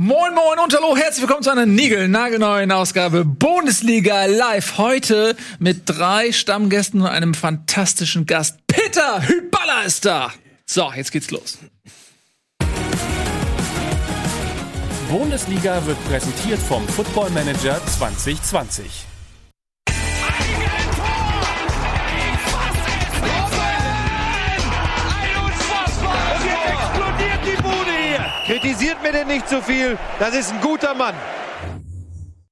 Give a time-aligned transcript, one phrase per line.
[0.00, 4.78] Moin Moin und hallo, herzlich willkommen zu einer niegelnagelneuen Ausgabe Bundesliga Live.
[4.78, 8.64] Heute mit drei Stammgästen und einem fantastischen Gast.
[8.68, 10.32] Peter Hyballa ist da.
[10.66, 11.58] So, jetzt geht's los.
[15.10, 19.07] Bundesliga wird präsentiert vom Football Manager 2020.
[28.48, 29.98] Kritisiert mir denn nicht so viel.
[30.18, 31.14] Das ist ein guter Mann.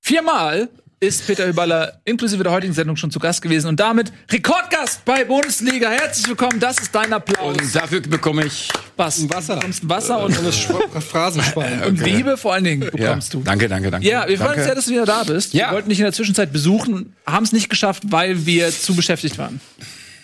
[0.03, 0.69] Viermal
[1.01, 5.25] ist Peter Hyballa inklusive der heutigen Sendung schon zu Gast gewesen und damit Rekordgast bei
[5.25, 5.89] Bundesliga.
[5.89, 7.57] Herzlich willkommen, das ist dein Applaus.
[7.57, 9.21] Und dafür bekomme ich was?
[9.21, 9.55] Ein Wasser.
[9.55, 11.85] Du bekommst ein Wasser und, und, Phrasenschwein.
[11.85, 13.41] und Liebe vor allen Dingen bekommst ja.
[13.41, 13.45] du.
[13.47, 14.07] Danke, danke, danke.
[14.07, 15.55] Ja, wir freuen uns sehr, dass du wieder da bist.
[15.55, 15.69] Ja.
[15.69, 19.39] Wir wollten dich in der Zwischenzeit besuchen, haben es nicht geschafft, weil wir zu beschäftigt
[19.39, 19.63] waren.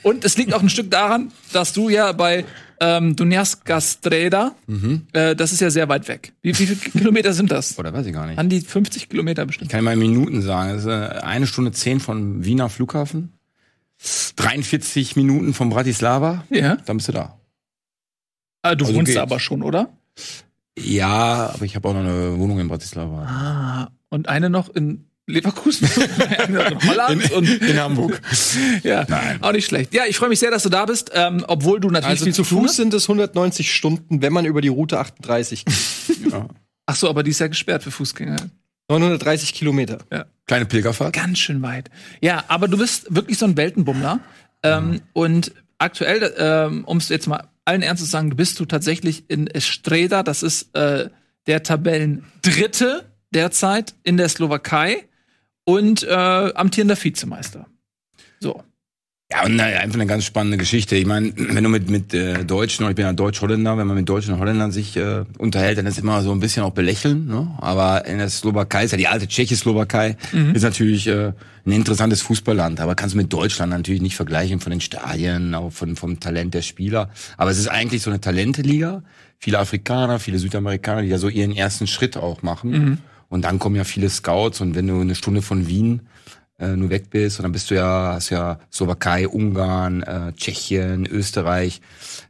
[0.02, 2.44] Und es liegt auch ein Stück daran, dass du ja bei
[2.84, 5.06] ähm, Dunjaska Streda, Mhm.
[5.12, 6.32] äh, das ist ja sehr weit weg.
[6.42, 7.78] Wie, wie viele Kilometer sind das?
[7.78, 8.38] Oder weiß ich gar nicht.
[8.38, 9.70] An die 50 Kilometer bestimmt.
[9.70, 10.70] Kann ich mal in Minuten sagen.
[10.70, 13.32] Das ist äh, eine Stunde zehn von Wiener Flughafen.
[14.36, 16.44] 43 Minuten von Bratislava.
[16.50, 16.76] Ja.
[16.86, 17.38] Dann bist du da.
[18.62, 19.90] Ah, du Also wohnst da aber schon, oder?
[20.76, 23.22] Ja, aber ich habe auch noch eine Wohnung in Bratislava.
[23.26, 25.88] Ah, und eine noch in Leverkusen,
[26.38, 28.20] eine noch in Holland und In Hamburg.
[28.82, 29.38] ja, Nein.
[29.40, 29.94] auch nicht schlecht.
[29.94, 32.34] Ja, ich freue mich sehr, dass du da bist, ähm, obwohl du natürlich Also viel
[32.34, 35.74] zu Fuß sind es 190 Stunden, wenn man über die Route 38 geht.
[36.86, 38.36] Ach so, aber die ist ja gesperrt für Fußgänger.
[38.88, 39.98] 930 Kilometer.
[40.46, 41.14] Kleine Pilgerfahrt.
[41.14, 41.88] Ganz schön weit.
[42.20, 44.20] Ja, aber du bist wirklich so ein Weltenbummler.
[44.64, 49.30] Ähm, und aktuell, ähm, um es jetzt mal allen Ernstes zu sagen, bist du tatsächlich
[49.30, 51.08] in Estreda, das ist äh,
[51.46, 55.04] der Tabellendritte derzeit in der Slowakei
[55.64, 57.66] und äh, amtierender Vizemeister.
[58.40, 58.62] So.
[59.32, 60.94] Ja, und einfach eine ganz spannende Geschichte.
[60.94, 64.06] Ich meine, wenn du mit, mit äh, Deutschen, ich bin ja Deutsch-Holländer, wenn man mit
[64.06, 67.28] Deutschen und Holländern sich äh, unterhält, dann ist immer so ein bisschen auch belächeln.
[67.28, 67.50] Ne?
[67.58, 70.18] Aber in der Slowakei, ist ja die alte Tschechoslowakei,
[70.52, 71.32] ist natürlich äh,
[71.64, 72.78] ein interessantes Fußballland.
[72.80, 76.52] Aber kannst du mit Deutschland natürlich nicht vergleichen von den Stadien, auch von, vom Talent
[76.52, 77.08] der Spieler.
[77.38, 79.02] Aber es ist eigentlich so eine Talenteliga.
[79.38, 82.98] Viele Afrikaner, viele Südamerikaner, die ja so ihren ersten Schritt auch machen.
[83.32, 84.60] Und dann kommen ja viele Scouts.
[84.60, 86.02] Und wenn du eine Stunde von Wien
[86.58, 91.06] äh, nur weg bist und dann bist du ja, hast ja Slowakei, Ungarn, äh, Tschechien,
[91.06, 91.80] Österreich,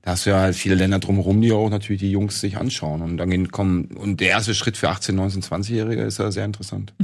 [0.02, 3.02] da hast du ja halt viele Länder drumherum, die auch natürlich die Jungs sich anschauen
[3.02, 6.44] und dann gehen, kommen, und der erste Schritt für 18, 19, 20-Jährige ist ja sehr
[6.44, 6.94] interessant.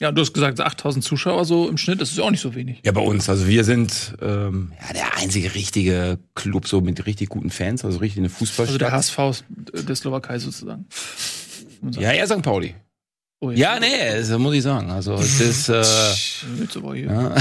[0.00, 2.56] Ja, du hast gesagt, 8000 Zuschauer so im Schnitt, das ist ja auch nicht so
[2.56, 2.80] wenig.
[2.84, 7.28] Ja, bei uns, also wir sind ähm, ja der einzige richtige Club so mit richtig
[7.28, 8.80] guten Fans, also richtig eine Also Fußballstadt.
[8.80, 9.44] der HSV
[9.86, 10.86] der Slowakei sozusagen.
[11.92, 12.42] ja, eher St.
[12.42, 12.74] Pauli.
[13.40, 14.90] Oh, Ja, nee, das muss ich sagen.
[14.90, 15.82] Also es ist äh,
[16.60, 17.06] Jetzt aber hier.
[17.06, 17.34] ja.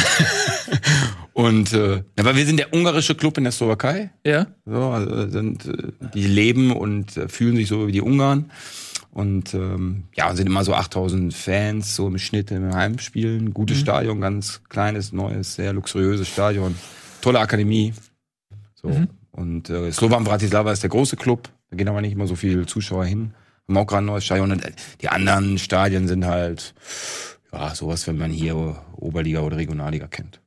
[1.33, 4.11] und äh, aber wir sind der ungarische Club in der Slowakei.
[4.25, 4.47] Ja.
[4.65, 8.51] So, also sind, äh, die leben und äh, fühlen sich so wie die Ungarn.
[9.11, 13.53] Und ähm, ja, sind immer so 8000 Fans, so im Schnitt im Heimspielen.
[13.53, 16.75] Gutes Stadion, ganz kleines, neues, sehr luxuriöses Stadion.
[17.21, 17.93] Tolle Akademie.
[18.73, 18.91] So.
[19.31, 21.47] Und äh, Slovan Bratislava ist der große Club.
[21.69, 23.33] Da gehen aber nicht immer so viele Zuschauer hin.
[23.67, 24.51] Haben auch gerade ein neues Stadion.
[24.51, 24.63] Und
[25.01, 26.73] die anderen Stadien sind halt,
[27.51, 30.39] ja, sowas, wenn man hier Oberliga oder Regionalliga kennt.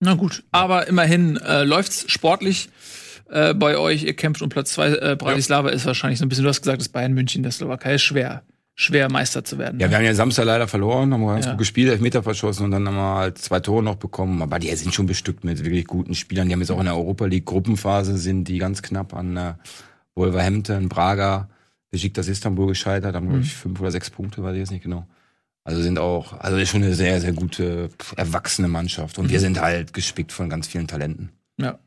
[0.00, 2.68] Na gut, aber immerhin äh, läuft's sportlich
[3.30, 4.04] äh, bei euch.
[4.04, 4.90] Ihr kämpft um Platz zwei.
[4.90, 7.94] Äh, Bratislava ist wahrscheinlich so ein bisschen, du hast gesagt, das Bayern München der Slowakei
[7.94, 8.42] ist schwer,
[8.76, 9.80] schwer Meister zu werden.
[9.80, 11.50] Ja, wir haben ja Samstag leider verloren, haben ganz Ja.
[11.52, 14.40] gut gespielt, Elfmeter verschossen und dann haben wir halt zwei Tore noch bekommen.
[14.40, 16.46] Aber die sind schon bestückt mit wirklich guten Spielern.
[16.46, 19.54] Die haben jetzt auch in der Europa League Gruppenphase, sind die ganz knapp an äh,
[20.14, 21.48] Wolverhampton, Braga,
[21.90, 25.06] Besiktas Istanbul gescheitert, haben glaube ich fünf oder sechs Punkte, weiß ich jetzt nicht genau.
[25.64, 29.18] Also sind auch, also ist schon eine sehr, sehr gute, erwachsene Mannschaft.
[29.18, 31.30] Und wir sind halt gespickt von ganz vielen Talenten.
[31.58, 31.78] ja.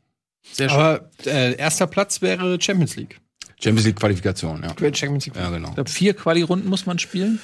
[0.50, 0.78] Sehr schön.
[0.78, 3.20] Aber äh, erster Platz wäre Champions League.
[3.60, 4.70] Champions League Qualifikation, ja.
[4.92, 5.36] Champions League.
[5.36, 5.68] Ja, genau.
[5.68, 7.38] ich glaube, vier Quali-Runden muss man spielen.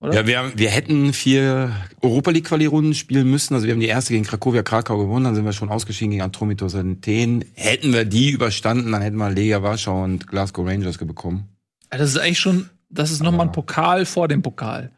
[0.00, 0.14] Oder?
[0.14, 3.54] Ja, wir, wir hätten vier Europa League Quali-Runden spielen müssen.
[3.54, 6.22] Also wir haben die erste gegen Krakowia Krakau gewonnen, dann sind wir schon ausgeschieden gegen
[6.22, 7.44] Atromitos Athen.
[7.54, 11.48] Hätten wir die überstanden, dann hätten wir Lega Warschau und Glasgow Rangers bekommen.
[11.90, 14.90] Das ist eigentlich schon, das ist nochmal ein Pokal vor dem Pokal.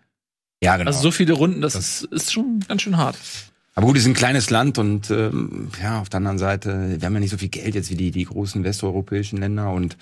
[0.63, 0.89] Ja, genau.
[0.89, 3.17] Also so viele Runden, das, Das- ist, ist schon ganz schön hart.
[3.75, 7.07] Aber gut, wir sind ein kleines Land und ähm, ja, auf der anderen Seite, wir
[7.07, 9.71] haben ja nicht so viel Geld jetzt wie die, die großen westeuropäischen Länder.
[9.71, 9.97] Und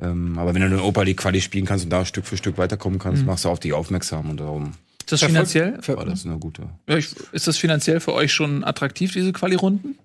[0.00, 2.56] ähm, aber wenn du eine Europa League Quali spielen kannst und da Stück für Stück
[2.56, 5.78] weiterkommen kannst, machst du auf die aufmerksam und darum Ist das finanziell?
[5.86, 6.62] war das eine gute.
[6.88, 9.98] Ja, ich, ist das finanziell für euch schon attraktiv, diese Quali-Runden?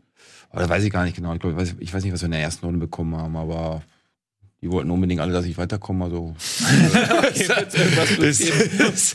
[0.49, 1.33] Aber da weiß ich gar nicht genau.
[1.33, 3.37] Ich, glaub, ich, weiß, ich weiß nicht, was wir in der ersten Runde bekommen haben,
[3.37, 3.81] aber
[4.65, 6.05] die wollten unbedingt alle, dass ich weiterkomme.
[6.05, 6.33] Also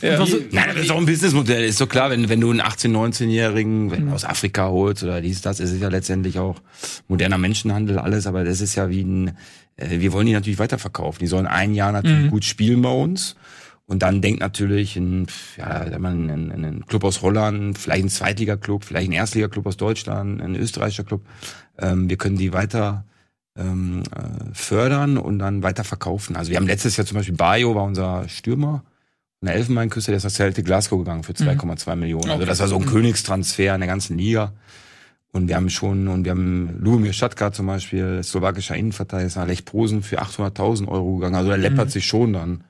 [0.01, 0.25] Ja.
[0.51, 1.65] Nein, das ist auch ein Businessmodell.
[1.65, 5.59] Ist doch klar, wenn, wenn du einen 18-, 19-Jährigen aus Afrika holst oder dies, das,
[5.59, 6.61] es ist ja letztendlich auch
[7.09, 9.31] moderner Menschenhandel, alles, aber das ist ja wie ein,
[9.75, 11.19] äh, wir wollen die natürlich weiterverkaufen.
[11.19, 13.35] Die sollen ein Jahr natürlich gut spielen bei uns.
[13.87, 15.27] Und dann denkt natürlich ein,
[15.57, 20.41] ja, mal, ein, ein Club aus Holland, vielleicht ein Zweitliga-Club, vielleicht ein Erstliga-Club aus Deutschland,
[20.41, 21.25] ein österreichischer Club.
[21.77, 23.03] Ähm, wir können die weiter
[23.61, 26.35] ähm, äh, fördern und dann weiter verkaufen.
[26.35, 28.83] Also wir haben letztes Jahr zum Beispiel Bayo war unser Stürmer,
[29.41, 32.23] eine Elfenbeinküste, der ist nach Celtic Glasgow gegangen für 2,2 Millionen.
[32.29, 32.45] Also Okay.
[32.45, 34.53] das war so ein Königstransfer in der ganzen Liga.
[35.33, 39.47] Und wir haben schon, und wir haben Lubomir Schatka zum Beispiel, slowakischer Innenverteidiger, ist nach
[39.47, 41.35] Lech Posen für 800.000 Euro gegangen.
[41.35, 42.63] Also da läppert sich schon dann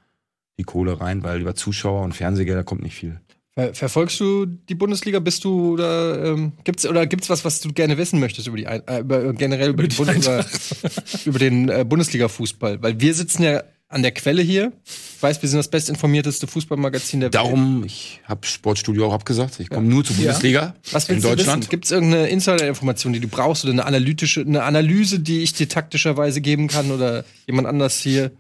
[0.60, 3.20] die Kohle rein, weil über Zuschauer und Fernsehgelder kommt nicht viel.
[3.54, 5.20] Ver verfolgst du die Bundesliga?
[5.20, 8.68] Bist du oder ähm, gibt's oder gibt's was, was du gerne wissen möchtest über die
[8.68, 10.46] Ein äh, über, generell über, die Bund über,
[11.26, 12.82] über den äh, Bundesliga-Fußball?
[12.82, 14.72] Weil wir sitzen ja an der Quelle hier.
[14.86, 17.36] Ich weiß, wir sind das bestinformierteste Fußballmagazin der Welt.
[17.36, 19.60] Darum, ich habe Sportstudio auch abgesagt.
[19.60, 21.70] Ich komme nur zur Bundesliga Was in willst du Deutschland.
[21.70, 25.68] Gibt es irgendeine Insider-Information, die du brauchst oder eine analytische, eine Analyse, die ich dir
[25.68, 28.32] taktischerweise geben kann oder jemand anders hier?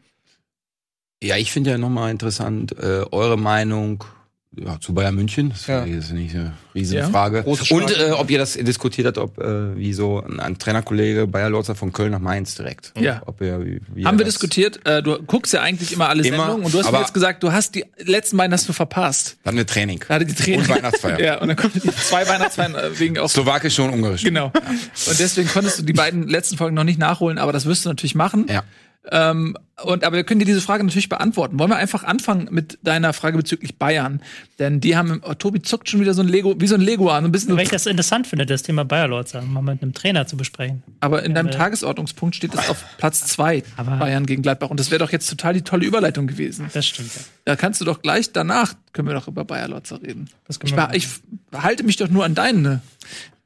[1.22, 4.06] Ja, ich finde ja nochmal interessant, äh, eure Meinung
[4.57, 5.50] ja, zu Bayern München.
[5.50, 5.83] Das Ja.
[5.83, 7.44] ist nicht eine Riesenfrage.
[7.44, 11.25] Große Und äh, ob ihr das diskutiert habt, ob äh, wie so ein, ein Trainerkollege
[11.27, 12.92] Bayer Lorzer von Köln nach Mainz direkt.
[13.00, 13.21] Ja.
[13.25, 14.86] Ob ihr, wie, wie Haben wir diskutiert.
[14.86, 17.44] Äh, du guckst ja eigentlich immer alle Immer, Sendungen und du hast mir jetzt gesagt,
[17.44, 19.38] du hast die letzten beiden hast du verpasst.
[19.44, 20.00] Dann eine Training.
[20.00, 20.57] Gerade die Trainer.
[20.59, 21.19] Und Weihnachtsfeier.
[21.24, 24.24] ja, und dann kommen die zwei Weihnachtsfeiern äh, wegen auch Slowakisch und Ungarisch.
[24.24, 24.48] Genau.
[24.48, 27.89] Und deswegen konntest du die beiden letzten Folgen noch nicht nachholen, aber das wirst du
[27.89, 28.48] natürlich machen.
[28.50, 28.63] Ja.
[29.09, 31.57] Ähm, und aber wir können dir diese Frage natürlich beantworten.
[31.57, 34.21] Wollen wir einfach anfangen mit deiner Frage bezüglich Bayern?
[34.59, 37.09] Denn die haben, oh, Tobi zuckt schon wieder so ein Lego, wie so ein Lego
[37.09, 37.56] an, ein bisschen.
[37.57, 40.83] Weil ich das interessant finde, das Thema Bayerlords mal mit einem Trainer zu besprechen.
[41.00, 44.69] aber in deinem äh, Tagesordnungspunkt steht es auf Platz zwei Aber- Bayern gegen Gladbach.
[44.69, 46.69] Und das wäre doch jetzt total die tolle Überleitung gewesen.
[46.71, 47.21] Das stimmt, ja.
[47.45, 50.30] Da kannst du doch gleich danach können wir doch über Bayer Lotzer reden.
[50.48, 51.07] Das Ich, ich
[51.53, 52.81] halte mich doch nur an deine.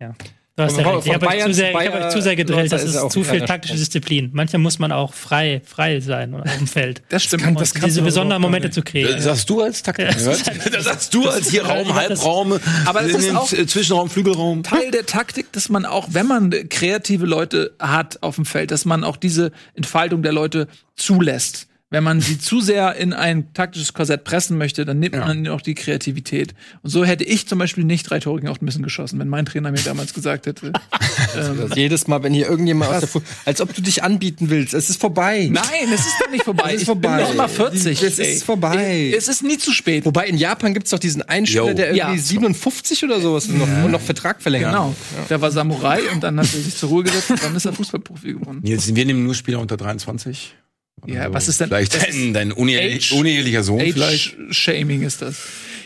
[0.02, 0.16] ja.
[0.58, 1.06] Du hast ja recht.
[1.08, 2.72] Ich habe euch zu sehr, ich hab euch zu sehr gedrillt.
[2.72, 3.80] Das ist ist zu viel taktische Sprung.
[3.84, 4.30] Disziplin.
[4.32, 7.02] Manchmal muss man auch frei, frei sein auf dem Feld.
[7.10, 7.46] Das stimmt.
[7.46, 8.76] Und das diese besonderen Momente nicht.
[8.76, 9.16] zu kreieren.
[9.16, 10.06] Das sagst du als Taktik.
[10.08, 12.54] Ja, das halt- das sagst du als hier Raum, Halbraum,
[12.86, 14.64] Aber das in ist dem auch- Zwischenraum, Flügelraum.
[14.64, 18.86] Teil der Taktik, dass man auch, wenn man kreative Leute hat auf dem Feld, dass
[18.86, 21.68] man auch diese Entfaltung der Leute zulässt.
[21.96, 25.48] Wenn man sie zu sehr in ein taktisches Korsett pressen möchte, dann nimmt man ihnen
[25.48, 26.54] auch die Kreativität.
[26.82, 29.72] Und so hätte ich zum Beispiel nicht drei Tore gegen Ochtmissen geschossen, wenn mein Trainer
[29.72, 30.74] mir damals gesagt hätte.
[31.38, 34.74] ähm, Jedes Mal, wenn hier irgendjemand aus der Fu als ob du dich anbieten willst.
[34.74, 35.48] Es ist vorbei.
[35.50, 35.64] Nein,
[35.94, 36.64] es ist doch nicht vorbei.
[36.72, 37.16] Es ist Ich vorbei.
[37.16, 38.04] bin noch mal 40.
[38.04, 39.14] Es ist vorbei.
[39.16, 40.04] Es ist nie zu spät.
[40.06, 41.74] Wobei in Japan gibt's doch diesen Einspieler, Jo.
[41.76, 42.22] der irgendwie Ja.
[42.22, 44.72] 57 oder sowas noch, und noch Vertrag verlängert.
[44.74, 44.94] Genau.
[45.30, 47.72] Der war Samurai und dann hat er sich zur Ruhe gesetzt und dann ist er
[47.72, 48.60] Fußballprofi geworden.
[48.64, 50.54] Jetzt wir nehmen nur Spieler unter 23.
[51.08, 54.38] Ja, Also was ist denn Vielleicht dein, dein unehelich- Age- unehelicher Sohn vielleicht.
[54.40, 55.38] Age-Shaming ist das.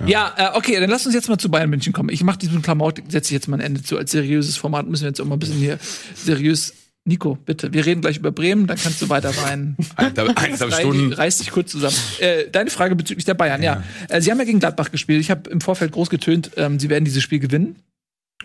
[0.05, 2.09] Ja, äh, okay, dann lass uns jetzt mal zu Bayern München kommen.
[2.09, 3.97] Ich mache diesem Klamauk, setze ich jetzt mal ein Ende zu.
[3.97, 5.77] Als seriöses Format müssen wir jetzt auch mal ein bisschen hier
[6.15, 6.73] seriös.
[7.05, 9.75] Nico, bitte, wir reden gleich über Bremen, dann kannst du weiter rein.
[9.95, 11.11] Eineinhalb Stunden.
[11.13, 11.95] Reiß dich kurz zusammen.
[12.19, 13.83] Äh, deine Frage bezüglich der Bayern, ja.
[14.09, 15.19] Äh, sie haben ja gegen Gladbach gespielt.
[15.21, 17.77] Ich habe im Vorfeld groß getönt, ähm, sie werden dieses Spiel gewinnen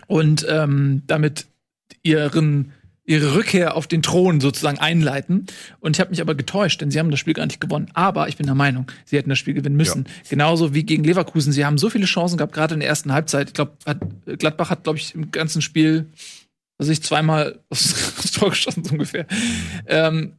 [0.07, 1.45] und ähm, damit
[2.01, 2.71] ihren
[3.05, 5.45] ihre Rückkehr auf den Thron sozusagen einleiten.
[5.79, 7.89] Und ich habe mich aber getäuscht, denn sie haben das Spiel gar nicht gewonnen.
[7.93, 10.05] Aber ich bin der Meinung, sie hätten das Spiel gewinnen müssen.
[10.29, 11.53] Genauso wie gegen Leverkusen.
[11.53, 13.49] Sie haben so viele Chancen gehabt, gerade in der ersten Halbzeit.
[13.49, 13.73] Ich glaube,
[14.37, 16.07] Gladbach hat, glaube ich, im ganzen Spiel
[16.77, 19.25] also ich zweimal aufs, Tor geschossen, so ungefähr.
[19.87, 20.33] Ähm,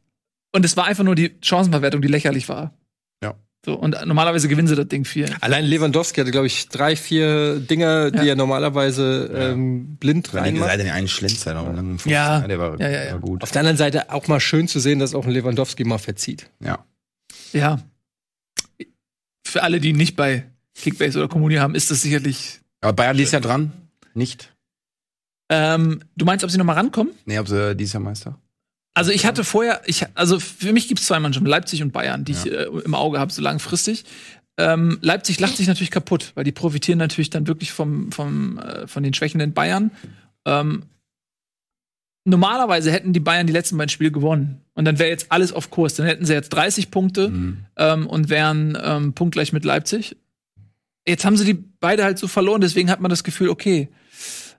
[0.53, 2.75] und es war einfach nur die Chancenverwertung, die lächerlich war.
[3.23, 3.35] Ja.
[3.67, 5.27] So, und normalerweise gewinnen sie das Ding viel.
[5.41, 8.25] Allein Lewandowski hatte, glaube ich, drei, vier Dinger, die Ja.
[8.27, 10.71] er normalerweise ähm, blind die reinmacht.
[10.71, 12.11] Seite den einen Schlenzer da lang Pfosten.
[12.11, 12.47] Ja.
[12.47, 13.13] der war, Ja, ja, ja.
[13.15, 13.43] war gut.
[13.43, 16.49] Auf der anderen Seite auch mal schön zu sehen, dass auch ein Lewandowski mal verzieht.
[16.61, 16.85] Ja.
[17.53, 17.81] Ja.
[19.45, 20.45] Für alle, die nicht bei
[20.77, 22.61] Kickbase oder Kommuni haben, ist das sicherlich.
[22.83, 23.73] Aber Bayern ist ja dran.
[24.15, 24.55] Nicht?
[25.51, 27.13] Ähm, du meinst, ob sie noch mal rankommen?
[27.25, 28.39] Nee, ob sie dieses Jahr Meister?
[28.97, 32.25] Also ich hatte vorher, ich, also für mich gibt es zwei Mannschaften, Leipzig und Bayern,
[32.25, 34.07] die ich äh, im Auge habe, so langfristig.
[34.57, 38.87] Ähm, Leipzig lacht sich natürlich kaputt, weil die profitieren natürlich dann wirklich vom, vom, äh,
[38.87, 39.91] von den schwächenden Bayern.
[40.47, 40.85] Ähm,
[42.25, 44.63] normalerweise hätten die Bayern die letzten beiden Spiele gewonnen.
[44.73, 45.93] Und dann wäre jetzt alles auf Kurs.
[45.97, 47.31] Dann hätten sie jetzt 30 Punkte
[47.77, 50.17] ähm, und wären ähm, punktgleich mit Leipzig.
[51.07, 53.91] Jetzt haben sie die beide halt so verloren, deswegen hat man das Gefühl, okay.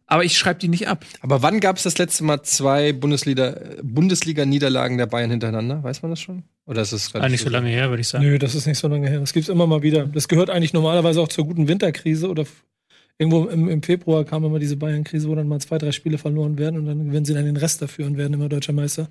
[0.09, 1.05] Aber ich schreibe die nicht ab.
[1.21, 5.83] Aber wann gab es das letzte Mal zwei Bundesliga- Bundesliga-Niederlagen der Bayern hintereinander?
[5.83, 6.43] Weiß man das schon?
[6.65, 8.23] Oder ist es Gar nicht so lange her, würde ich sagen.
[8.23, 9.19] Nö, das ist nicht so lange her.
[9.19, 10.05] Das gibt's immer mal wieder.
[10.05, 12.45] Das gehört eigentlich normalerweise auch zur guten Winterkrise oder
[13.17, 16.57] irgendwo im, im Februar kam immer diese Bayern-Krise, wo dann mal zwei, drei Spiele verloren
[16.57, 19.09] werden und dann gewinnen sie dann den Rest dafür und werden immer deutscher Meister.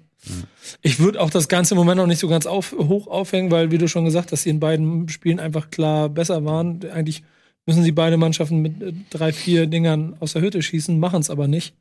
[0.81, 3.71] Ich würde auch das Ganze im Moment noch nicht so ganz auf, hoch aufhängen, weil,
[3.71, 6.81] wie du schon gesagt hast, sie in beiden Spielen einfach klar besser waren.
[6.91, 7.23] Eigentlich
[7.67, 11.31] müssen sie beide Mannschaften mit äh, drei, vier Dingern aus der Hütte schießen, machen es
[11.31, 11.75] aber nicht.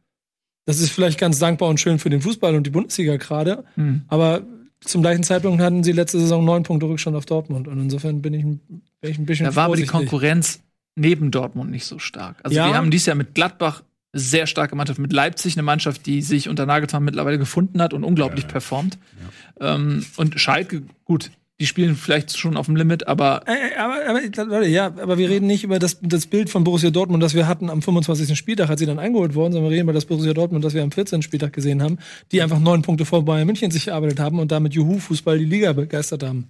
[0.66, 3.64] Das ist vielleicht ganz dankbar und schön für den Fußball und die Bundesliga gerade.
[3.76, 4.02] Hm.
[4.08, 4.42] Aber
[4.82, 7.68] zum gleichen Zeitpunkt hatten sie letzte Saison neun Punkte Rückstand auf Dortmund.
[7.68, 9.86] Und insofern bin ich, bin ich ein bisschen Da war aber die.
[9.86, 10.62] Konkurrenz
[10.96, 12.38] neben Dortmund nicht so stark.
[12.44, 12.68] Also Ja.
[12.68, 16.22] wir haben dieses Jahr mit Gladbach eine sehr starke Mannschaft, mit Leipzig eine Mannschaft, die
[16.22, 18.98] sich unter Nagelsmann mittlerweile gefunden hat und unglaublich performt.
[19.60, 21.32] Ähm, und Schalke, gut,
[21.62, 25.30] die spielen vielleicht schon auf dem Limit, aber Äh, aber, aber, Leute, ja, aber wir
[25.30, 28.38] reden nicht über das, das Bild von Borussia Dortmund, das wir hatten am 25.
[28.38, 30.84] Spieltag, als sie dann eingeholt wurden, sondern wir reden über das Borussia Dortmund, das wir
[30.84, 31.22] am 14.
[31.22, 31.98] Spieltag gesehen haben,
[32.34, 35.72] die einfach neun Punkte vor Bayern München sich erarbeitet haben und damit Juhu-Fußball die Liga
[35.72, 36.50] begeistert haben.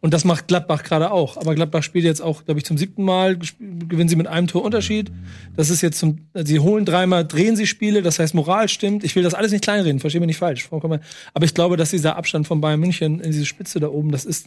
[0.00, 1.36] Und das macht Gladbach gerade auch.
[1.36, 4.64] Aber Gladbach spielt jetzt auch, glaube ich, zum siebten Mal, gewinnen sie mit einem Tor
[4.64, 5.12] Unterschied.
[5.54, 9.04] Das ist jetzt zum, sie holen dreimal, drehen sie Spiele, das heißt, Moral stimmt.
[9.04, 10.66] Ich will das alles nicht kleinreden, verstehe mich nicht falsch.
[10.70, 14.24] Aber ich glaube, dass dieser Abstand von Bayern München in diese Spitze da oben, das
[14.24, 14.45] ist,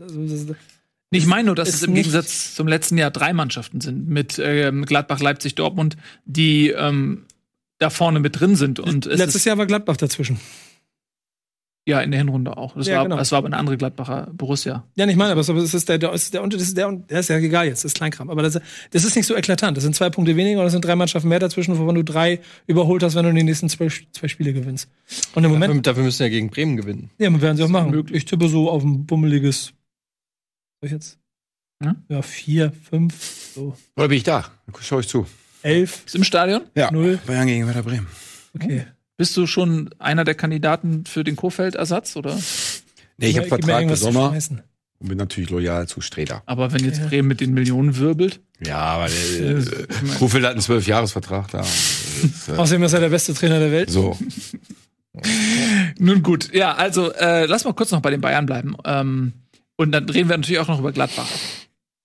[0.00, 0.54] also ist
[1.12, 4.84] ich meine nur, dass es im Gegensatz zum letzten Jahr drei Mannschaften sind mit ähm,
[4.84, 7.26] Gladbach, Leipzig, Dortmund, die ähm,
[7.78, 8.78] da vorne mit drin sind.
[8.78, 10.38] Und es Letztes Jahr war Gladbach dazwischen.
[11.88, 12.74] Ja in der Hinrunde auch.
[12.76, 13.16] Das Ja, war, genau.
[13.16, 14.84] das war aber eine andere Gladbacher Borussia.
[14.96, 17.28] Ja, nicht meine, aber es ist der, der, ist der, das ist der, das ist
[17.28, 18.30] ja egal jetzt, das ist Kleinkram.
[18.30, 18.60] Aber das,
[18.90, 19.76] das ist nicht so eklatant.
[19.76, 22.40] Das sind zwei Punkte weniger und es sind drei Mannschaften mehr dazwischen, wovon du drei
[22.66, 24.88] überholt hast, wenn du die nächsten zwei, zwei Spiele gewinnst.
[25.34, 27.10] Und im Moment, Dafür, dafür müssen wir ja gegen Bremen gewinnen.
[27.18, 28.06] ja, werden sie auch machen.
[28.12, 29.66] Ich tippe so auf ein bummeliges,
[30.80, 31.18] soll ich jetzt?
[31.82, 31.96] Ja?
[32.08, 34.44] Ja, vier, fünf, so Oder bin ich da?
[34.80, 35.26] Schau ich zu.
[35.62, 36.62] elf, Ist im Stadion?
[36.74, 36.90] Ja.
[36.92, 37.18] Null.
[37.26, 38.06] Bayern gegen Werder Bremen.
[38.54, 38.84] okay.
[39.20, 42.38] Bist du schon einer der Kandidaten für den Kofeld-Ersatz, oder?
[43.18, 44.34] Nee, ich habe Vertrag zu Sommer
[44.98, 46.42] und bin natürlich loyal zu Streda.
[46.46, 49.86] Aber wenn jetzt Bremen mit den Millionen wirbelt, Ja, aber äh, äh,
[50.18, 51.60] Kofeld hat einen Zwölfjahresvertrag da.
[52.48, 53.90] Äh, Außerdem ist er der beste Trainer der Welt.
[53.90, 54.16] so.
[55.98, 58.74] Nun gut, ja, also äh, lass mal kurz noch bei den Bayern bleiben.
[58.86, 59.34] Ähm,
[59.76, 61.28] und dann reden wir natürlich auch noch über Gladbach.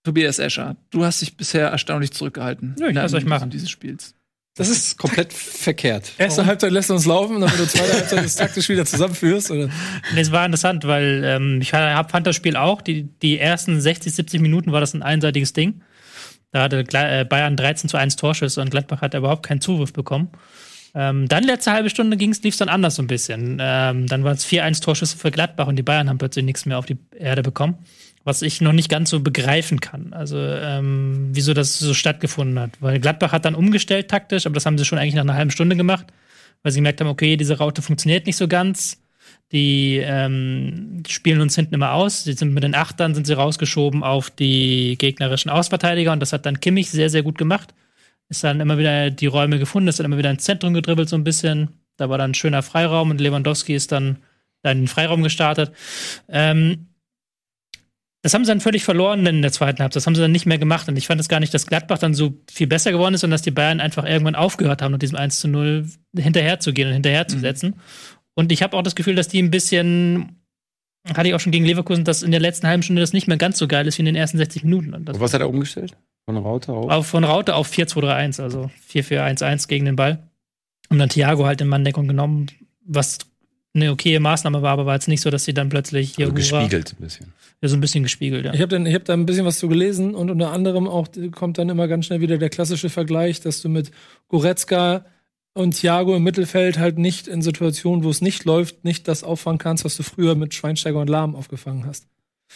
[0.03, 2.75] Tobias Escher, du hast dich bisher erstaunlich zurückgehalten.
[2.77, 3.51] Ja, ich in der lass euch machen.
[3.51, 4.15] dieses Spiels.
[4.57, 6.13] Das ist komplett verkehrt.
[6.17, 9.51] Erste Halbzeit lässt du uns laufen, damit du zweite Halbzeit das taktisch wieder zusammenführst.
[9.51, 9.69] Oder?
[10.13, 12.81] Nee, es war interessant, weil ähm, ich hab, fand das Spiel auch.
[12.81, 15.81] Die, die ersten 60, 70 Minuten war das ein einseitiges Ding.
[16.51, 20.29] Da hatte äh, Bayern 13 zu 1 Torschüsse und Gladbach hat überhaupt keinen Zugriff bekommen.
[20.93, 23.57] Ähm, dann letzte halbe Stunde ging's, lief's dann anders so ein bisschen.
[23.59, 26.79] Ähm, dann waren es 4-1 Torschüsse für Gladbach und die Bayern haben plötzlich nichts mehr
[26.79, 27.79] auf die Erde bekommen.
[28.25, 30.11] Was ich noch nicht ganz so begreifen kann.
[30.11, 32.71] Also, ähm, wieso das so stattgefunden hat.
[32.81, 35.51] Weil Gladbach hat dann umgestellt taktisch, aber das haben sie schon eigentlich nach einer halben
[35.51, 36.07] Stunde gemacht,
[36.63, 38.99] weil sie gemerkt haben, okay, diese Raute funktioniert nicht so ganz.
[39.51, 42.23] Die ähm, spielen uns hinten immer aus.
[42.23, 46.45] Sie sind mit den Achtern sind sie rausgeschoben auf die gegnerischen Ausverteidiger und das hat
[46.45, 47.73] dann Kimmich sehr, sehr gut gemacht.
[48.27, 51.15] Ist dann immer wieder die Räume gefunden, ist dann immer wieder ins Zentrum gedribbelt so
[51.15, 51.69] ein bisschen.
[51.97, 54.17] Da war dann ein schöner Freiraum und Lewandowski ist dann
[54.63, 55.71] da in den Freiraum gestartet.
[56.27, 56.87] Ähm,
[58.25, 59.97] das haben sie dann völlig verloren in der zweiten Halbzeit.
[59.97, 60.89] Das haben sie dann nicht mehr gemacht.
[60.89, 63.35] Und ich fand es gar nicht, dass Gladbach dann so viel besser geworden ist, sondern
[63.35, 65.85] dass die Bayern einfach irgendwann aufgehört haben, mit diesem 1 zu 0
[66.17, 67.75] hinterher zu gehen und hinterher zu setzen.
[68.33, 70.41] Und ich habe auch das Gefühl, dass die ein bisschen,
[71.13, 73.37] hatte ich auch schon gegen Leverkusen, dass in der letzten halben Stunde das nicht mehr
[73.37, 74.95] ganz so geil ist wie in den ersten 60 Minuten.
[74.95, 75.95] Und Und was hat er umgestellt?
[76.25, 76.89] Von Raute auf?
[76.89, 80.17] auf, von Raute auf 4-2-3-1, also 4-4-1-1 gegen den Ball.
[80.89, 82.47] Und dann Thiago halt in Manndeckung genommen,
[82.83, 83.19] was
[83.75, 86.35] eine okaye Maßnahme war, aber war jetzt nicht so, dass sie dann plötzlich hier Also
[86.35, 87.33] gespiegelt ein bisschen.
[87.61, 88.53] ja, so ein bisschen gespiegelt, ja.
[88.53, 91.07] Ich habe dann, ich hab da ein bisschen was zu gelesen und unter anderem auch
[91.31, 93.91] kommt dann immer ganz schnell wieder der klassische Vergleich, dass du mit
[94.29, 95.05] Goretzka
[95.53, 99.57] und Thiago im Mittelfeld halt nicht in Situationen, wo es nicht läuft, nicht das auffangen
[99.57, 102.07] kannst, was du früher mit Schweinsteiger und Lahm aufgefangen hast.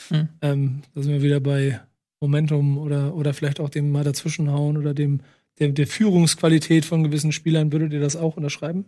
[0.10, 0.30] Hm.
[0.42, 1.80] Ähm, da sind wir wieder bei
[2.22, 5.22] Momentum oder, oder vielleicht auch dem mal dazwischenhauen oder dem,
[5.60, 7.72] der, der Führungsqualität von gewissen Spielern.
[7.72, 8.86] Würdet ihr das auch unterschreiben?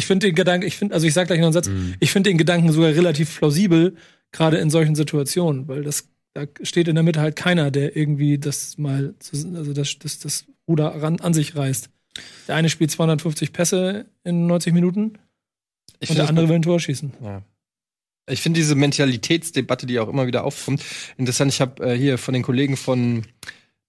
[0.00, 1.94] Ich finde den Gedanken, ich finde, also ich sage gleich noch einen Satz, Mhm.
[2.00, 3.96] ich finde den Gedanken sogar relativ plausibel,
[4.32, 8.38] gerade in solchen Situationen, weil das, da steht in der Mitte halt keiner, der irgendwie
[8.38, 9.14] das mal,
[9.54, 11.90] also das, das, das Ruder ran, an sich reißt.
[12.48, 15.18] Der eine spielt 250 Pässe in 90 Minuten
[16.00, 17.12] Ich und der andere will ein Tor schießen.
[17.22, 17.42] Ja.
[18.30, 20.82] Ich finde diese Mentalitätsdebatte, die auch immer wieder aufkommt,
[21.18, 21.52] interessant.
[21.52, 23.24] Ich habe äh, hier von den Kollegen von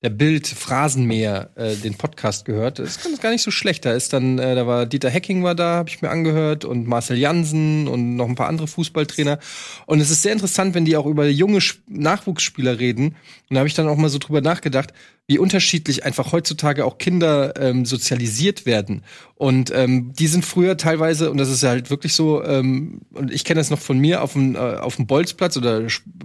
[0.03, 2.79] der Bild Phrasenmäher äh, den Podcast gehört.
[2.79, 3.85] Das ist gar nicht so schlecht.
[3.85, 6.87] Da ist dann, äh, da war Dieter Hecking war da, habe ich mir angehört und
[6.87, 9.37] Marcel Jansen und noch ein paar andere Fußballtrainer.
[9.85, 13.15] Und es ist sehr interessant, wenn die auch über junge Sp- Nachwuchsspieler reden.
[13.49, 14.91] Und da habe ich dann auch mal so drüber nachgedacht,
[15.27, 19.03] wie unterschiedlich einfach heutzutage auch Kinder ähm, sozialisiert werden.
[19.35, 23.31] Und ähm, die sind früher teilweise, und das ist ja halt wirklich so, ähm, und
[23.31, 25.83] ich kenne das noch von mir, auf dem, äh, auf dem Bolzplatz oder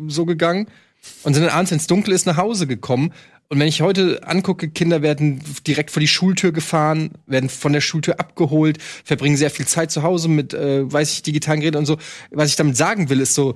[0.09, 0.69] so gegangen
[1.23, 3.13] und sind dann abends, wenn es dunkel ist, nach Hause gekommen.
[3.49, 7.81] Und wenn ich heute angucke, Kinder werden direkt vor die Schultür gefahren, werden von der
[7.81, 11.87] Schultür abgeholt, verbringen sehr viel Zeit zu Hause mit, äh, weiß ich, digitalen Geräten und
[11.87, 11.97] so.
[12.31, 13.55] Was ich damit sagen will, ist so,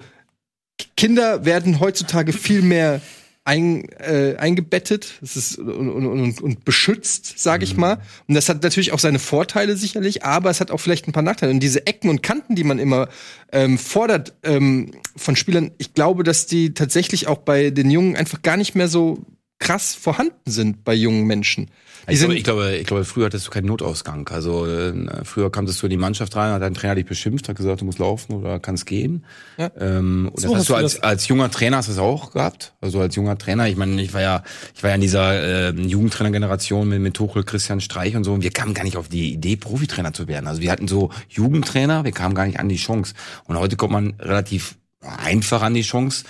[0.97, 3.01] Kinder werden heutzutage viel mehr
[3.45, 7.99] ein, äh, eingebettet es ist, und, und, und, und beschützt, sage ich mal.
[8.29, 11.23] Und das hat natürlich auch seine Vorteile sicherlich, aber es hat auch vielleicht ein paar
[11.23, 11.53] Nachteile.
[11.53, 13.09] Und diese Ecken und Kanten, die man immer
[13.51, 18.43] ähm, fordert ähm, von Spielern, ich glaube, dass die tatsächlich auch bei den Jungen einfach
[18.43, 19.25] gar nicht mehr so
[19.61, 21.71] krass vorhanden sind bei jungen Menschen.
[22.09, 24.27] Ich glaube, sind, ich, glaube, ich glaube, früher hattest du keinen Notausgang.
[24.29, 27.57] Also äh, früher kamst du in die Mannschaft rein, hat dein Trainer dich beschimpft, hat
[27.57, 29.25] gesagt, du musst laufen oder kannst gehen.
[29.59, 29.71] Ja.
[29.79, 32.33] Ähm, und So das hast du als, das- als junger Trainer hast du es auch
[32.33, 32.73] gehabt.
[32.81, 34.43] Also als junger Trainer, ich meine, ich war ja,
[34.75, 38.33] ich war ja in dieser äh, Jugendtrainergeneration mit, mit Tuchel, Christian Streich und so.
[38.33, 40.47] Und wir kamen gar nicht auf die Idee, Profitrainer zu werden.
[40.47, 43.13] Also wir hatten so Jugendtrainer, wir kamen gar nicht an die Chance.
[43.45, 46.25] Und heute kommt man relativ einfach an die Chance.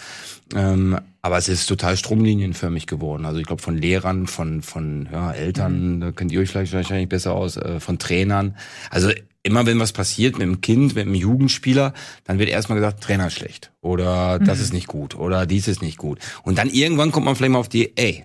[0.54, 3.24] Ähm, aber es ist total stromlinienförmig geworden.
[3.26, 7.08] Also ich glaube von Lehrern, von von ja, Eltern, da kennt ihr euch vielleicht wahrscheinlich
[7.08, 8.56] besser aus, äh, von Trainern.
[8.90, 9.10] Also
[9.42, 13.28] immer wenn was passiert mit dem Kind, mit dem Jugendspieler, dann wird erstmal gesagt, Trainer
[13.28, 16.18] ist schlecht oder das ist nicht gut oder dies ist nicht gut.
[16.42, 18.24] Und dann irgendwann kommt man vielleicht mal auf die, ey,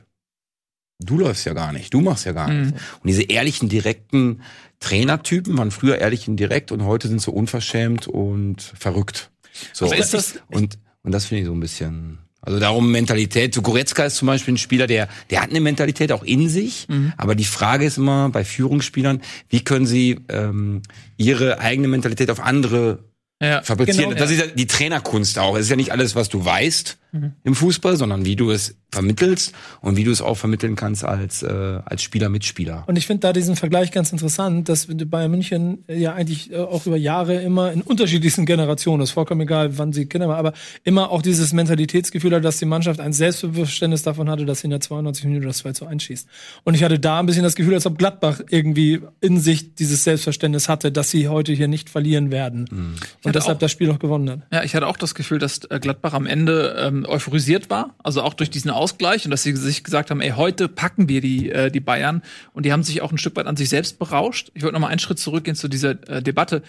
[1.00, 2.62] du läufst ja gar nicht, du machst ja gar Mhm.
[2.67, 2.82] nichts.
[3.01, 4.41] Und diese ehrlichen, direkten
[4.79, 9.32] Trainertypen waren früher ehrlich und direkt und heute sind sie unverschämt und verrückt.
[9.74, 9.86] So.
[9.86, 12.17] Aber ist das- und, und das finde ich so ein bisschen.
[12.41, 13.55] Also darum Mentalität.
[13.55, 16.88] So Goretzka ist zum Beispiel ein Spieler, der, der hat eine Mentalität auch in sich.
[16.88, 17.12] Mhm.
[17.17, 20.83] Aber die Frage ist immer bei Führungsspielern, wie können sie ähm,
[21.17, 23.00] ihre eigene Mentalität auf andere
[23.41, 23.61] Ja.
[23.63, 24.09] fabrizieren?
[24.11, 25.55] Genau, das ist ja die Trainerkunst auch.
[25.55, 27.33] Es ist ja nicht alles, was du weißt Mhm.
[27.43, 31.43] im Fußball, sondern wie du es vermittelst und wie du es auch vermitteln kannst als,
[31.43, 32.83] äh, als Spieler, Mitspieler.
[32.87, 36.57] Und ich finde da diesen Vergleich ganz interessant, dass Bayern München äh, ja eigentlich äh,
[36.57, 40.53] auch über Jahre immer in unterschiedlichsten Generationen, ist vollkommen egal, wann sie Kinder waren, aber
[40.83, 44.71] immer auch dieses Mentalitätsgefühl hat, dass die Mannschaft ein Selbstverständnis davon hatte, dass sie in
[44.71, 46.27] der 92 Minuten das 2 zu 1 schießt.
[46.63, 50.03] Und ich hatte da ein bisschen das Gefühl, als ob Gladbach irgendwie in sich dieses
[50.03, 52.67] Selbstverständnis hatte, dass sie heute hier nicht verlieren werden.
[52.71, 52.95] Mhm.
[53.25, 54.39] Und deshalb auch- das Spiel noch gewonnen hat.
[54.51, 58.22] Ja, ich hatte auch das Gefühl, dass äh, Gladbach am Ende ähm, euphorisiert war, also
[58.22, 61.50] auch durch diesen Ausgleich und dass sie sich gesagt haben, ey, heute packen wir die,
[61.50, 62.22] äh, die Bayern
[62.53, 64.51] und die haben sich auch ein Stück weit an sich selbst berauscht.
[64.53, 66.62] Ich wollte noch mal einen Schritt zurückgehen zu dieser äh, Debatte,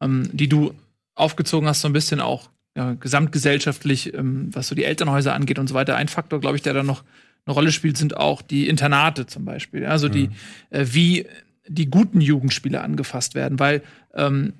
[0.00, 0.74] ähm, die du
[1.14, 5.66] aufgezogen hast, so ein bisschen auch ja, gesamtgesellschaftlich, ähm, was so die Elternhäuser angeht und
[5.68, 5.96] so weiter.
[5.96, 7.04] Ein Faktor, glaube ich, der da noch
[7.46, 9.86] eine Rolle spielt, sind auch die Internate zum Beispiel.
[9.86, 10.30] Also die,
[10.70, 11.26] äh, wie
[11.68, 13.82] die guten Jugendspieler angefasst werden, weil
[14.14, 14.52] ähm,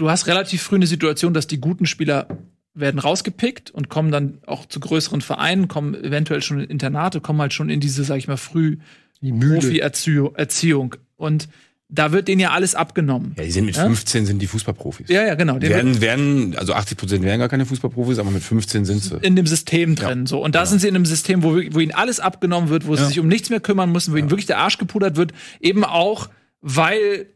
[0.00, 2.26] du hast relativ früh eine Situation, dass die guten Spieler
[2.74, 7.40] werden rausgepickt und kommen dann auch zu größeren Vereinen, kommen eventuell schon in Internate, kommen
[7.40, 8.78] halt schon in diese, sag ich mal, früh
[9.20, 10.34] Profi-Erziehung.
[10.34, 10.94] Erziehung.
[11.16, 11.48] Und
[11.88, 13.34] da wird denen ja alles abgenommen.
[13.36, 13.82] Ja, die sind mit Ja?
[13.82, 15.08] 15 sind die Fußballprofis.
[15.08, 15.60] Ja, ja, genau.
[15.60, 19.16] Werden, werden, also 80 Prozent wären gar keine Fußballprofis, aber mit 15 sind sie.
[19.20, 20.26] in dem System drin.
[20.26, 20.42] So.
[20.42, 23.04] Und da sind sie in einem System, wo, wo ihnen alles abgenommen wird, wo sie
[23.06, 26.30] sich um nichts mehr kümmern müssen, wo ihnen wirklich der Arsch gepudert wird, eben auch,
[26.62, 27.26] weil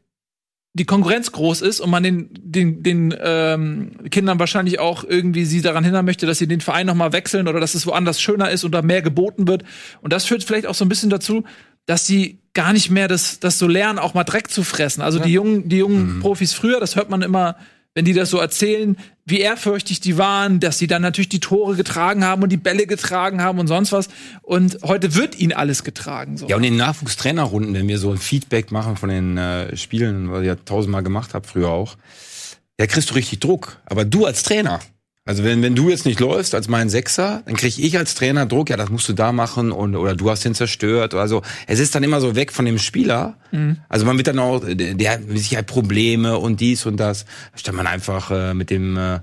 [0.76, 5.62] die Konkurrenz groß ist und man den, den, den ähm, Kindern wahrscheinlich auch irgendwie sie
[5.62, 8.50] daran hindern möchte, dass sie den Verein noch mal wechseln oder dass es woanders schöner
[8.50, 9.62] ist oder mehr geboten wird.
[10.02, 11.44] Und das führt vielleicht auch so ein bisschen dazu,
[11.86, 15.00] dass sie gar nicht mehr das, das so lernen, auch mal Dreck zu fressen.
[15.00, 17.56] Also die jungen, die jungen Profis früher, das hört man immer,
[17.94, 21.76] wenn die das so erzählen, wie ehrfürchtig die waren, dass sie dann natürlich die Tore
[21.76, 24.08] getragen haben und die Bälle getragen haben und sonst was.
[24.42, 26.36] Und heute wird ihnen alles getragen.
[26.36, 26.48] So.
[26.48, 30.30] Ja, und in den Nachwuchstrainerrunden, wenn wir so ein Feedback machen von den äh, Spielen,
[30.30, 31.96] was ich ja tausendmal gemacht habe, früher auch,
[32.76, 33.80] da kriegst du richtig Druck.
[33.86, 34.80] Aber du als Trainer,
[35.26, 38.44] also wenn, wenn du jetzt nicht läufst als mein Sechser, dann krieg ich als Trainer
[38.44, 41.14] Druck, ja, das musst du da machen und oder du hast den zerstört.
[41.14, 43.36] Also es ist dann immer so weg von dem Spieler.
[43.88, 47.24] Also man wird dann auch, der, hat mit Sicherheit Probleme und dies und das.
[47.54, 49.20] Statt man einfach äh, mit dem äh,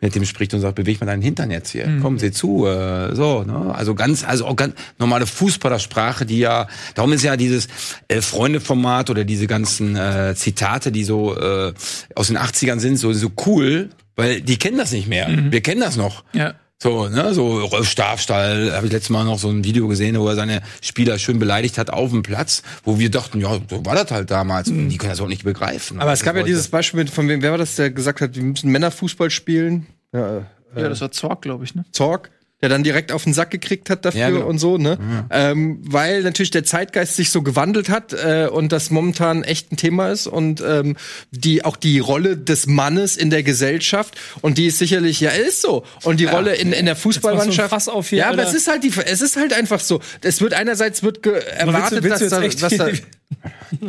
[0.00, 1.98] mit dem spricht und sagt, beweg mal deinen Hintern jetzt hier.
[2.00, 2.66] Komm, seh zu.
[2.66, 3.74] Äh, so, ne?
[3.74, 7.68] Also ganz, also auch ganz normale Fußballersprache, die ja, darum ist ja dieses
[8.08, 11.74] äh, Freunde-Format oder diese ganzen äh, Zitate, die so äh,
[12.14, 13.90] aus den 80ern sind, so, so cool,
[14.22, 15.28] weil die kennen das nicht mehr.
[15.50, 16.24] Wir kennen das noch.
[16.32, 16.54] Ja.
[16.82, 20.26] So, ne, so Rolf Stafstall, habe ich letztes Mal noch so ein Video gesehen, wo
[20.26, 23.94] er seine Spieler schön beleidigt hat auf dem Platz, wo wir dachten, ja, so war
[23.94, 24.68] das halt damals.
[24.68, 26.00] Und die können das auch nicht begreifen.
[26.00, 28.20] Aber es gab ja Das dieses Beispiel mit, von wem, wer war das, der gesagt
[28.20, 29.86] hat, wir müssen Männerfußball spielen?
[30.12, 30.42] Ja, äh,
[30.74, 31.84] Ja, das war Zorg, glaube ich, ne?
[31.92, 32.30] Zorg,
[32.62, 34.46] der dann direkt auf den Sack gekriegt hat dafür Ja, genau.
[34.46, 34.96] und so, ne?
[35.30, 39.76] Ähm, weil natürlich der Zeitgeist sich so gewandelt hat äh, und das momentan echt ein
[39.76, 40.96] Thema ist und ähm,
[41.32, 45.60] die auch die Rolle des Mannes in der Gesellschaft und die ist sicherlich ja ist
[45.60, 47.72] so und die Rolle in, in der Fußballmannschaft.
[47.88, 50.00] Auf hier, ja, aber es ist halt die, es ist halt einfach so.
[50.20, 52.88] Es wird einerseits wird erwartet, willst du dass jetzt da, echt was da,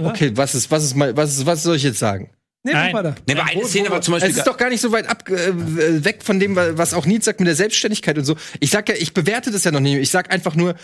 [0.09, 2.29] okay, was ist was ist mal was ist, was soll ich jetzt sagen?
[2.63, 2.93] Nee, Nein.
[2.93, 3.15] weiter.
[3.27, 4.31] Nee, aber eine Szene war zum Beispiel.
[4.31, 7.25] Es ist doch gar nicht so weit ab, äh, weg von dem, was auch Nils
[7.25, 8.37] sagt mit der Selbstständigkeit und so.
[8.61, 9.97] Ich sag ja, ich bewerte das ja noch nicht.
[9.97, 10.75] Ich sag einfach nur,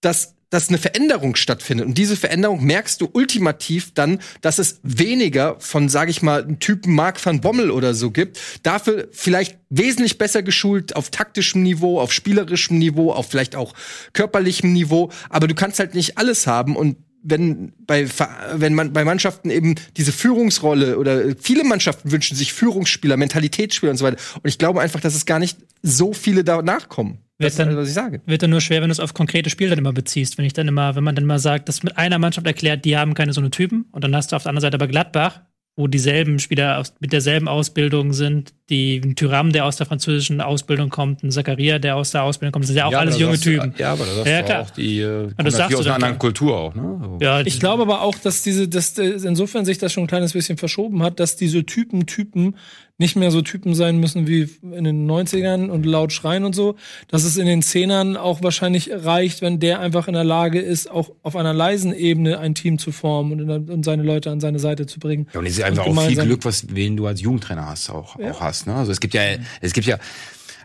[0.00, 1.86] dass dass eine Veränderung stattfindet.
[1.86, 6.58] Und diese Veränderung merkst du ultimativ dann, dass es weniger von, sage ich mal, einem
[6.58, 8.40] Typen Mark van Bommel oder so gibt.
[8.62, 13.74] Dafür vielleicht wesentlich besser geschult auf taktischem Niveau, auf spielerischem Niveau, auf vielleicht auch
[14.14, 15.10] körperlichem Niveau.
[15.28, 16.76] Aber du kannst halt nicht alles haben.
[16.76, 18.06] Und wenn bei
[18.54, 23.96] wenn man bei Mannschaften eben diese Führungsrolle oder viele Mannschaften wünschen sich Führungsspieler, Mentalitätsspieler und
[23.96, 24.18] so weiter.
[24.36, 27.18] Und ich glaube einfach, dass es gar nicht so viele da nachkommen.
[27.38, 28.20] Das ist dann- alles, was ich sage.
[28.26, 30.38] Wird dann nur schwer, wenn du es auf konkrete Spiele dann immer beziehst.
[30.38, 32.96] Wenn ich dann immer, wenn man dann mal sagt, dass mit einer Mannschaft erklärt, die
[32.96, 35.42] haben keine so eine Typen, und dann hast du auf der anderen Seite aber Gladbach,
[35.78, 40.40] wo dieselben Spieler aus, mit derselben Ausbildung sind, die ein Tyram, der aus der französischen
[40.40, 43.16] Ausbildung kommt, ein Zakaria, der aus der Ausbildung kommt, das sind ja auch Ja, alles
[43.18, 43.74] junge sagst du- Typen.
[43.78, 44.62] Ja, aber da sagst Ja, du klar.
[44.62, 46.18] auch, die äh, das sagst natürlich du aus einer anderen.
[46.18, 46.74] Kultur auch.
[46.74, 46.98] Ne?
[47.00, 47.18] So.
[47.24, 50.32] Ja, Ich glaube aber auch, dass diese, dass äh, insofern sich das schon ein kleines
[50.32, 52.56] bisschen verschoben hat, dass diese Typen, Typen
[52.98, 56.74] nicht mehr so Typen sein müssen wie in den 90ern und laut schreien und so,
[57.06, 60.90] dass es in den Zehnern auch wahrscheinlich reicht, wenn der einfach in der Lage ist,
[60.90, 64.58] auch auf einer leisen Ebene ein Team zu formen und, und seine Leute an seine
[64.58, 65.28] Seite zu bringen.
[65.32, 68.18] Ja, und es ist einfach auch viel Glück, was wen du als Jugendtrainer hast, auch,
[68.18, 68.32] Ja.
[68.32, 68.66] auch hast.
[68.66, 68.74] Ne?
[68.74, 69.22] Also es gibt ja,
[69.60, 69.98] es gibt ja,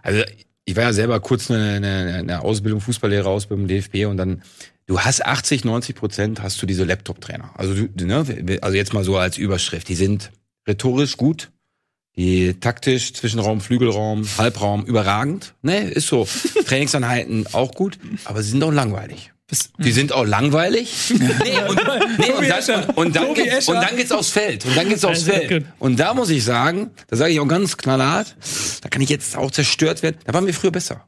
[0.02, 0.22] also
[0.66, 4.42] ich war ja selber kurz eine, eine, eine Ausbildung, Fußballlehrer-Ausbildung im DFB und dann
[4.86, 7.52] Du hast 80, 90 Prozent hast du diese Laptop-Trainer.
[7.56, 8.26] Also, du, ne,
[8.62, 9.88] also jetzt mal so als Überschrift.
[9.88, 10.32] Die sind
[10.68, 11.52] rhetorisch gut,
[12.16, 15.56] die taktisch Zwischenraum, Flügelraum, Halbraum überragend.
[15.62, 16.28] Ne, ist so.
[16.66, 19.32] Trainingseinheiten auch gut, aber sie sind auch langweilig.
[19.78, 21.14] Die sind auch langweilig.
[21.14, 21.80] Nee, und,
[22.18, 24.66] nee, und, dann, und, dann geht's, und dann geht's aufs Feld.
[24.66, 25.66] Und dann geht's aufs Feld.
[25.80, 28.36] Und da muss ich sagen, da sage ich auch ganz knallhart,
[28.82, 30.18] da kann ich jetzt auch zerstört werden.
[30.26, 31.08] Da waren wir früher besser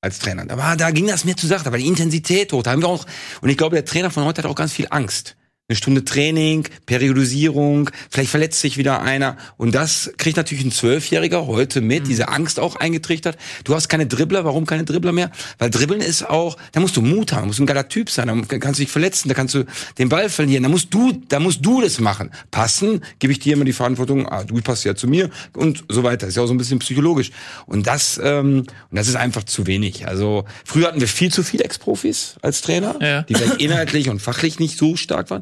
[0.00, 0.44] als Trainer.
[0.46, 2.62] Da, war, da ging das mir zu Sache, da war die Intensität hoch.
[2.62, 3.06] Da haben wir auch,
[3.40, 5.36] und ich glaube, der Trainer von heute hat auch ganz viel Angst.
[5.66, 9.38] Eine Stunde Training, Periodisierung, vielleicht verletzt sich wieder einer.
[9.56, 13.38] Und das kriegt natürlich ein Zwölfjähriger heute mit, diese Angst auch eingetrichtert.
[13.64, 15.30] Du hast keine Dribbler, warum keine Dribbler mehr?
[15.56, 18.10] Weil Dribbeln ist auch, da musst du Mut haben, da musst du ein geiler Typ
[18.10, 19.64] sein, da kannst du dich verletzen, da kannst du
[19.96, 22.30] den Ball verlieren, da musst du, da musst du das machen.
[22.50, 26.02] Passen, gebe ich dir immer die Verantwortung, ah, du passt ja zu mir und so
[26.02, 26.26] weiter.
[26.26, 27.30] Ist ja auch so ein bisschen psychologisch.
[27.64, 30.06] Und das, ähm, und das ist einfach zu wenig.
[30.06, 33.22] Also früher hatten wir viel zu viele Ex-Profis als Trainer, Ja.
[33.22, 35.40] die vielleicht inhaltlich und fachlich nicht so stark waren.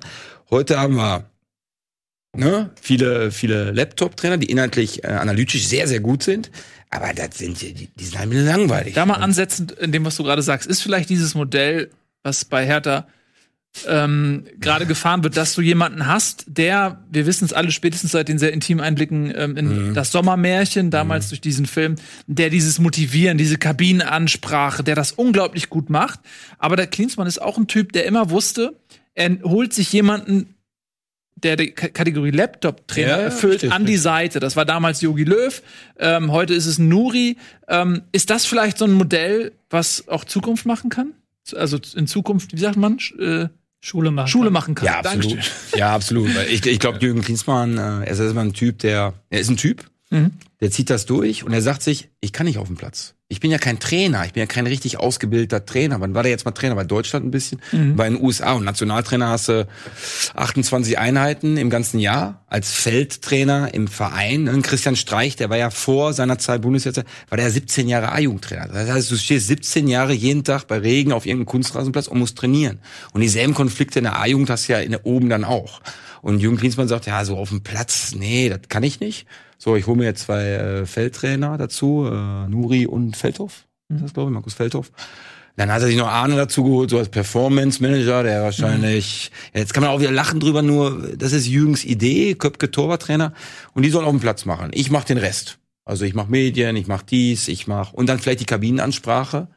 [0.52, 1.24] Heute haben wir
[2.36, 6.50] ne, viele, viele Laptop-Trainer, die inhaltlich äh, analytisch sehr, sehr gut sind.
[6.90, 8.92] Aber das sind die, die sind halt langweilig.
[8.92, 11.90] Da mal ansetzend in dem, was du gerade sagst, ist vielleicht dieses Modell,
[12.22, 13.06] was bei Hertha
[13.88, 18.28] ähm, gerade gefahren wird, dass du jemanden hast, der, wir wissen es alle spätestens seit
[18.28, 23.38] den sehr intimen Einblicken ähm, in das Sommermärchen, damals durch diesen Film, der dieses Motivieren,
[23.38, 26.20] diese Kabinenansprache, der das unglaublich gut macht.
[26.58, 28.76] Aber der Klinsmann ist auch ein Typ, der immer wusste,
[29.14, 30.55] er holt sich jemanden,
[31.37, 34.38] der die K Kategorie Laptop-Trainer Ja, erfüllt, an die Seite.
[34.40, 35.62] Das war damals Yogi Löw,
[35.98, 37.37] ähm, heute ist es Nuri.
[37.68, 41.14] Ähm, ist das vielleicht so ein Modell, was auch Zukunft machen kann?
[41.55, 43.48] Also in Zukunft, wie sagt man, äh,
[43.81, 44.29] Schule machen.
[44.29, 44.87] Schule machen kann.
[44.87, 45.33] Ja, absolut.
[45.33, 45.79] Dankeschön.
[45.81, 46.31] Ja, absolut.
[46.48, 49.57] Ich, ich glaube, Jürgen Klinsmann, äh, er ist erstmal ein Typ, der, er ist ein
[49.57, 50.33] Typ, Mhm.
[50.62, 53.14] Der zieht das durch und er sagt sich, ich kann nicht auf dem Platz.
[53.27, 56.01] Ich bin ja kein Trainer, ich bin ja kein richtig ausgebildeter Trainer.
[56.01, 56.77] Wann war der jetzt mal Trainer?
[56.77, 57.61] Bei Deutschland ein bisschen,
[57.96, 59.66] bei den USA und Nationaltrainer hast du
[60.35, 62.44] 28 Einheiten im ganzen Jahr.
[62.46, 64.61] Als Feldtrainer im Verein, ne?
[64.62, 68.68] Christian Streich, der war ja vor seiner Zeit Bundesliga, war der 17 Jahre A-Jugendtrainer.
[68.68, 72.38] Das heißt, du stehst 17 Jahre jeden Tag bei Regen auf irgendeinem Kunstrasenplatz und musst
[72.38, 72.79] trainieren.
[73.12, 75.81] Und dieselben Konflikte in der A-Jugend hast du ja in der oben dann auch.
[76.22, 79.26] Und Jürgen Klinsmann sagt, ja, so auf dem Platz, nee, das kann ich nicht.
[79.58, 83.66] So, ich hole mir jetzt zwei äh, Feldtrainer dazu, äh, Nuri und Feldhoff.
[83.94, 84.90] Ist das, glaube ich, Markus Feldhoff.
[85.56, 89.61] Dann hat er sich noch Arne dazu geholt, so als Performance Manager, der wahrscheinlich, ja,
[89.61, 93.35] jetzt kann man auch wieder lachen drüber, nur das ist Jürgens Idee, Köpke Torwarttrainer
[93.74, 94.70] und die sollen auf den Platz machen.
[94.72, 95.58] Ich mache den Rest.
[95.85, 99.48] Also ich mache Medien, ich mache dies, ich mache und dann vielleicht die Kabinenansprache.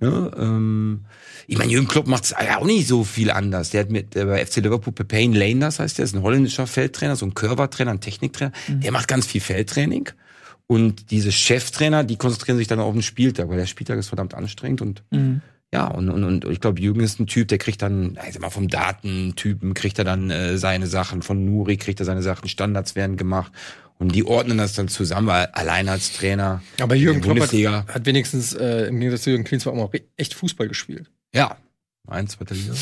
[0.00, 1.04] Ja, ähm,
[1.46, 3.70] ich meine, Jürgen Klopp macht ja auch nicht so viel anders.
[3.70, 7.16] Der hat mit äh, bei FC Liverpool Pepijn Leenders heißt der, ist ein holländischer Feldtrainer,
[7.16, 8.52] so ein Curver-Trainer, ein Techniktrainer.
[8.68, 10.10] Der macht ganz viel Feldtraining.
[10.66, 14.34] Und diese Cheftrainer, die konzentrieren sich dann auf den Spieltag, weil der Spieltag ist verdammt
[14.34, 15.02] anstrengend und
[15.72, 18.40] ja, und, und, und ich glaube, Jürgen ist ein Typ, der kriegt dann, ich sag
[18.40, 22.48] mal, vom Datentypen kriegt er dann äh, seine Sachen, von Nuri kriegt er seine Sachen,
[22.48, 23.52] Standards werden gemacht
[23.98, 27.86] und die ordnen das dann zusammen, weil allein als Trainer Aber Jürgen Klopp hat, Bundesliga,
[27.86, 31.10] hat wenigstens äh, im Gegensatz zu Jürgen Klinsmann auch echt Fußball gespielt.
[31.34, 31.56] ja,
[32.06, 32.74] eins, zweite Liga.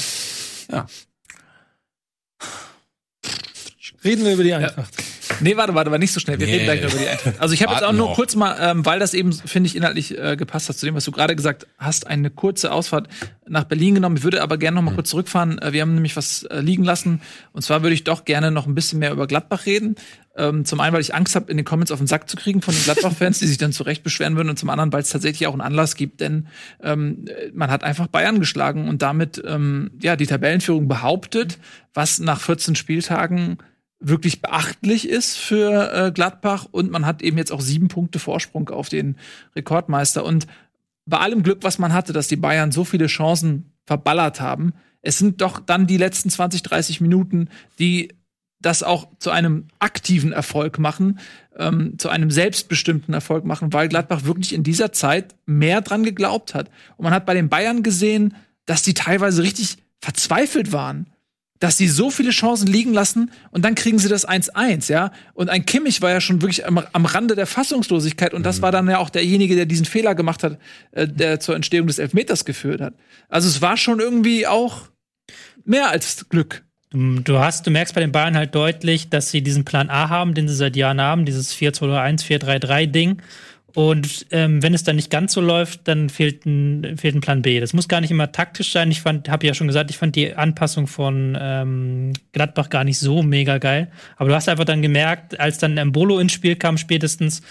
[0.71, 0.87] Ja.
[4.05, 4.95] Reden wir über die Eintracht.
[5.41, 6.39] Nee, warte, warte, warte, nicht so schnell.
[6.39, 6.53] Wir Nee.
[6.55, 7.35] reden gleich über die Eintracht.
[7.41, 8.15] Also ich habe jetzt auch nur noch.
[8.17, 11.05] kurz mal, ähm, weil das eben, finde ich, inhaltlich äh, gepasst hat zu dem, was
[11.05, 13.09] du gerade gesagt hast, eine kurze Ausfahrt
[13.49, 14.17] nach Berlin genommen.
[14.17, 15.59] Ich würde aber gerne noch mal kurz zurückfahren.
[15.61, 17.21] Äh, wir haben nämlich was äh, liegen lassen.
[17.53, 19.97] Und zwar würde ich doch gerne noch ein bisschen mehr über Gladbach reden.
[20.39, 22.61] Ähm, zum einen, weil ich Angst habe, in den Comments auf den Sack zu kriegen
[22.61, 24.51] von den Gladbach-Fans, die sich dann zu Recht beschweren würden.
[24.51, 26.49] Und zum anderen, weil es tatsächlich auch einen Anlass gibt, denn
[26.83, 31.59] ähm, äh, man hat einfach Bayern geschlagen und damit ähm, ja die Tabellenführung behauptet,
[31.95, 33.59] was nach 14 Spieltagen
[34.01, 36.67] wirklich beachtlich ist für äh, Gladbach.
[36.71, 39.17] Und man hat eben jetzt auch sieben Punkte Vorsprung auf den
[39.55, 40.25] Rekordmeister.
[40.25, 40.47] Und
[41.07, 45.19] bei allem Glück, was man hatte, dass die Bayern so viele Chancen verballert haben, es
[45.19, 48.13] sind doch dann die letzten 20, 30 Minuten, die
[48.61, 51.21] das auch zu einem aktiven Erfolg machen,
[51.57, 56.55] ähm, zu einem selbstbestimmten Erfolg machen, weil Gladbach wirklich in dieser Zeit mehr dran geglaubt
[56.55, 56.71] hat.
[56.97, 61.07] Und man hat bei den Bayern gesehen, dass die teilweise richtig verzweifelt waren
[61.59, 65.13] dass sie so viele Chancen liegen lassen und dann kriegen sie das 1-1, ja.
[65.35, 68.73] Und ein Kimmich war ja schon wirklich am, am Rande der Fassungslosigkeit und das war
[68.73, 70.59] dann ja auch derjenige, der diesen Fehler gemacht hat,
[70.93, 72.95] äh, der zur Entstehung des Elfmeters geführt hat.
[73.29, 74.89] Also es war schon irgendwie auch
[75.65, 76.65] mehr als Glück.
[76.91, 80.09] Du, du hast, du merkst bei den Bayern halt deutlich, dass sie diesen Plan A
[80.09, 83.23] haben, den sie seit Jahren haben, dieses 4-2-1, 4-3-3-Ding.
[83.77, 87.43] Und ähm, wenn es dann nicht ganz so läuft, dann fehlt ein, fehlt ein Plan
[87.43, 87.61] B.
[87.61, 88.91] Das muss gar nicht immer taktisch sein.
[88.91, 92.99] Ich fand, habe ja schon gesagt, ich fand die Anpassung von ähm, Gladbach gar nicht
[92.99, 93.93] so mega geil.
[94.17, 97.43] Aber du hast einfach dann gemerkt, als dann Embolo ins Spiel kam, spätestens,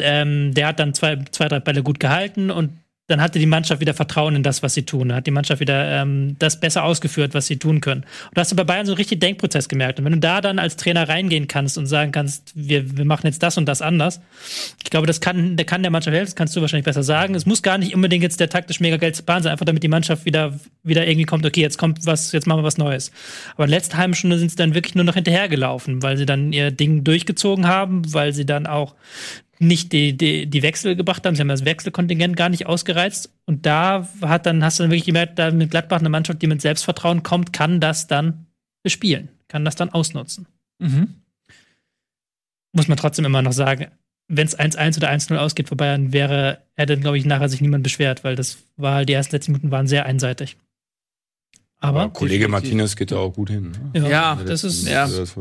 [0.00, 2.72] ähm, der hat dann zwei, zwei, drei Bälle gut gehalten und
[3.08, 5.08] dann hatte die Mannschaft wieder Vertrauen in das, was sie tun.
[5.08, 8.02] Dann hat die Mannschaft wieder ähm, das besser ausgeführt, was sie tun können.
[8.02, 9.98] Und da hast du bei Bayern so einen richtigen Denkprozess gemerkt.
[9.98, 13.26] Und wenn du da dann als Trainer reingehen kannst und sagen kannst, wir, wir machen
[13.26, 14.20] jetzt das und das anders,
[14.84, 17.34] ich glaube, das kann, der kann der Mannschaft helfen, das kannst du wahrscheinlich besser sagen.
[17.34, 19.88] Es muss gar nicht unbedingt jetzt der taktisch mega geilste Plan sein, einfach damit die
[19.88, 23.10] Mannschaft wieder, wieder irgendwie kommt, okay, jetzt kommt was, jetzt machen wir was Neues.
[23.54, 26.26] Aber in der letzten halben Stunde sind sie dann wirklich nur noch hinterhergelaufen, weil sie
[26.26, 28.94] dann ihr Ding durchgezogen haben, weil sie dann auch
[29.60, 31.34] nicht die, die, die Wechsel gebracht haben.
[31.34, 33.32] Sie haben das Wechselkontingent gar nicht ausgereizt.
[33.44, 36.46] Und da hat dann, hast du dann wirklich gemerkt, da mit Gladbach eine Mannschaft, die
[36.46, 38.46] mit Selbstvertrauen kommt, kann das dann
[38.82, 40.46] bespielen, kann das dann ausnutzen.
[40.78, 41.14] Mhm.
[42.72, 43.88] Muss man trotzdem immer noch sagen,
[44.28, 47.82] wenn es 1-1 oder 1-0 ausgeht für Bayern, wäre, hätte, glaube ich, nachher sich niemand
[47.82, 50.56] beschwert, weil das war halt, die ersten letzten Minuten waren sehr einseitig.
[51.80, 53.72] Aber, Aber Kollege Martinez geht da auch gut hin.
[53.94, 54.10] Ne?
[54.10, 55.06] Ja, das ist, ja.
[55.06, 55.34] Das,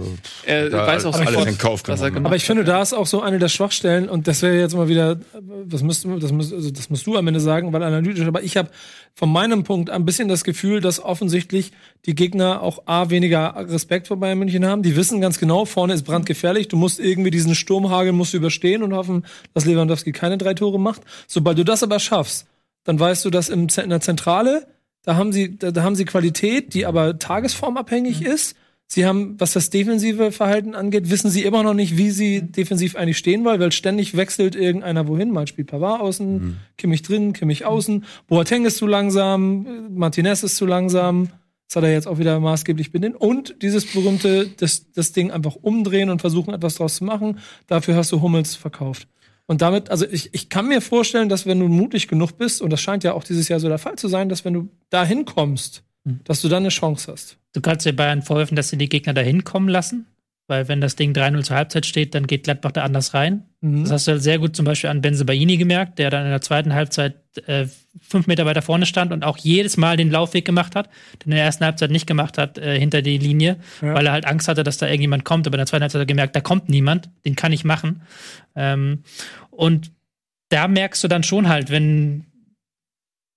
[0.45, 2.13] Er da weiß auch alles in Kauf was er genommen.
[2.13, 4.75] gemacht Aber ich finde, da ist auch so eine der Schwachstellen und das wäre jetzt
[4.75, 5.17] mal wieder,
[5.65, 8.43] das musst, du- das, musst, also das musst du am Ende sagen, weil analytisch, aber
[8.43, 8.69] ich habe
[9.15, 11.71] von meinem Punkt ein bisschen das Gefühl, dass offensichtlich
[12.05, 14.83] die Gegner auch A, weniger Respekt vor Bayern München haben.
[14.83, 18.83] Die wissen ganz genau, vorne ist brandgefährlich, du musst irgendwie diesen Sturmhagel musst du überstehen
[18.83, 21.01] und hoffen, dass Lewandowski keine drei Tore macht.
[21.25, 22.45] Sobald du das aber schaffst,
[22.83, 24.67] dann weißt du, dass in der Zentrale,
[25.07, 28.57] da haben sie, da, da haben sie Qualität, die aber tagesformabhängig ist.
[28.87, 32.97] Sie haben, was das defensive Verhalten angeht, wissen sie immer noch nicht, wie sie defensiv
[32.97, 35.31] eigentlich stehen wollen, weil ständig wechselt irgendeiner wohin.
[35.31, 38.03] Mal spielt Pavard außen, Kimmich drin, Kimmich außen.
[38.27, 41.29] Boateng ist zu langsam, Martinez ist zu langsam.
[41.69, 43.15] Das hat er jetzt auch wieder maßgeblich bedient.
[43.15, 47.39] Und dieses berühmte, das, das Ding einfach umdrehen und versuchen, etwas draus zu machen.
[47.67, 49.07] Dafür hast du Hummels verkauft.
[49.47, 52.69] Und damit, also ich, ich kann mir vorstellen, dass wenn du mutig genug bist, und
[52.69, 55.05] das scheint ja auch dieses Jahr so der Fall zu sein, dass wenn du da
[55.05, 55.83] hinkommst,
[56.25, 57.37] dass du dann eine Chance hast.
[57.53, 60.05] Du kannst dir Bayern vorwerfen, dass sie die Gegner dahin kommen lassen,
[60.47, 63.43] weil wenn das Ding 3-0 zur Halbzeit steht, dann geht Gladbach da anders rein.
[63.61, 63.83] Mhm.
[63.83, 66.41] Das hast du halt sehr gut zum Beispiel an Benzebaini gemerkt, der dann in der
[66.41, 67.15] zweiten Halbzeit
[67.47, 67.65] äh,
[68.01, 70.87] fünf Meter weiter vorne stand und auch jedes Mal den Laufweg gemacht hat,
[71.25, 73.93] den er in der ersten Halbzeit nicht gemacht hat äh, hinter die Linie, Ja.
[73.93, 75.45] weil er halt Angst hatte, dass da irgendjemand kommt.
[75.47, 78.01] Aber in der zweiten Halbzeit hat er gemerkt, da kommt niemand, den kann ich machen.
[78.55, 79.03] Ähm,
[79.51, 79.91] und
[80.49, 82.25] da merkst du dann schon halt, wenn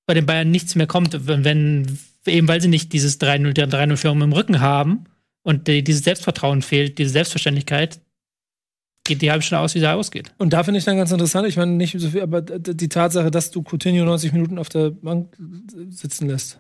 [0.07, 4.23] bei den Bayern nichts mehr kommt, wenn, eben weil sie nicht dieses 3-0, der 3-0-Führung
[4.23, 5.07] im Rücken haben
[5.43, 8.01] und die, dieses Selbstvertrauen fehlt, diese Selbstverständlichkeit,
[9.05, 10.33] geht die halbe Stunde aus, wie sie ausgeht.
[10.39, 13.31] Und da finde ich dann ganz interessant, ich meine nicht so viel, aber die Tatsache,
[13.31, 15.37] dass du Coutinho 90 Minuten auf der Bank
[15.89, 16.59] sitzen lässt.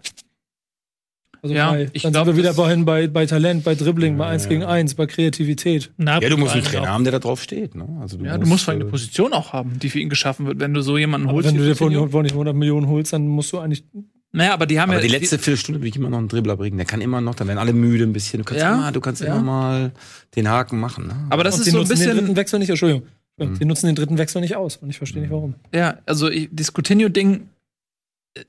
[1.42, 4.18] Also Ja, bei, ich dann glaub, sind wir wieder vorhin bei, bei Talent, bei Dribbling,
[4.18, 5.90] bei 1 gegen 1, bei Kreativität.
[5.96, 6.86] Na, Ja, du musst einen Trainer auch.
[6.88, 7.74] haben, der da drauf steht.
[7.74, 7.86] Ne?
[8.00, 10.10] Also du Ja, du musst vor allem äh, eine Position auch haben, die für ihn
[10.10, 11.48] geschaffen wird, wenn du so jemanden Aber holst.
[11.48, 13.84] wenn du dir von nicht 100 Millionen holst, dann musst du eigentlich.
[14.32, 16.56] Naja, aber die haben Aber ja die letzte Viertelstunde will ich immer noch einen Dribbler
[16.56, 16.76] bringen.
[16.76, 18.38] Der kann immer noch, dann werden alle müde ein bisschen.
[18.38, 19.28] Du kannst, Ja, immer, du kannst ja.
[19.28, 19.92] immer mal
[20.36, 21.08] den Haken machen.
[21.08, 21.26] Ne?
[21.30, 23.08] aber das und ist so ein nutzen den dritten bisschen, Wechsel nicht, Entschuldigung.
[23.38, 23.58] Mhm.
[23.58, 25.54] Die nutzen den dritten Wechsel nicht aus und ich verstehe nicht warum.
[25.74, 27.48] ja, also ich, das Coutinho-Ding,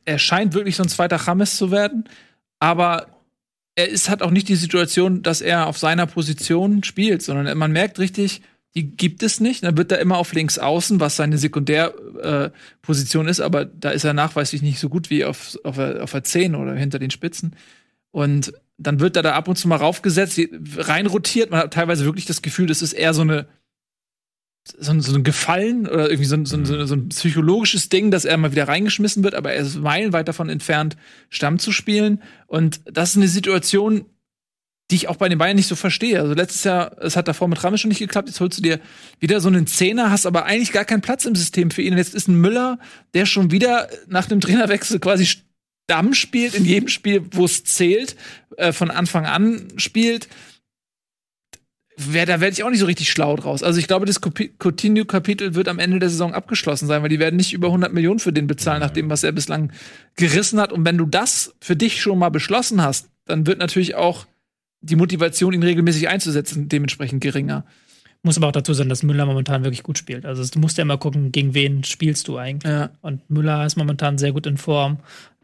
[0.06, 2.08] er scheint wirklich so ein zweiter Chames zu werden,
[2.60, 3.08] aber
[3.76, 7.72] er ist hat auch nicht die Situation, dass er auf seiner Position spielt, sondern man
[7.72, 8.42] merkt richtig,
[8.76, 9.64] die gibt es nicht.
[9.64, 14.04] Dann wird er immer auf links außen, was seine Sekundärposition äh, ist, aber da ist
[14.04, 17.56] er nachweislich nicht so gut wie auf, auf, auf der 10 oder hinter den Spitzen.
[18.12, 20.40] Und dann wird er da ab und zu mal raufgesetzt,
[20.78, 21.52] reinrotiert.
[21.52, 23.48] Man hat teilweise wirklich das Gefühl, das ist eher so eine
[24.78, 27.10] so, ein- so ein Gefallen oder irgendwie so ein, so, ein, so ein- so ein
[27.10, 30.98] psychologisches Ding, dass er mal wieder reingeschmissen wird, aber er ist meilenweit davon entfernt,
[31.30, 32.22] Stamm zu spielen.
[32.48, 34.06] Und das ist eine Situation,
[34.92, 36.20] die ich auch bei den Bayern nicht so verstehe.
[36.20, 38.80] Also letztes Jahr, es hat davor mit Rames schon nicht geklappt, jetzt holst du dir
[39.20, 41.94] wieder so einen Zehner, hast aber eigentlich gar keinen Platz im System für ihn.
[41.94, 42.78] Und jetzt ist ein Müller,
[43.14, 48.18] der schon wieder nach dem Trainerwechsel quasi Stamm spielt, in jedem Spiel, wo es zählt,
[48.58, 50.28] äh, von Anfang an spielt.
[51.96, 53.64] Wär, da werde ich auch nicht so richtig schlau draus.
[53.64, 57.38] Also ich glaube, das Coutinho-Kapitel wird am Ende der Saison abgeschlossen sein, weil die werden
[57.38, 59.72] nicht über 100 Millionen für den bezahlen, nach dem, was er bislang
[60.16, 60.74] gerissen hat.
[60.74, 64.26] Und wenn du das für dich schon mal beschlossen hast, dann wird natürlich auch
[64.82, 67.66] die Motivation, ihn regelmäßig einzusetzen, dementsprechend geringer.
[68.24, 70.26] Muss aber auch dazu sein, dass Müller momentan wirklich gut spielt.
[70.26, 72.72] Also du musst ja immer gucken, gegen wen spielst du eigentlich.
[72.72, 72.92] Ja.
[73.02, 75.00] Und Müller ist momentan sehr gut in Form.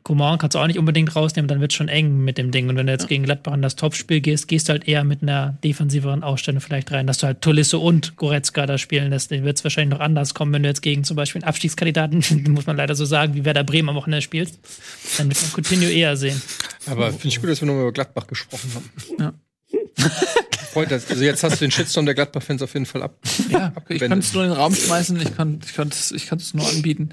[0.08, 2.70] Coman kannst du auch nicht unbedingt rausnehmen, dann wird schon eng mit dem Ding.
[2.70, 5.22] Und wenn du jetzt gegen Gladbach in das Topspiel gehst, gehst du halt eher mit
[5.22, 9.32] einer defensiveren Ausstellung vielleicht rein, dass du halt Tolisso und Goretzka da spielen lässt.
[9.32, 12.24] Den wird es wahrscheinlich noch anders kommen, wenn du jetzt gegen zum Beispiel einen Abstiegskandidaten,
[12.48, 14.60] muss man leider so sagen, wie Werder Bremen am Wochenende spielst.
[15.18, 16.42] Dann wird man Coutinho eher sehen.
[16.86, 18.90] Aber finde ich gut, dass wir nochmal über Gladbach gesprochen haben.
[19.20, 19.34] Ja.
[20.72, 21.10] Freut das.
[21.10, 23.18] Also jetzt hast du den Shitstorm der Gladbach-Fans auf jeden Fall ab.
[23.50, 26.28] Ja, ich kann es nur in den Raum schmeißen, ich kann ich kann es ich
[26.28, 27.10] kann's nur anbieten.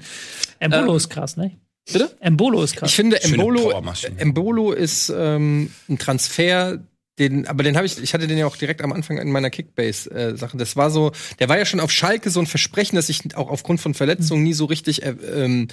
[0.59, 1.51] Embolo Ähm, ist krass, ne?
[1.91, 2.15] Bitte?
[2.19, 2.89] Embolo ist krass.
[2.89, 3.71] Ich finde, Embolo.
[4.17, 6.79] Embolo ist ähm, ein Transfer,
[7.19, 9.49] den, aber den habe ich, ich hatte den ja auch direkt am Anfang in meiner
[9.49, 10.57] Kickbase-Sache.
[10.57, 13.49] das war so, der war ja schon auf Schalke so ein Versprechen, das sich auch
[13.49, 15.67] aufgrund von Verletzungen nie so richtig äh, ähm,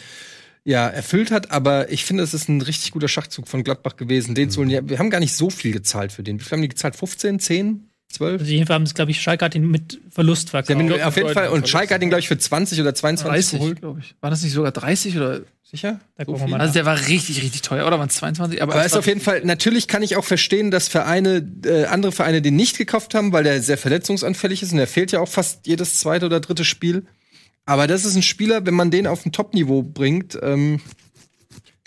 [0.64, 4.36] ja, erfüllt hat, aber ich finde, es ist ein richtig guter Schachzug von Gladbach gewesen,
[4.36, 4.70] den zu holen.
[4.70, 6.38] Ja, wir haben gar nicht so viel gezahlt für den.
[6.38, 6.94] Wie viel haben die gezahlt?
[6.94, 8.40] 15, 10, 12?
[8.40, 10.90] Also jeden Fall haben es, glaube ich, Schalke hat ihn mit Verlust Sie haben verkauft.
[10.90, 13.58] ihn auf jeden Fall, und Schalke hat ihn, glaube ich, für 20 oder 22 30,
[13.58, 13.80] geholt.
[13.80, 14.14] glaube ich.
[14.20, 15.40] War das nicht sogar 30 oder?
[15.62, 16.00] Sicher?
[16.16, 16.50] Da So gucken wir viel?
[16.50, 17.86] mal Also der war richtig, richtig teuer.
[17.86, 18.60] Oder waren es 22?
[18.60, 21.86] Aber, Aber es ist auf jeden Fall, natürlich kann ich auch verstehen, dass Vereine, äh,
[21.86, 25.20] andere Vereine den nicht gekauft haben, weil der sehr verletzungsanfällig ist und der fehlt ja
[25.20, 27.06] auch fast jedes zweite oder dritte Spiel.
[27.64, 30.80] Aber das ist ein Spieler, wenn man den auf ein Top-Niveau bringt, ähm,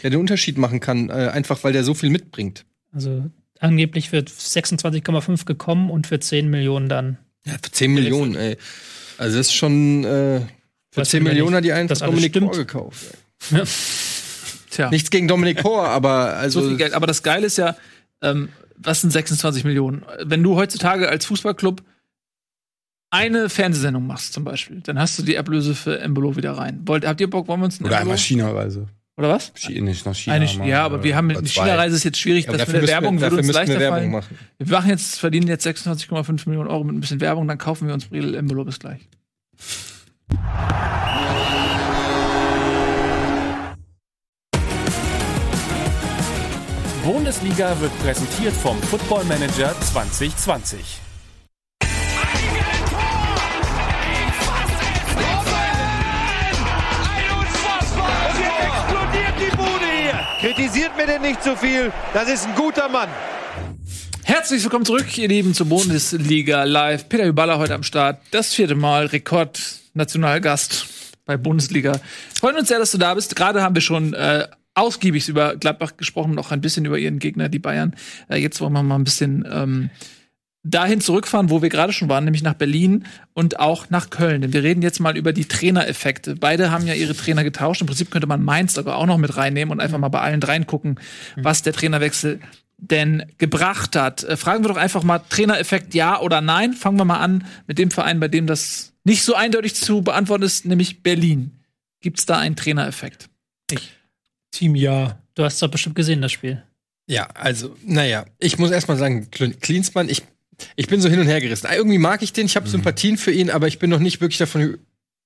[0.02, 2.66] der den Unterschied machen kann, äh, einfach weil der so viel mitbringt.
[2.92, 3.26] Also
[3.60, 7.18] angeblich wird 26,5 gekommen und für 10 Millionen dann.
[7.46, 8.58] Ja, für 10 Millionen, ey.
[9.18, 10.42] Also das ist schon, äh,
[10.92, 12.52] für Weiß 10 man ja Millionen hat die alles Dominik stimmt.
[12.52, 13.06] Kor gekauft.
[13.52, 13.64] Ey.
[14.70, 16.62] Tja, Nichts gegen Dominik Kor, aber also.
[16.62, 16.94] so viel Geld.
[16.94, 17.76] Aber das Geile ist ja,
[18.22, 20.04] ähm, was sind 26 Millionen?
[20.24, 21.82] Wenn du heutzutage als Fußballclub
[23.10, 26.82] eine Fernsehsendung machst zum Beispiel, dann hast du die Ablöse für Embolo wieder rein.
[26.86, 28.88] Wollt, habt ihr Bock, wollen wir uns einen Oder einmal China-Reise.
[29.18, 29.54] Oder was?
[29.70, 30.36] Nicht nach China.
[30.36, 31.48] Eine, mal, ja, aber wir haben mit.
[31.48, 33.80] China-Reise ist jetzt schwierig, aber das dafür mit der Werbung wir, würde uns wir leichter
[33.80, 34.12] Werbung fallen.
[34.12, 34.38] machen.
[34.58, 37.94] Wir machen jetzt, verdienen jetzt 26,5 Millionen Euro mit ein bisschen Werbung, dann kaufen wir
[37.94, 39.08] uns Bredel Embolo bis gleich.
[47.06, 51.05] Bundesliga wird präsentiert vom Football Manager 2020.
[60.56, 61.92] Kritisiert mir denn nicht zu viel.
[62.14, 63.10] Das ist ein guter Mann.
[64.24, 67.10] Herzlich willkommen zurück, ihr Lieben, zur Bundesliga Live.
[67.10, 68.22] Peter Hüballer heute am Start.
[68.32, 70.86] Das vierte Mal Rekord-Nationalgast
[71.26, 72.00] bei Bundesliga.
[72.40, 73.36] Freuen uns sehr, dass du da bist.
[73.36, 77.50] Gerade haben wir schon äh, ausgiebig über Gladbach gesprochen, noch ein bisschen über ihren Gegner,
[77.50, 77.94] die Bayern.
[78.30, 79.90] Äh, jetzt wollen wir mal ein bisschen ähm,
[80.66, 84.42] dahin zurückfahren, wo wir gerade schon waren, nämlich nach Berlin und auch nach Köln.
[84.42, 86.36] Denn wir reden jetzt mal über die Trainereffekte.
[86.36, 87.82] Beide haben ja ihre Trainer getauscht.
[87.82, 90.42] Im Prinzip könnte man Mainz sogar auch noch mit reinnehmen und einfach mal bei allen
[90.42, 91.00] dreien gucken,
[91.36, 92.40] was der Trainerwechsel
[92.78, 94.24] denn gebracht hat.
[94.24, 96.74] Äh, fragen wir doch einfach mal Trainereffekt ja oder nein.
[96.74, 100.44] Fangen wir mal an mit dem Verein, bei dem das nicht so eindeutig zu beantworten
[100.44, 101.60] ist, nämlich Berlin.
[102.02, 103.30] Gibt es da einen Trainereffekt?
[104.52, 105.20] Team ja.
[105.36, 106.64] Du hast doch bestimmt gesehen, das Spiel.
[107.08, 110.24] Ja, also, naja, ich muss erstmal sagen, Kl- Klinsmann, ich,
[110.76, 111.68] ich bin so hin und her gerissen.
[111.68, 114.22] Ah, Irgendwie mag ich den, ich habe Sympathien für ihn, aber ich bin noch nicht
[114.22, 114.78] wirklich davon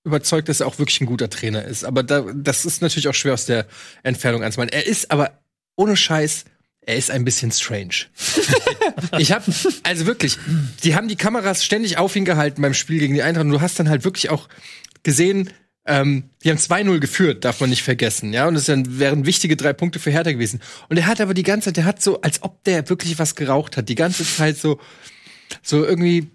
[0.03, 1.83] überzeugt, dass er auch wirklich ein guter Trainer ist.
[1.83, 3.65] Aber da, das ist natürlich auch schwer aus der
[4.03, 4.71] Entfernung anzumachen.
[4.71, 5.39] Er ist aber
[5.75, 6.45] ohne Scheiß,
[6.81, 8.07] er ist ein bisschen strange.
[9.17, 9.43] ich habe
[9.83, 10.37] also wirklich,
[10.83, 13.61] die haben die Kameras ständig auf ihn gehalten beim Spiel gegen die Eintracht und du
[13.61, 14.47] hast dann halt wirklich auch
[15.03, 15.51] gesehen,
[15.85, 19.55] ähm, die haben 2-0 geführt, darf man nicht vergessen, ja, und es dann wären wichtige
[19.55, 20.61] drei Punkte für Hertha gewesen.
[20.87, 23.35] Und er hat aber die ganze Zeit, der hat so, als ob der wirklich was
[23.35, 24.79] geraucht hat, die ganze Zeit so,
[25.61, 26.27] so irgendwie,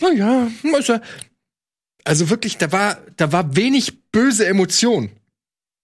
[0.00, 1.02] na ja, ist er-
[2.04, 5.10] also wirklich, da war, da war wenig böse Emotion.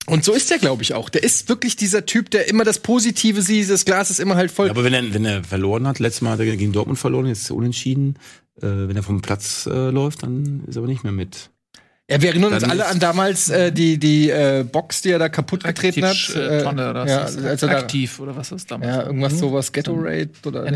[0.06, 1.08] Und so ist er, glaube ich, auch.
[1.10, 4.50] Der ist wirklich dieser Typ, der immer das Positive sieht, das Glas ist immer halt
[4.52, 4.66] voll.
[4.68, 7.26] Ja, aber wenn er, wenn er verloren hat, letztes Mal hat er gegen Dortmund verloren,
[7.26, 8.16] jetzt ist er unentschieden.
[8.58, 11.50] Äh, wenn er vom Platz äh, läuft, dann ist er aber nicht mehr mit.
[12.08, 15.28] Ja, wir erinnern uns alle an damals äh, die, die äh, Box, die er da
[15.28, 16.12] kaputt getreten hat.
[16.12, 17.44] Aktiv, äh, Tonne oder was ja, ist das?
[17.44, 18.94] als er da, aktiv oder was ist damals?
[18.94, 20.70] ja, irgendwas sowas, Ghetto Raid oder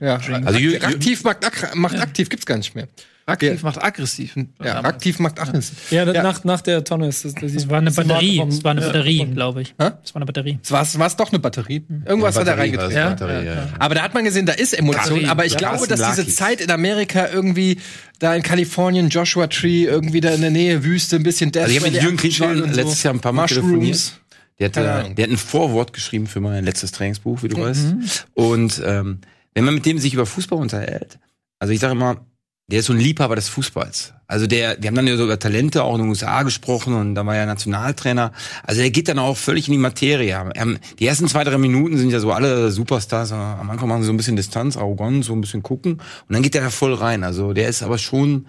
[0.00, 0.18] ja.
[0.18, 0.46] Drink.
[0.46, 2.86] Also, aktiv macht, macht aktiv gibt's gar nicht mehr.
[3.26, 4.34] Aktiv macht aggressiv.
[4.62, 5.90] Ja, aktiv macht aggressiv.
[5.90, 6.22] Ja, Ja.
[6.22, 7.34] Nach, nach der Tonne ist das.
[7.34, 8.42] Das war eine Batterie.
[8.46, 9.70] Das war eine Batterie, glaube ich.
[9.80, 9.90] Hä?
[10.02, 10.58] Das war eine Batterie.
[10.62, 11.82] Es war es doch eine Batterie.
[12.06, 13.10] Irgendwas hat er Batterie war reingetreten.
[13.10, 13.68] das, Batterie, ja.
[13.78, 15.02] Aber da hat man gesehen, da ist Emotion.
[15.14, 15.26] Batterie.
[15.28, 16.26] Aber ich Ja, glaube, dass diese.
[16.28, 17.78] Zeit in Amerika irgendwie
[18.18, 21.76] da in Kalifornien, Joshua Tree, irgendwie da in der Nähe, Wüste, ein bisschen Death Also
[21.76, 23.02] ich habe mit Jürgen und letztes.
[23.02, 24.20] Jahr ein paar Mal telefoniert.
[24.60, 27.62] Der hat, äh, der hat ein Vorwort geschrieben für mein letztes Trainingsbuch, wie du Mhm.
[27.62, 27.94] weißt.
[28.34, 29.18] Und ähm,
[29.54, 31.18] wenn man mit dem sich über Fußball unterhält,
[31.58, 32.24] also ich sage immer,
[32.68, 34.14] der ist so ein Liebhaber des Fußballs.
[34.26, 37.14] Also der, wir haben dann ja so über Talente auch in den USA gesprochen und
[37.14, 38.32] da war er Nationaltrainer.
[38.62, 40.50] Also der geht dann auch völlig in die Materie.
[40.54, 43.32] Ähm, Die ersten zwei, drei Minuten sind ja so alle Superstars.
[43.32, 45.94] äh, Am Anfang machen sie so ein bisschen Distanz, arrogant, so ein bisschen gucken.
[45.94, 47.22] Und dann geht der da voll rein.
[47.24, 48.46] Also der ist aber schon,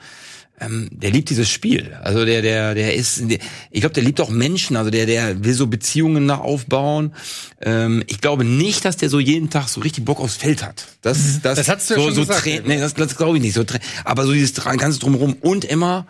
[0.61, 1.97] ähm, der liebt dieses Spiel.
[2.01, 3.39] Also der, der, der ist, der,
[3.71, 4.77] ich glaube, der liebt auch Menschen.
[4.77, 7.13] Also der, der will so Beziehungen nach aufbauen.
[7.61, 10.85] Ähm, ich glaube nicht, dass der so jeden Tag so richtig Bock aufs Feld hat.
[11.01, 12.45] Das, das, Das hast du ja so, schon so gesagt.
[12.65, 13.53] Nee, das, das glaube ich nicht.
[13.53, 13.65] So,
[14.05, 16.07] aber so dieses ganze drumherum und immer.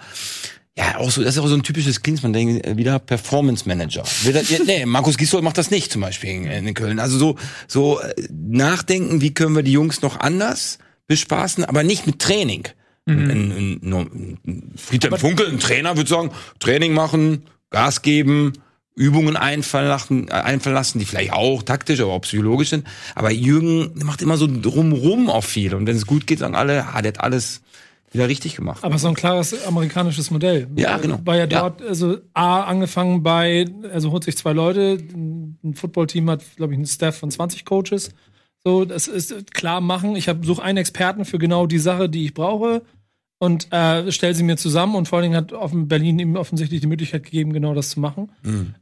[0.77, 4.03] Ja, auch so, das ist auch so ein typisches Klinsmann-Ding, äh, wieder Performance Manager.
[4.23, 6.99] Will das- ja, nee, Markus Gisdol macht das nicht, zum Beispiel in, Köln.
[6.99, 7.37] Also so,
[7.67, 12.67] so äh, nachdenken, wie können wir die Jungs noch anders bespaßen, aber nicht mit Training.
[13.05, 13.29] Mhm.
[13.29, 13.51] Ein,
[13.83, 18.53] ein, ein, Friedhelm Funkel, ein Trainer, würde sagen, Training machen, Gas geben,
[18.95, 22.87] Übungen einfallen lassen, einfallen lassen, die vielleicht auch taktisch, aber auch psychologisch sind.
[23.13, 25.73] Aber Jürgen macht immer so drumrum auf viel.
[25.75, 27.61] Und wenn es gut geht, sagen alle, ah, der hat alles
[28.15, 28.83] wieder richtig gemacht.
[28.83, 30.67] Aber so ein klares amerikanisches Modell.
[30.75, 31.19] Ja, genau.
[31.23, 31.61] War ja Ja.
[31.69, 36.77] dort, also A, angefangen bei, also holt sich zwei Leute, ein Footballteam hat, glaube ich,
[36.77, 38.09] einen Staff von 20 Coaches.
[38.63, 40.15] So, das ist klar machen.
[40.15, 42.81] Ich suche einen Experten für genau die Sache, die ich brauche
[43.37, 46.79] und äh, stelle sie mir zusammen und vor allen Dingen hat offen Berlin ihm offensichtlich
[46.79, 48.29] die Möglichkeit gegeben, genau das zu machen.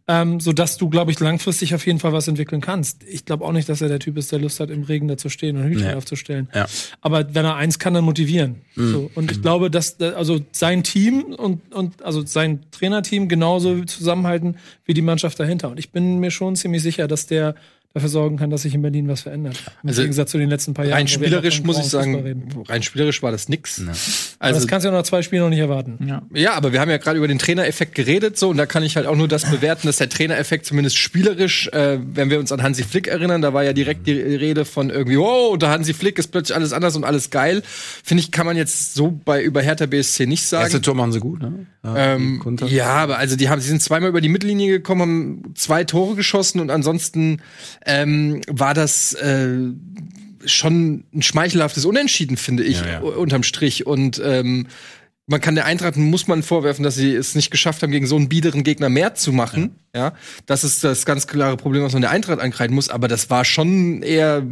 [0.08, 3.04] Ähm, so dass du, glaube ich, langfristig auf jeden Fall was entwickeln kannst.
[3.04, 5.18] Ich glaube auch nicht, dass er der Typ ist, der Lust hat, im Regen da
[5.18, 5.94] zu stehen und Hütchen Nee.
[5.96, 6.50] aufzustellen.
[6.54, 6.68] Ja.
[7.02, 8.58] Aber wenn er eins kann, dann motivieren.
[8.76, 9.10] So.
[9.16, 14.58] Und ich glaube, dass äh, also sein Team und, und also sein Trainerteam genauso zusammenhalten
[14.86, 15.70] wie die Mannschaft dahinter.
[15.72, 17.56] Und ich bin mir schon ziemlich sicher, dass der
[17.94, 19.56] dafür sorgen kann, dass sich in Berlin was verändert.
[19.84, 20.98] Im Also, Gegensatz zu den letzten paar Jahren.
[20.98, 23.80] Rein spielerisch muss ich sagen, rein spielerisch war das nix.
[23.82, 23.92] Aber
[24.40, 26.00] Also das kannst du ja nach zwei Spielen noch nicht erwarten.
[26.08, 26.24] Ja.
[26.34, 28.96] Ja, aber wir haben ja gerade über den Trainereffekt geredet, so und da kann ich
[28.96, 32.64] halt auch nur das bewerten, dass der Trainereffekt zumindest spielerisch, äh, wenn wir uns an
[32.64, 36.18] Hansi Flick erinnern, da war ja direkt die Rede von irgendwie, oh, unter Hansi Flick
[36.18, 37.62] ist plötzlich alles anders und alles geil.
[38.04, 40.64] Finde ich, kann man jetzt so bei über Hertha BSC nicht sagen.
[40.64, 41.68] Erste Tor machen sie gut, ne?
[41.86, 42.66] Ähm, Konter.
[42.68, 46.16] ja, aber also die haben, sie sind zweimal über die Mittellinie gekommen, haben zwei Tore
[46.16, 47.42] geschossen und ansonsten
[47.86, 49.58] ähm, war das äh,
[50.46, 53.00] schon ein schmeichelhaftes Unentschieden, finde ich, Ja, ja.
[53.00, 53.86] unterm Strich.
[53.86, 54.68] Und ähm,
[55.26, 58.18] man kann der Eintracht muss man vorwerfen, dass sie es nicht geschafft haben, gegen so
[58.18, 59.76] einen biederen Gegner mehr zu machen.
[59.96, 60.14] Ja,
[60.46, 62.90] das ist das ganz klare Problem, was man der Eintracht ankreiden muss.
[62.90, 64.46] Aber das war schon eher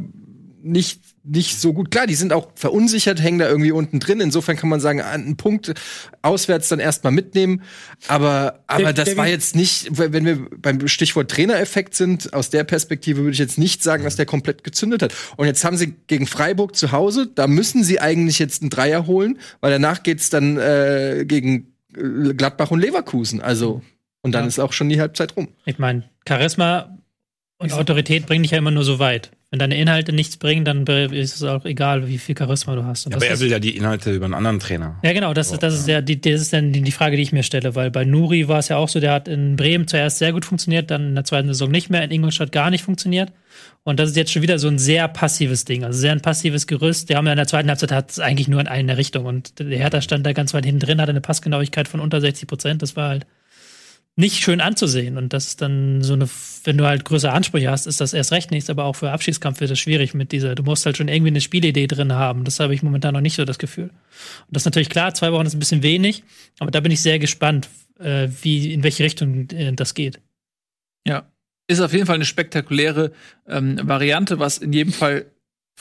[0.63, 1.91] nicht nicht so gut.
[1.91, 4.19] Klar, die sind auch verunsichert, hängen da irgendwie unten drin.
[4.21, 5.71] Insofern kann man sagen, einen Punkt
[6.23, 7.61] auswärts dann erstmal mitnehmen.
[8.07, 12.49] Aber, aber Der- das der- war jetzt nicht, wenn wir beim Stichwort Trainereffekt sind, aus
[12.49, 15.13] der Perspektive würde ich jetzt nicht sagen, dass der komplett gezündet hat.
[15.37, 19.05] Und jetzt haben sie gegen Freiburg zu Hause, da müssen sie eigentlich jetzt einen Dreier
[19.05, 23.41] holen, weil danach geht's dann äh, gegen äh, Gladbach und Leverkusen.
[23.41, 23.81] Also,
[24.23, 24.47] und dann Ja.
[24.47, 25.49] ist auch schon die Halbzeit rum.
[25.65, 26.97] Ich meine, Charisma
[27.59, 29.29] und Autorität bringen dich ja immer nur so weit.
[29.51, 33.09] Wenn deine Inhalte nichts bringen, dann ist es auch egal, wie viel Charisma du hast.
[33.09, 34.97] Ja, aber er will ja die Inhalte über einen anderen Trainer.
[35.03, 37.33] Ja, genau, das, ist, das ist ja die, das ist dann die Frage, die ich
[37.33, 40.19] mir stelle, weil bei Nuri war es ja auch so, der hat in Bremen zuerst
[40.19, 43.33] sehr gut funktioniert, dann in der zweiten Saison nicht mehr, in Ingolstadt gar nicht funktioniert.
[43.83, 46.65] Und das ist jetzt schon wieder so ein sehr passives Ding, also sehr ein passives
[46.65, 47.09] Gerüst.
[47.09, 49.59] Die haben ja in der zweiten Halbzeit hat es eigentlich nur in eine Richtung und
[49.59, 52.81] der Hertha stand da ganz weit hinten drin, hatte eine Passgenauigkeit von unter 60 Prozent.
[52.81, 53.27] Das war halt
[54.21, 55.17] nicht schön anzusehen.
[55.17, 56.29] Und das ist dann so eine,
[56.63, 59.59] wenn du halt größere Ansprüche hast, ist das erst recht nichts, aber auch für Abschiedskampf
[59.59, 62.45] wird das schwierig mit dieser, du musst halt schon irgendwie eine Spielidee drin haben.
[62.45, 63.89] Das habe ich momentan noch nicht so das Gefühl.
[63.89, 63.91] Und
[64.51, 66.23] das ist natürlich klar, zwei Wochen ist ein bisschen wenig,
[66.59, 67.67] aber da bin ich sehr gespannt,
[67.99, 70.21] äh, wie, in welche Richtung äh, das geht.
[71.05, 71.27] Ja.
[71.67, 73.11] Ist auf jeden Fall eine spektakuläre
[73.47, 75.25] ähm, Variante, was in jedem Fall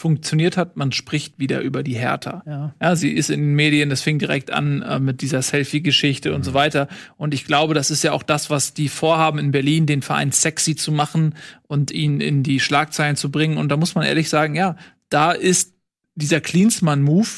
[0.01, 0.79] funktioniert hat.
[0.79, 2.43] Man spricht wieder über die Hertha.
[2.47, 2.75] Ja.
[2.81, 6.43] Ja, sie ist in den Medien, das fing direkt an äh, mit dieser Selfie-Geschichte und
[6.43, 6.89] so weiter.
[7.19, 10.33] Und ich glaube, das ist ja auch das, was die vorhaben in Berlin, den Verein
[10.33, 11.35] sexy zu machen
[11.69, 13.59] und ihn in die Schlagzeilen zu bringen.
[13.59, 14.77] Und da muss man ehrlich sagen, ja,
[15.11, 15.75] da ist
[16.15, 17.29] dieser Klinsmann-Move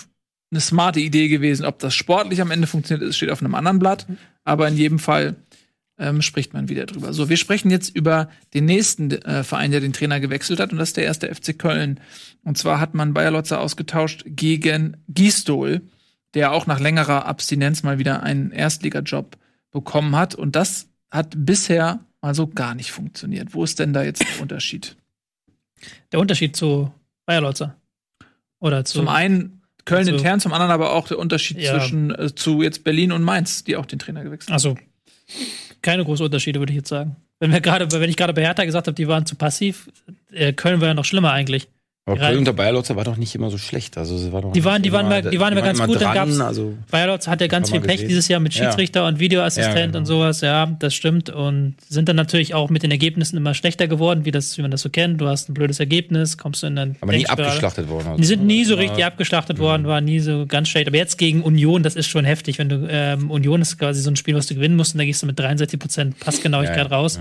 [0.53, 1.67] eine smarte Idee gewesen.
[1.67, 4.07] Ob das sportlich am Ende funktioniert, ist, steht auf einem anderen Blatt.
[4.45, 5.35] Aber in jedem Fall
[5.99, 7.13] ähm, spricht man wieder drüber.
[7.13, 10.79] So, wir sprechen jetzt über den nächsten äh, Verein, der den Trainer gewechselt hat, und
[10.79, 12.01] das ist der erste FC Köln.
[12.45, 15.83] Und zwar hat man Bayer Lotzer ausgetauscht gegen Gisdol,
[16.35, 19.37] der auch nach längerer Abstinenz mal wieder einen Erstligajob
[19.71, 20.35] bekommen hat.
[20.35, 23.53] Und das hat bisher also gar nicht funktioniert.
[23.53, 24.97] Wo ist denn da jetzt der Unterschied?
[26.13, 26.93] Der Unterschied zu
[27.27, 27.77] Bayer Lotzer.
[28.61, 28.99] Oder zu.
[29.01, 31.73] Zum einen Köln Also- intern, zum anderen aber auch der Unterschied Ja.
[31.73, 34.55] zwischen äh, zu jetzt Berlin und Mainz, die auch den Trainer gewechselt haben.
[34.55, 34.77] Also
[35.83, 37.17] keine großen Unterschiede, würde ich jetzt sagen.
[37.41, 39.91] Wenn wir gerade, wenn ich gerade bei Hertha gesagt habe, die waren zu passiv,
[40.31, 41.69] äh, Köln war ja noch schlimmer eigentlich.
[42.05, 43.97] Aber Köln unter Bayer Lotzer war doch nicht immer so schlecht.
[43.97, 45.95] Also, es war doch Die waren- die immer- waren mal- die waren immer ganz gut,
[46.01, 48.09] dann dran, gab's- also, Bayer Lotz hat ja ganz viel Pech gesehen.
[48.09, 48.65] dieses Jahr mit Ja.
[48.65, 49.99] Schiedsrichter und Videoassistent Ja, genau.
[49.99, 51.31] und sowas, ja, das stimmt.
[51.31, 54.73] Und sind dann natürlich auch mit den Ergebnissen immer schlechter geworden, wie, das, wie man
[54.73, 55.21] das so kennt.
[55.21, 56.97] Du hast ein blödes Ergebnis, kommst du in dann.
[57.01, 58.09] aber nie abgeschlachtet worden.
[58.09, 58.19] Also.
[58.21, 58.81] Die sind nie so Ja.
[58.81, 60.89] richtig abgeschlachtet worden, war nie so ganz schlecht.
[60.89, 62.59] Aber jetzt gegen Union, das ist schon heftig.
[62.59, 65.05] Wenn du, ähm, Union ist quasi so ein Spiel, was du gewinnen musst, und da
[65.05, 67.21] gehst du mit 63% Passgenauigkeit Ja, ja, raus.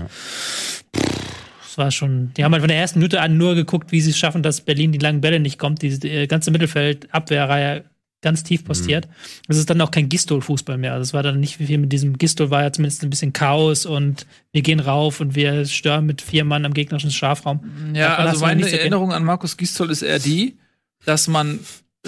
[1.72, 4.10] Das war schon, die haben halt von der ersten Minute an nur geguckt, wie sie
[4.10, 5.80] es schaffen, dass Berlin die langen Bälle nicht kommt.
[5.80, 7.84] Die, die ganze Mittelfeldabwehrreihe
[8.20, 9.08] ganz tief postiert.
[9.48, 10.92] Das ist dann auch kein Gistol-Fußball mehr.
[10.92, 13.32] Also es war dann nicht wie viel mit diesem Gistol war ja zumindest ein bisschen
[13.32, 17.60] Chaos und wir gehen rauf und wir stören mit vier Mann am gegnerischen Strafraum.
[17.94, 18.92] Ja, also meine nichts erkennen.
[18.92, 20.58] Erinnerung an Markus Gisdol ist eher die,
[21.06, 21.58] dass man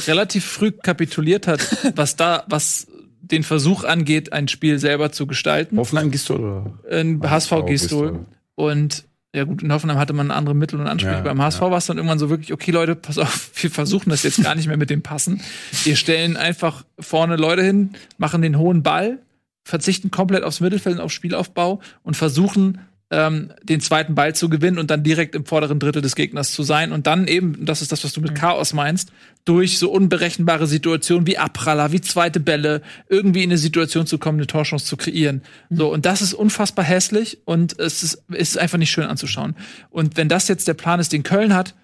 [0.07, 2.87] relativ früh kapituliert hat, was da, was
[3.23, 5.79] den Versuch angeht, ein Spiel selber zu gestalten.
[5.79, 6.79] Hoffenheim Gistol oder?
[6.91, 7.67] In HSV Gistol.
[7.67, 8.27] Gistol.
[8.57, 9.05] Und
[9.35, 11.17] ja gut, in Hoffenheim hatte man andere Mittel und Ansprüche.
[11.17, 14.11] Ja, Beim HSV war es dann irgendwann so wirklich, okay Leute, pass auf, wir versuchen
[14.11, 15.41] das jetzt gar nicht mehr mit dem Passen.
[15.83, 19.19] Wir stellen einfach vorne Leute hin, machen den hohen Ball,
[19.65, 22.79] verzichten komplett aufs Mittelfeld und auf Spielaufbau und versuchen
[23.11, 26.63] ähm, den zweiten Ball zu gewinnen und dann direkt im vorderen Drittel des Gegners zu
[26.63, 29.13] sein und dann eben, das ist das, was du mit Chaos meinst,
[29.45, 34.39] durch so unberechenbare Situationen wie Abpraller, wie zweite Bälle, irgendwie in eine Situation zu kommen,
[34.39, 35.43] eine Torchance zu kreieren.
[35.69, 39.55] So, und das ist unfassbar hässlich und es ist, ist einfach nicht schön anzuschauen.
[39.91, 41.75] Und wenn das jetzt der Plan ist, den Köln hat,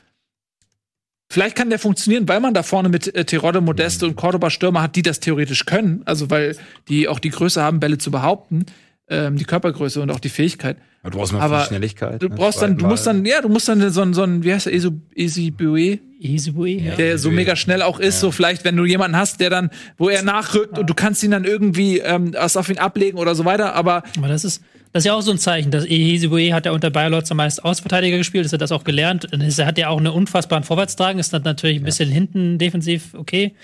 [1.32, 4.82] Vielleicht kann der funktionieren, weil man da vorne mit äh, Terodde, Modeste und Cordoba Stürmer
[4.82, 6.02] hat, die das theoretisch können.
[6.04, 6.56] Also weil
[6.88, 8.66] die auch die Größe haben, Bälle zu behaupten,
[9.10, 10.76] ähm, die Körpergröße und auch die Fähigkeit.
[11.02, 12.22] Du brauchst mal Aber viel Schnelligkeit.
[12.22, 12.34] Du ne?
[12.36, 14.66] brauchst dann, du musst dann, ja, du musst dann so ein, so ein wie heißt
[14.66, 16.94] der, Esibue, Isibue, ja.
[16.94, 20.08] der so mega schnell auch ist, so vielleicht, wenn du jemanden hast, der dann, wo
[20.08, 23.44] er nachrückt und du kannst ihn dann irgendwie ähm, was auf ihn ablegen oder so
[23.44, 25.70] weiter, aber Aber das ist, das ist ja auch so ein Zeichen.
[25.70, 29.32] Das Ehesibue hat ja unter Bayer Lotzer meist Außenverteidiger gespielt, ist er das auch gelernt.
[29.32, 33.14] Und Er hat ja auch eine unfassbaren Vorwärtstragen, ist dann natürlich ein bisschen hinten defensiv
[33.14, 33.54] okay.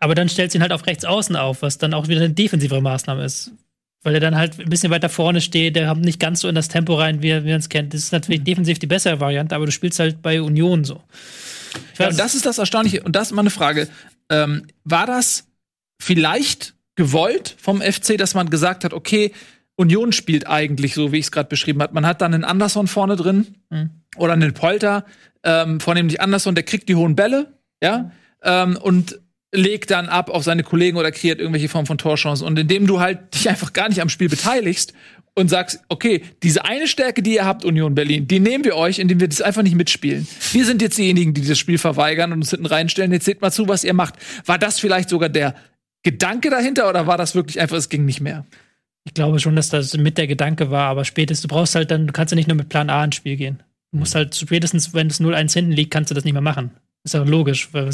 [0.00, 2.30] Aber dann stellt sie ihn halt auf rechts außen auf, was dann auch wieder eine
[2.30, 3.52] defensivere Maßnahme ist.
[4.04, 6.54] Weil er dann halt ein bisschen weiter vorne steht, der kommt nicht ganz so in
[6.54, 7.94] das Tempo rein, wie, wie man es kennt.
[7.94, 11.00] Das ist natürlich defensiv die bessere Variante, aber du spielst halt bei Union so.
[11.98, 13.02] Ja, und das ist das Erstaunliche.
[13.02, 13.88] Und das ist mal eine Frage.
[14.28, 15.46] Ähm, war das
[16.00, 19.32] vielleicht gewollt vom FC, dass man gesagt hat, okay,
[19.76, 21.94] Union spielt eigentlich so, wie ich es gerade beschrieben habe.
[21.94, 23.90] Man hat dann einen Anderson vorne drin Mhm.
[24.16, 25.06] oder einen Polter,
[25.44, 28.10] ähm, vornehmlich Anderson, der kriegt die hohen Bälle, ja,
[28.42, 29.18] ähm, und
[29.54, 32.46] legt dann ab auf seine Kollegen oder kreiert irgendwelche Form von Torchancen.
[32.46, 34.94] Und indem du halt dich einfach gar nicht am Spiel beteiligst
[35.34, 38.98] und sagst, okay, diese eine Stärke, die ihr habt, Union Berlin, die nehmen wir euch,
[38.98, 40.26] indem wir das einfach nicht mitspielen.
[40.52, 43.12] Wir sind jetzt diejenigen, die das Spiel verweigern und uns hinten reinstellen.
[43.12, 44.14] Jetzt seht mal zu, was ihr macht.
[44.46, 45.54] War das vielleicht sogar der
[46.02, 48.46] Gedanke dahinter oder war das wirklich einfach, es ging nicht mehr?
[49.04, 52.06] Ich glaube schon, dass das mit der Gedanke war, aber spätestens, du brauchst halt dann,
[52.06, 53.62] du kannst ja nicht nur mit Plan A ins Spiel gehen.
[53.90, 56.70] Du musst halt spätestens, wenn es 0-1 hinten liegt, kannst du das nicht mehr machen.
[57.04, 57.90] Ist ja logisch, weil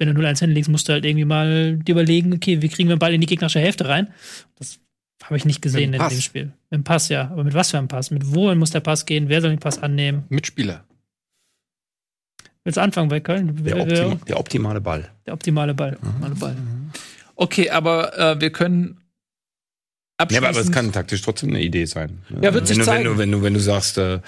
[0.00, 2.88] wenn du 0-1 hinten liegst, musst du halt irgendwie mal dir überlegen, okay, wie kriegen
[2.88, 4.08] wir den Ball in die gegnerische Hälfte rein?
[4.58, 4.80] Das
[5.22, 6.52] habe ich nicht gesehen in dem Spiel.
[6.70, 7.30] Mit dem Pass, ja.
[7.30, 8.10] Aber mit was für einem Pass?
[8.10, 9.28] Mit wohin muss der Pass gehen?
[9.28, 10.24] Wer soll den Pass annehmen?
[10.30, 10.84] Mitspieler.
[12.64, 13.62] Willst du anfangen bei Köln?
[13.62, 15.10] Der, optima, der optimale Ball.
[15.26, 15.98] der optimale Ball.
[16.18, 16.56] Mal Ball.
[17.36, 19.02] Okay, aber äh, wir können
[20.30, 22.22] Ja, aber es kann taktisch trotzdem eine Idee sein.
[22.40, 23.04] Ja, wird sich wenn, du, wenn, zeigen.
[23.04, 24.20] du, wenn, du, wenn du sagst, äh,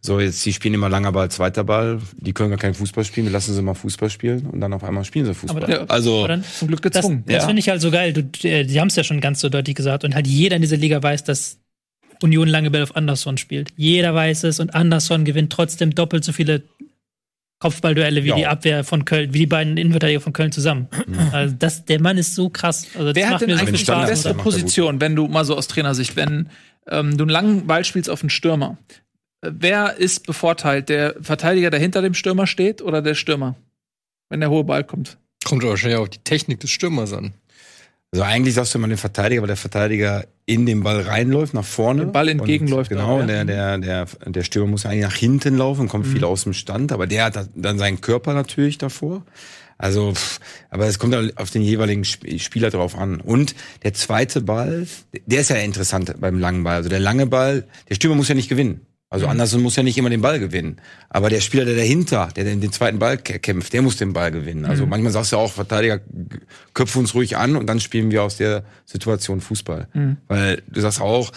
[0.00, 3.26] so jetzt die spielen immer langer Ball, zweiter Ball, die können gar keinen Fußball spielen,
[3.26, 5.64] wir lassen sie mal Fußball spielen und dann auf einmal spielen sie Fußball.
[5.64, 7.24] Aber da- also Aber dann, zum Glück Das, gezwungen.
[7.26, 7.46] das Ja.
[7.46, 8.12] finde ich halt so geil.
[8.12, 10.04] Du, äh, die haben es ja schon ganz so deutlich gesagt.
[10.04, 11.58] Und halt jeder in dieser Liga weiß, dass
[12.22, 13.70] Union lange Bälle auf Anderson spielt.
[13.76, 16.62] Jeder weiß es und Anderson gewinnt trotzdem doppelt so viele
[17.60, 18.36] Kopfballduelle wie Ja.
[18.36, 20.86] die Abwehr von Köln, wie die beiden Innenverteidiger von Köln zusammen.
[21.32, 22.86] Also das, der Mann ist so krass.
[22.94, 24.36] Also das Wer hat macht denn so eigentlich die bessere er.
[24.36, 26.50] Position, wenn du mal so aus Trainersicht, wenn
[26.88, 28.78] ähm, du einen langen Ball spielst auf einen Stürmer?
[29.42, 30.88] Wer ist bevorteilt?
[30.88, 33.54] Der Verteidiger, der hinter dem Stürmer steht oder der Stürmer?
[34.30, 35.16] Wenn der hohe Ball kommt.
[35.44, 37.32] Kommt wahrscheinlich auf die Technik des Stürmers an.
[38.10, 41.64] Also eigentlich sagst du immer den Verteidiger, weil der Verteidiger in den Ball reinläuft, nach
[41.64, 42.06] vorne.
[42.06, 43.44] Dem Ball entgegenläuft Und, genau, auch, und ja.
[43.44, 46.90] der, der, der, der Stürmer muss eigentlich nach hinten laufen, kommt viel aus dem Stand,
[46.90, 49.24] aber der hat da- dann seinen Körper natürlich davor.
[49.76, 53.20] Also, pff, aber es kommt halt auf den jeweiligen Sp- Spieler drauf an.
[53.20, 54.86] Und der zweite Ball,
[55.26, 56.76] der ist ja interessant beim langen Ball.
[56.76, 58.80] Also der lange Ball, der Stürmer muss ja nicht gewinnen.
[59.10, 60.76] Also Anderson muss ja nicht immer den Ball gewinnen.
[61.08, 64.12] Aber der Spieler, der dahinter, der den, den zweiten Ball kä- kämpft, der muss den
[64.12, 64.66] Ball gewinnen.
[64.66, 66.00] Also manchmal sagst du ja auch, Verteidiger,
[66.74, 69.88] köpfe uns ruhig an und dann spielen wir aus der Situation Fußball.
[70.28, 71.32] Weil du sagst auch,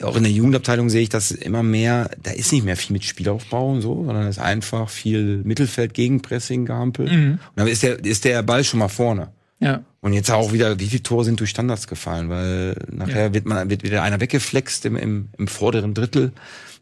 [0.00, 3.04] auch in der Jugendabteilung sehe ich das immer mehr, da ist nicht mehr viel mit
[3.04, 7.10] Spielaufbau und so, sondern es ist einfach viel Mittelfeld Gegenpressing gehampelt.
[7.10, 9.30] Und dann ist der, ist der Ball schon mal vorne.
[9.58, 9.82] Ja.
[10.00, 12.28] Und jetzt auch wieder, wie viele Tore sind durch Standards gefallen?
[12.28, 16.30] Weil nachher wird man wird wieder einer weggeflext im, im, im vorderen Drittel.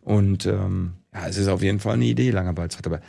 [0.07, 2.87] Und ähm, ja, es ist auf jeden Fall eine Idee, langer Ballzeit.
[2.87, 3.01] Aber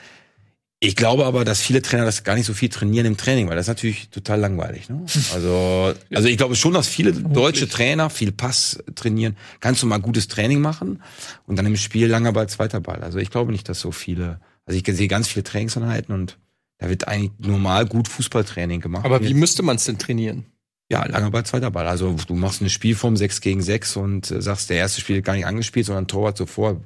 [0.79, 3.55] ich glaube aber, dass viele Trainer das gar nicht so viel trainieren im Training, weil
[3.55, 4.89] das ist natürlich total langweilig.
[4.89, 5.05] Ne?
[5.31, 9.37] Also, also ich glaube schon, dass viele deutsche Trainer viel Pass trainieren.
[9.59, 11.03] Kannst du mal gutes Training machen
[11.45, 13.03] und dann im Spiel langer Ball, zweiter Ball.
[13.03, 14.39] Also ich glaube nicht, dass so viele.
[14.65, 16.39] Also ich sehe ganz viele Trainingseinheiten und
[16.79, 19.05] da wird eigentlich normal gut Fußballtraining gemacht.
[19.05, 20.45] Aber wie müsste man es denn trainieren?
[20.89, 21.87] Ja, langer Ball, zweiter Ball.
[21.87, 25.33] Also du machst eine Spielform 6 gegen 6 und äh, sagst, der erste Spiel gar
[25.35, 26.81] nicht angespielt, sondern Torwart sofort.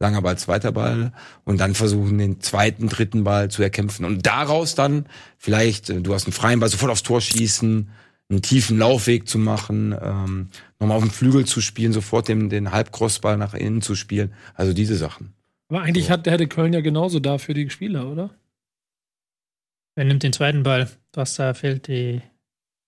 [0.00, 1.12] Langer Ball, zweiter Ball
[1.44, 4.04] und dann versuchen, den zweiten, dritten Ball zu erkämpfen.
[4.04, 5.06] Und daraus dann
[5.38, 7.88] vielleicht, äh, du hast einen freien Ball, sofort aufs Tor schießen,
[8.28, 10.48] einen tiefen Laufweg zu machen, ähm,
[10.80, 14.32] nochmal auf dem Flügel zu spielen, sofort den, den Halbcrossball nach innen zu spielen.
[14.54, 15.32] Also diese Sachen.
[15.68, 18.30] Aber eigentlich hat, hätte Köln ja genauso dafür die Spieler, oder?
[19.94, 20.90] Wer nimmt den zweiten Ball?
[21.12, 22.20] Was da fehlt die.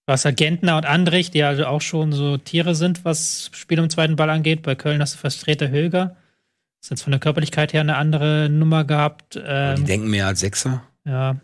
[0.07, 3.91] Was Gentner und Andrich, die also auch schon so Tiere sind, was Spiel um den
[3.91, 4.63] zweiten Ball angeht.
[4.63, 6.17] Bei Köln hast du Vertreter Höger.
[6.81, 9.35] Ist jetzt von der Körperlichkeit her eine andere Nummer gehabt.
[9.35, 10.85] die Ähm, denken mehr als Sechser.
[11.05, 11.41] ja,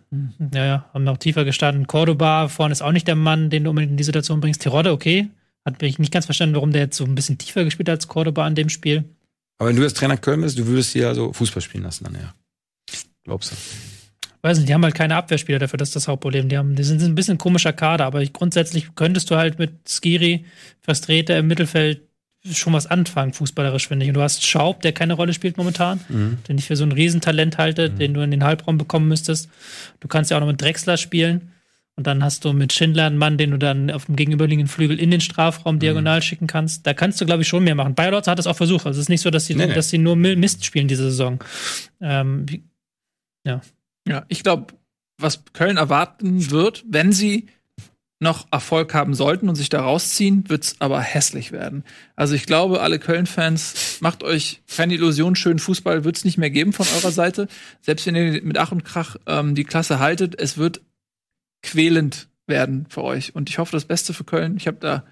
[0.55, 1.89] ja, ja, haben noch tiefer gestanden.
[1.89, 4.63] Cordoba vorne ist auch nicht der Mann, den du unbedingt in die Situation bringst.
[4.63, 5.29] Tirode, okay.
[5.65, 8.09] Hat mich nicht ganz verstanden, warum der jetzt so ein bisschen tiefer gespielt hat als
[8.09, 9.05] Cordoba an dem Spiel.
[9.59, 12.05] Aber wenn du jetzt Trainer Köln bist, du würdest die ja so Fußball spielen lassen
[12.05, 12.35] dann, ja.
[13.25, 13.57] Glaubst du?
[14.43, 16.49] Weiß nicht, die haben halt keine Abwehrspieler dafür, das ist das Hauptproblem.
[16.49, 19.59] Die, haben, die sind ein bisschen ein komischer Kader, aber ich, grundsätzlich könntest du halt
[19.59, 20.45] mit Skiri,
[20.81, 22.03] Vertreter im Mittelfeld
[22.51, 24.11] schon was anfangen, fußballerisch, finde ich.
[24.11, 26.01] Und du hast Schaub, der keine Rolle spielt momentan,
[26.49, 29.49] den ich für so ein Riesentalent halte, den du in den Halbraum bekommen müsstest.
[30.01, 31.51] Du kannst ja auch noch mit Drexler spielen.
[31.95, 34.99] Und dann hast du mit Schindler einen Mann, den du dann auf dem gegenüberliegenden Flügel
[34.99, 36.87] in den Strafraum diagonal schicken kannst.
[36.87, 37.95] Da kannst du, glaube ich, schon mehr machen.
[37.95, 38.87] Bayer hat es auch versucht.
[38.87, 39.75] Also es ist nicht so, dass sie, Nee, nee.
[39.75, 41.45] dass sie nur Mist spielen diese Saison.
[42.01, 42.65] Ähm, wie-
[44.07, 44.75] Ja, ich glaube,
[45.19, 47.47] was Köln erwarten wird, wenn sie
[48.23, 51.83] noch Erfolg haben sollten und sich da rausziehen, wird's aber hässlich werden.
[52.15, 56.73] Also ich glaube, alle Köln-Fans, macht euch keine Illusion, schönen Fußball wird's nicht mehr geben
[56.73, 57.49] von eurer Seite.
[57.81, 60.83] Selbst wenn ihr mit Ach und Krach ähm, die Klasse haltet, es wird
[61.63, 63.35] quälend werden für euch.
[63.35, 64.57] Und ich hoffe das Beste für Köln.
[64.57, 65.05] Ich habe da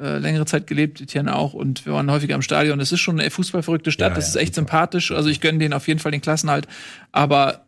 [0.00, 2.80] äh, längere Zeit gelebt, Etienne auch, und wir waren häufiger im Stadion.
[2.80, 4.66] Es ist schon eine fußballverrückte Stadt, Ja, das ja, ist echt super.
[4.66, 5.12] sympathisch.
[5.12, 6.66] Also ich gönne denen auf jeden Fall den Klassenhalt.
[7.12, 7.67] Aber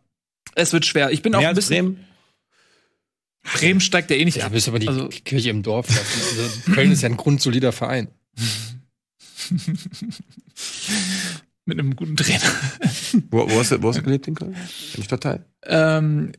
[0.54, 1.10] es wird schwer.
[1.10, 1.94] Ich bin auch Mehr ein als bisschen.
[1.94, 2.04] Bremen?
[3.54, 4.52] Bremen steigt ja eh nicht Ja, ab.
[4.52, 5.86] bist aber die Also- Kirche im Dorf.
[5.88, 8.08] Also, Köln ist ja ein grundsolider Verein.
[11.64, 12.40] Mit einem guten Trainer.
[13.30, 14.56] Wo, wo, hast du, wo hast du gelebt in Köln?
[14.96, 15.44] Im Stadtteil?
[15.64, 16.32] ähm,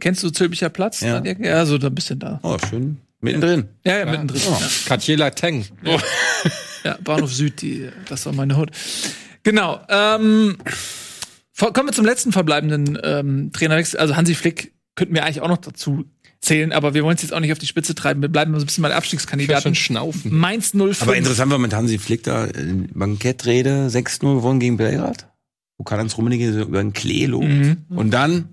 [0.00, 1.00] kennst du Zülpicher Platz?
[1.00, 1.22] Ja.
[1.24, 2.40] ja, so da ein bisschen da.
[2.42, 2.98] Oh, schön.
[3.20, 3.68] Mittendrin.
[3.84, 4.40] Ja, ja, mittendrin.
[4.46, 4.58] Oh.
[4.60, 4.68] Ja.
[4.86, 5.64] Cartier Lateng.
[6.84, 8.70] Ja, Bahnhof Süd, die, das war meine Hut.
[9.42, 9.80] Genau.
[9.88, 10.56] Ähm,
[11.58, 13.98] kommen wir zum letzten verbleibenden ähm, Trainerwechsel.
[14.00, 16.04] Also Hansi Flick könnten wir eigentlich auch noch dazu
[16.40, 18.20] zählen, aber wir wollen es jetzt auch nicht auf die Spitze treiben.
[18.20, 19.62] Wir bleiben so ein bisschen bei den Ich Abstiegskandidaten.
[19.62, 20.36] schon schnaufen.
[20.36, 21.02] Mainz 05.
[21.02, 22.50] Aber interessant war mit Hansi Flick da, äh,
[22.92, 25.30] Bankettrede, 6-0 gewonnen gegen Belgrad.
[25.78, 27.46] Wo Karl-Heinz Rummenigge so über den Klee lobt.
[27.48, 27.84] Mhm.
[27.88, 28.48] Und dann,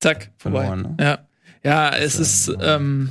[0.00, 0.30] Zack.
[0.38, 0.96] Verloren, ne?
[1.00, 1.18] Ja.
[1.64, 3.10] Ja, es ist, ähm,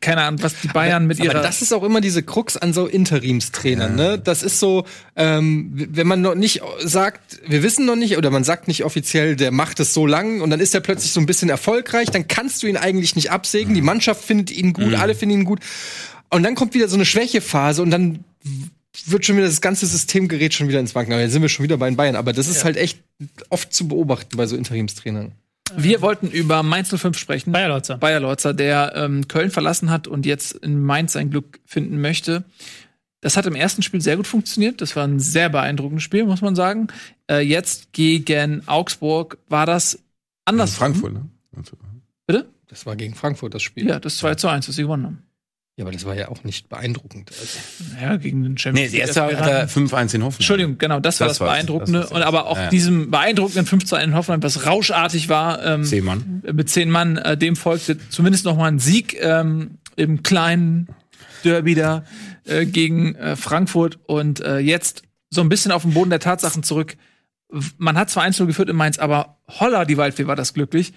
[0.00, 1.36] keine Ahnung, was die Bayern mit ihrer.
[1.36, 4.18] Aber das ist auch immer diese Krux an so Interimstrainern, ne?
[4.18, 4.84] Das ist so,
[5.16, 9.36] ähm, wenn man noch nicht sagt, wir wissen noch nicht, oder man sagt nicht offiziell,
[9.36, 12.28] der macht es so lang und dann ist er plötzlich so ein bisschen erfolgreich, dann
[12.28, 13.74] kannst du ihn eigentlich nicht absägen.
[13.74, 15.60] Die Mannschaft findet ihn gut, alle finden ihn gut.
[16.30, 18.24] Und dann kommt wieder so eine Schwächephase und dann
[19.06, 21.12] wird schon wieder das ganze System gerät schon wieder ins Wanken.
[21.12, 22.16] Aber jetzt sind wir schon wieder bei den Bayern.
[22.16, 23.00] Aber das ist halt echt
[23.48, 25.32] oft zu beobachten bei so Interimstrainern.
[25.74, 27.52] Wir wollten über Mainz 05 sprechen.
[27.52, 27.96] Bayer Lotzer.
[27.96, 32.44] Bayer Lorzer, der ähm, Köln verlassen hat und jetzt in Mainz sein Glück finden möchte.
[33.20, 34.82] Das hat im ersten Spiel sehr gut funktioniert.
[34.82, 36.88] Das war ein sehr beeindruckendes Spiel, muss man sagen.
[37.30, 39.98] Äh, jetzt gegen Augsburg war das
[40.44, 40.74] anders.
[40.74, 41.30] Frankfurt, ne?
[42.26, 42.46] Bitte?
[42.68, 43.88] Das war gegen Frankfurt das Spiel.
[43.88, 45.22] Ja, das 2 zu 1, das sie gewonnen haben.
[45.76, 47.32] Ja, aber das war ja auch nicht beeindruckend.
[47.40, 47.58] Also,
[48.00, 50.30] Ja, gegen den Nee, Champions das erste hat er 5-1 in Hoffenheim.
[50.38, 51.52] Entschuldigung, genau, das war das, Das war's.
[51.56, 52.00] Beeindruckende.
[52.02, 52.70] Das und aber auch Ja, ja.
[52.70, 56.42] diesem beeindruckenden 5 zu 1 in Hoffenheim, was rauschartig war, ähm, Seemann.
[56.52, 60.88] mit zehn Mann, äh, dem folgte zumindest noch mal ein Sieg ähm, im kleinen
[61.42, 62.04] Derby da
[62.44, 66.62] äh, gegen äh, Frankfurt und äh, jetzt so ein bisschen auf den Boden der Tatsachen
[66.62, 66.96] zurück.
[67.78, 70.92] Man hat zwar 1 geführt in Mainz, aber holla, die Waldfee war das glücklich.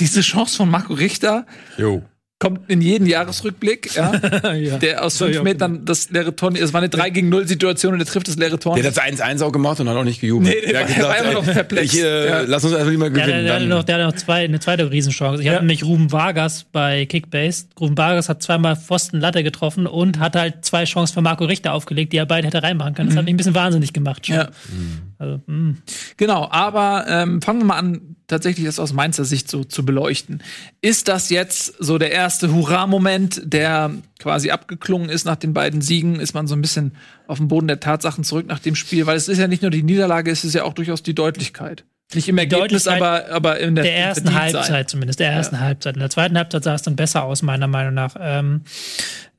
[0.00, 1.44] Diese Chance von Marco Richter,
[1.76, 2.02] Jo.
[2.40, 4.12] Kommt in jeden Jahresrückblick, ja,
[4.54, 4.78] ja.
[4.78, 7.98] der aus fünf Metern das leere Tor, es war eine 3 gegen 0 Situation und
[7.98, 8.76] der trifft das leere Tor.
[8.76, 10.48] Der hat das 1-1 auch gemacht und hat auch nicht gejubelt.
[10.64, 11.92] Nee, der hat war- er war immer noch perplex.
[11.92, 12.40] Ich, äh, Ja.
[12.40, 13.28] Lass uns einfach lieber Der, gewinnen.
[13.28, 13.78] der, der, hatte dann.
[13.78, 15.42] noch, der hatte noch zwei, eine zweite Riesenchance.
[15.42, 17.66] Ich hatte nämlich Ruben Vargas bei Kickbase.
[17.78, 21.74] Ruben Vargas hat zweimal Pfosten Latte getroffen und hat halt zwei Chancen für Marco Richter
[21.74, 23.10] aufgelegt, die er beide hätte reinmachen können.
[23.10, 24.26] Das hat mich ein bisschen wahnsinnig gemacht.
[24.26, 24.36] Schon.
[24.36, 24.48] Ja.
[25.20, 25.74] Also, mh.
[26.16, 30.42] Genau, aber ähm, fangen wir mal an, tatsächlich das aus Mainzer Sicht so zu beleuchten.
[30.80, 36.20] Ist das jetzt so der erste Hurra-Moment, der quasi abgeklungen ist nach den beiden Siegen?
[36.20, 36.92] Ist man so ein bisschen
[37.26, 39.04] auf dem Boden der Tatsachen zurück nach dem Spiel?
[39.04, 41.84] Weil es ist ja nicht nur die Niederlage, es ist ja auch durchaus die Deutlichkeit.
[42.14, 44.34] Nicht im Ergebnis, aber, aber in der, der ersten.
[44.34, 45.96] Halbzeit zumindest, der ersten Halbzeit.
[45.96, 48.16] In der zweiten Halbzeit sah es dann besser aus, meiner Meinung nach.
[48.18, 48.62] Ähm,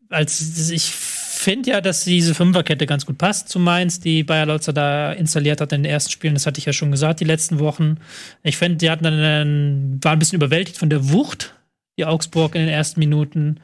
[0.09, 0.93] als ich
[1.41, 5.61] finde ja, dass diese Fünferkette ganz gut passt zu Mainz, die Bayer Lotzer da installiert
[5.61, 6.35] hat in den ersten Spielen.
[6.35, 7.97] Das hatte ich ja schon gesagt, die letzten Wochen.
[8.43, 11.55] Ich finde, die hatten dann, waren ein bisschen überwältigt von der Wucht,
[11.97, 13.59] die Augsburg in den ersten Minuten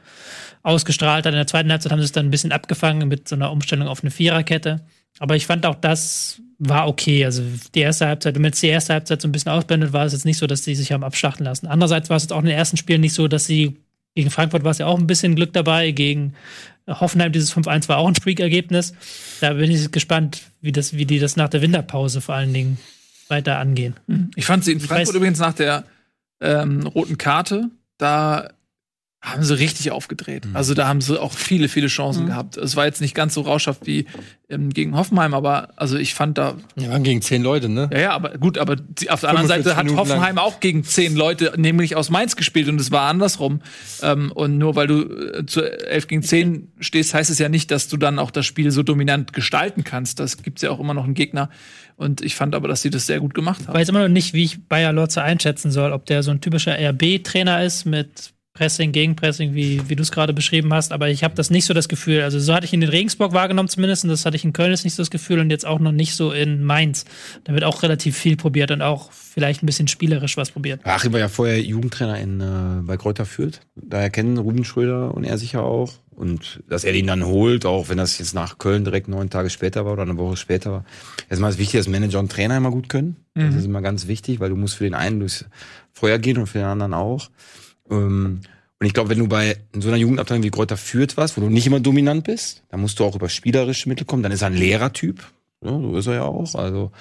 [0.62, 1.32] ausgestrahlt hat.
[1.32, 3.88] In der zweiten Halbzeit haben sie es dann ein bisschen abgefangen mit so einer Umstellung
[3.88, 4.80] auf eine Viererkette.
[5.18, 7.24] Aber ich fand auch das war okay.
[7.24, 7.42] Also
[7.74, 10.12] die erste Halbzeit, wenn man jetzt die erste Halbzeit so ein bisschen ausblendet, war es
[10.12, 11.66] jetzt nicht so, dass die sich haben abschlachten lassen.
[11.66, 13.76] Andererseits war es jetzt auch in den ersten Spielen nicht so, dass sie
[14.14, 15.92] gegen Frankfurt war es ja auch ein bisschen Glück dabei.
[15.92, 16.34] Gegen
[16.88, 18.94] Hoffenheim dieses 5-1 war auch ein Freak-Ergebnis.
[19.40, 22.78] Da bin ich gespannt, wie, das, wie die das nach der Winterpause vor allen Dingen
[23.28, 23.94] weiter angehen.
[24.36, 25.84] Ich fand sie in Frankfurt übrigens nach der
[26.40, 28.50] ähm, roten Karte, da
[29.20, 30.46] haben sie richtig aufgedreht.
[30.54, 32.56] Also da haben sie auch viele, viele Chancen gehabt.
[32.56, 34.06] Es war jetzt nicht ganz so rauschhaft wie
[34.48, 37.90] ähm, gegen Hoffenheim, aber also ich fand da, Wir waren gegen zehn Leute, ne?
[37.92, 40.60] ja, ja, aber gut, aber die, auf der anderen 45 Seite hat Minuten Hoffenheim auch
[40.60, 43.60] gegen zehn Leute, nämlich aus Mainz gespielt und es war andersrum.
[44.02, 47.72] Ähm, und nur weil du äh, zu 11 gegen 10 stehst, heißt es ja nicht,
[47.72, 50.20] dass du dann auch das Spiel so dominant gestalten kannst.
[50.20, 51.50] Das gibt's ja auch immer noch einen Gegner.
[51.96, 53.74] Und ich fand aber, dass sie das sehr gut gemacht Ich haben.
[53.74, 56.76] weiß immer noch nicht, wie ich Bayer Lotze einschätzen soll, ob der so ein typischer
[56.78, 61.36] RB-Trainer ist mit Pressing, Gegenpressing, wie, wie du es gerade beschrieben hast, aber ich habe
[61.36, 62.22] das nicht so das Gefühl.
[62.22, 64.72] Also so hatte ich ihn in Regensburg wahrgenommen zumindest und das hatte ich in Köln
[64.72, 67.04] jetzt nicht so das Gefühl und jetzt auch noch nicht so in Mainz.
[67.44, 70.80] Da wird auch relativ viel probiert und auch vielleicht ein bisschen spielerisch was probiert.
[70.82, 73.60] Achim war ja vorher Jugendtrainer in, äh, bei Kräuter Fürth.
[73.76, 75.92] Daher kennen Ruben Schröder und er sicher auch.
[76.10, 79.50] Und dass er ihn dann holt, auch wenn das jetzt nach Köln direkt neun Tage
[79.50, 80.84] später war oder eine Woche später war.
[81.30, 83.14] Erstmal ist wichtig, dass Manager und Trainer immer gut können.
[83.34, 85.44] Das ist immer ganz wichtig, weil du musst für den einen durchs
[85.92, 87.30] Feuer gehen und für den anderen auch.
[87.90, 88.40] Ähm,
[88.80, 91.40] und ich glaube, wenn du bei in so einer Jugendabteilung wie Kräuter Fürth warst, wo
[91.40, 94.22] du nicht immer dominant bist, dann musst du auch über spielerische Mittel kommen.
[94.22, 95.24] Dann ist er ein Lehrertyp.
[95.64, 96.54] Ja, so ist er ja auch.
[96.54, 96.92] Also,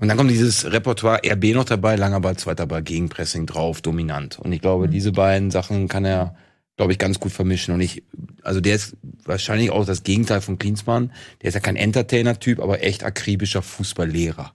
[0.00, 4.38] und dann kommt dieses Repertoire RB noch dabei, langer Ball, zweiter Ball, Gegenpressing drauf, dominant.
[4.38, 6.34] Und ich glaube, diese beiden Sachen kann er,
[6.78, 7.74] glaube ich, ganz gut vermischen.
[7.74, 8.02] Und ich,
[8.42, 11.12] also der ist wahrscheinlich auch das Gegenteil von Klinsmann.
[11.42, 14.54] Der ist ja kein Entertainer-Typ, aber echt akribischer Fußballlehrer.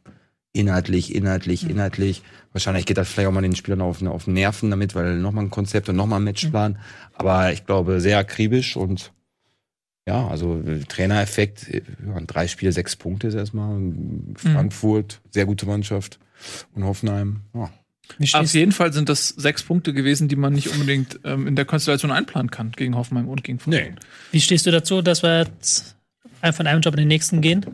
[0.54, 2.22] Inhaltlich, inhaltlich, inhaltlich.
[2.52, 5.46] Wahrscheinlich geht das vielleicht auch mal den Spielern auf, auf den Nerven damit, weil nochmal
[5.46, 6.78] ein Konzept und nochmal ein Matchplan.
[7.14, 9.12] Aber ich glaube, sehr akribisch und
[10.06, 13.82] ja, also Trainereffekt, ja, drei Spiele, sechs Punkte ist erstmal.
[14.36, 16.20] Frankfurt, sehr gute Mannschaft.
[16.76, 17.72] Und Hoffenheim, ja.
[18.34, 21.64] Auf jeden Fall sind das sechs Punkte gewesen, die man nicht unbedingt ähm, in der
[21.66, 24.06] Konstellation einplanen kann gegen Hoffenheim und gegen Frankfurt.
[24.32, 25.96] wie stehst du dazu, dass wir jetzt
[26.52, 27.66] von einem Job in den nächsten gehen?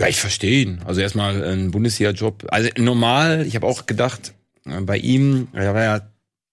[0.00, 0.80] Ja, ich verstehe ihn.
[0.86, 2.46] Also erstmal ein Bundesliga-Job.
[2.48, 4.32] Also normal, ich habe auch gedacht,
[4.64, 6.00] äh, bei ihm, er war ja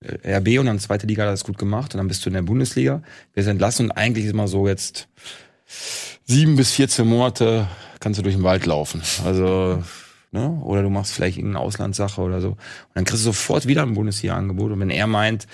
[0.02, 2.30] äh, RB und dann zweite Liga hat er das gut gemacht und dann bist du
[2.30, 3.02] in der Bundesliga,
[3.34, 5.08] wirst entlassen und eigentlich ist mal so jetzt
[6.26, 7.68] sieben bis 14 Monate
[8.02, 9.02] kannst du durch den Wald laufen.
[9.26, 9.82] Also,
[10.32, 10.50] ne?
[10.64, 12.50] Oder du machst vielleicht irgendeine Auslandssache oder so.
[12.50, 12.58] Und
[12.96, 14.74] dann kriegst du sofort wieder ein Bundesliga-Angebot.
[14.74, 15.48] Und wenn er meint,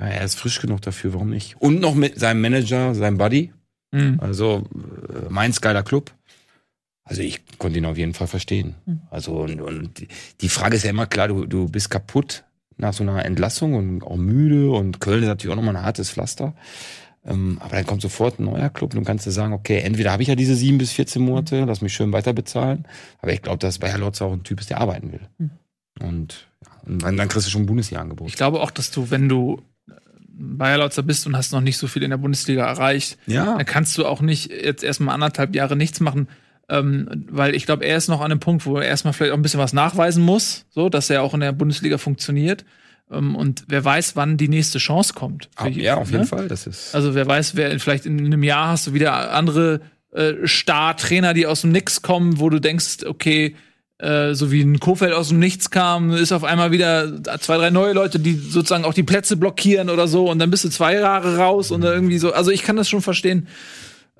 [0.00, 1.56] ja, er ist frisch genug dafür, warum nicht?
[1.60, 3.52] Und noch mit seinem Manager, seinem Buddy,
[3.92, 4.20] Mhm.
[4.20, 4.62] also
[5.08, 6.12] äh, Mainz geiler Club.
[7.10, 8.76] Also ich konnte ihn auf jeden Fall verstehen.
[9.10, 10.06] Also und, und
[10.40, 12.44] die Frage ist ja immer klar, du, du bist kaputt
[12.76, 16.08] nach so einer Entlassung und auch müde und Köln ist natürlich auch nochmal ein hartes
[16.10, 16.54] Pflaster.
[17.26, 20.12] Ähm, aber dann kommt sofort ein neuer Club und du kannst dir sagen, okay, entweder
[20.12, 22.86] habe ich ja diese sieben bis 14 Monate, lass mich schön weiter bezahlen.
[23.18, 25.20] Aber ich glaube, dass Bayer Lotz auch ein Typ ist, der arbeiten will.
[26.00, 28.28] Und, ja, und dann, dann kriegst du schon ein Bundesliga-Angebot.
[28.28, 29.60] Ich glaube auch, dass du, wenn du
[30.28, 33.56] Bayer Lautzer bist und hast noch nicht so viel in der Bundesliga erreicht, Ja.
[33.56, 36.28] dann kannst du auch nicht jetzt erstmal anderthalb Jahre nichts machen.
[36.70, 39.36] Ähm, weil ich glaube, er ist noch an einem Punkt, wo er erstmal vielleicht auch
[39.36, 42.64] ein bisschen was nachweisen muss, so dass er auch in der Bundesliga funktioniert.
[43.10, 45.48] Ähm, und wer weiß, wann die nächste Chance kommt.
[45.56, 46.26] Ah, ja, auf jeden ne?
[46.26, 46.46] Fall.
[46.46, 46.94] Das ist.
[46.94, 49.80] Also wer weiß, wer vielleicht in einem Jahr hast du wieder andere
[50.12, 53.56] äh, Star-Trainer, die aus dem Nix kommen, wo du denkst, okay,
[53.98, 57.70] äh, so wie ein Kofeld aus dem Nichts kam, ist auf einmal wieder zwei, drei
[57.70, 60.94] neue Leute, die sozusagen auch die Plätze blockieren oder so und dann bist du zwei
[60.94, 62.32] Jahre raus und dann irgendwie so.
[62.32, 63.48] Also ich kann das schon verstehen,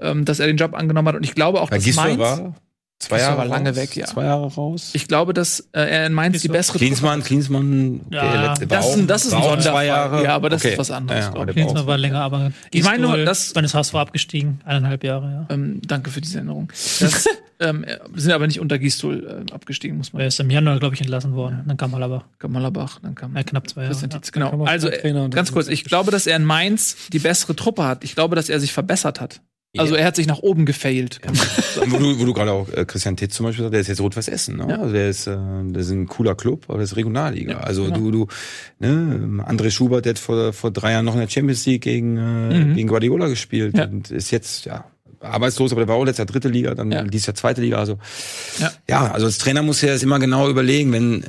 [0.00, 2.54] ähm, dass er den Job angenommen hat und ich glaube auch, dass Gisdol Mainz war
[3.02, 3.76] zwei Jahre aber lange raus?
[3.76, 4.04] weg, ja.
[4.04, 4.90] Zwei Jahre raus.
[4.92, 8.84] Ich glaube, dass äh, er in Mainz die bessere Klinsmann, Klinsmann, Ja, der letzte Das
[8.84, 10.24] war ist ein, auch- das ist war ein Sonderfall.
[10.24, 10.72] Ja, aber das Okay.
[10.72, 11.30] ist was anderes.
[11.32, 14.60] Ja, ja, Klinsmann war länger, aber Ich meine nur, das- ist HSV abgestiegen?
[14.66, 15.54] Eineinhalb Jahre, ja.
[15.54, 16.70] Ähm, danke für diese Erinnerung.
[17.00, 17.24] Das,
[17.68, 20.78] ähm, wir sind aber nicht unter Gistol äh, abgestiegen, muss man Er ist im Januar,
[20.78, 21.62] glaube ich, entlassen worden.
[21.66, 22.24] Dann kam Malaba.
[22.48, 23.94] Malabach, dann kam Ja, knapp zwei Jahre.
[24.00, 24.06] Ja.
[24.08, 24.32] Tietz.
[24.32, 24.50] Genau.
[24.50, 28.02] kam Also und ganz kurz, ich glaube, dass er in Mainz die bessere Truppe hat.
[28.04, 29.40] Ich glaube, dass er sich verbessert hat.
[29.78, 30.00] Also Ja.
[30.00, 31.20] er hat sich nach oben gefailt.
[31.80, 33.86] Und wo du, wo du gerade auch äh, Christian Titz zum Beispiel sagst, der ist
[33.88, 34.56] jetzt Rot-Weiß Essen.
[34.56, 34.66] Ne?
[34.68, 34.76] Ja.
[34.80, 35.36] Also der ist, äh,
[35.68, 37.52] das ist ein cooler Club, aber das ist Regionalliga.
[37.52, 37.96] Ja, also genau.
[37.98, 38.26] du, du,
[38.80, 42.16] ne, André Schubert, der hat vor, vor drei Jahren noch in der Champions League gegen,
[42.16, 42.20] äh,
[42.64, 42.74] Mhm.
[42.74, 43.84] gegen Guardiola gespielt Ja.
[43.86, 44.84] und ist jetzt, ja,
[45.20, 47.02] arbeitslos, aber der war auch letztes Jahr dritte Liga, dann Ja.
[47.02, 47.78] dies Jahr zweite Liga.
[47.78, 47.98] Also
[48.58, 48.72] Ja.
[48.88, 51.26] ja, also als Trainer muss er das immer genau überlegen, wenn äh,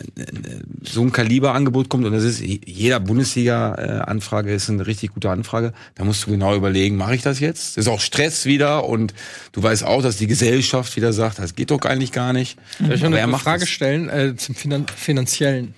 [0.84, 6.04] so ein Kaliberangebot kommt und das ist jeder Bundesliga-Anfrage ist eine richtig gute Anfrage, da
[6.04, 7.78] musst du genau überlegen, mache ich das jetzt?
[7.78, 9.14] Das ist auch Stress wieder und
[9.52, 12.58] du weißt auch, dass die Gesellschaft wieder sagt, das geht doch eigentlich gar nicht.
[12.80, 13.70] Soll ich noch eine Frage es.
[13.70, 15.74] stellen äh, zum Finan finanziellen?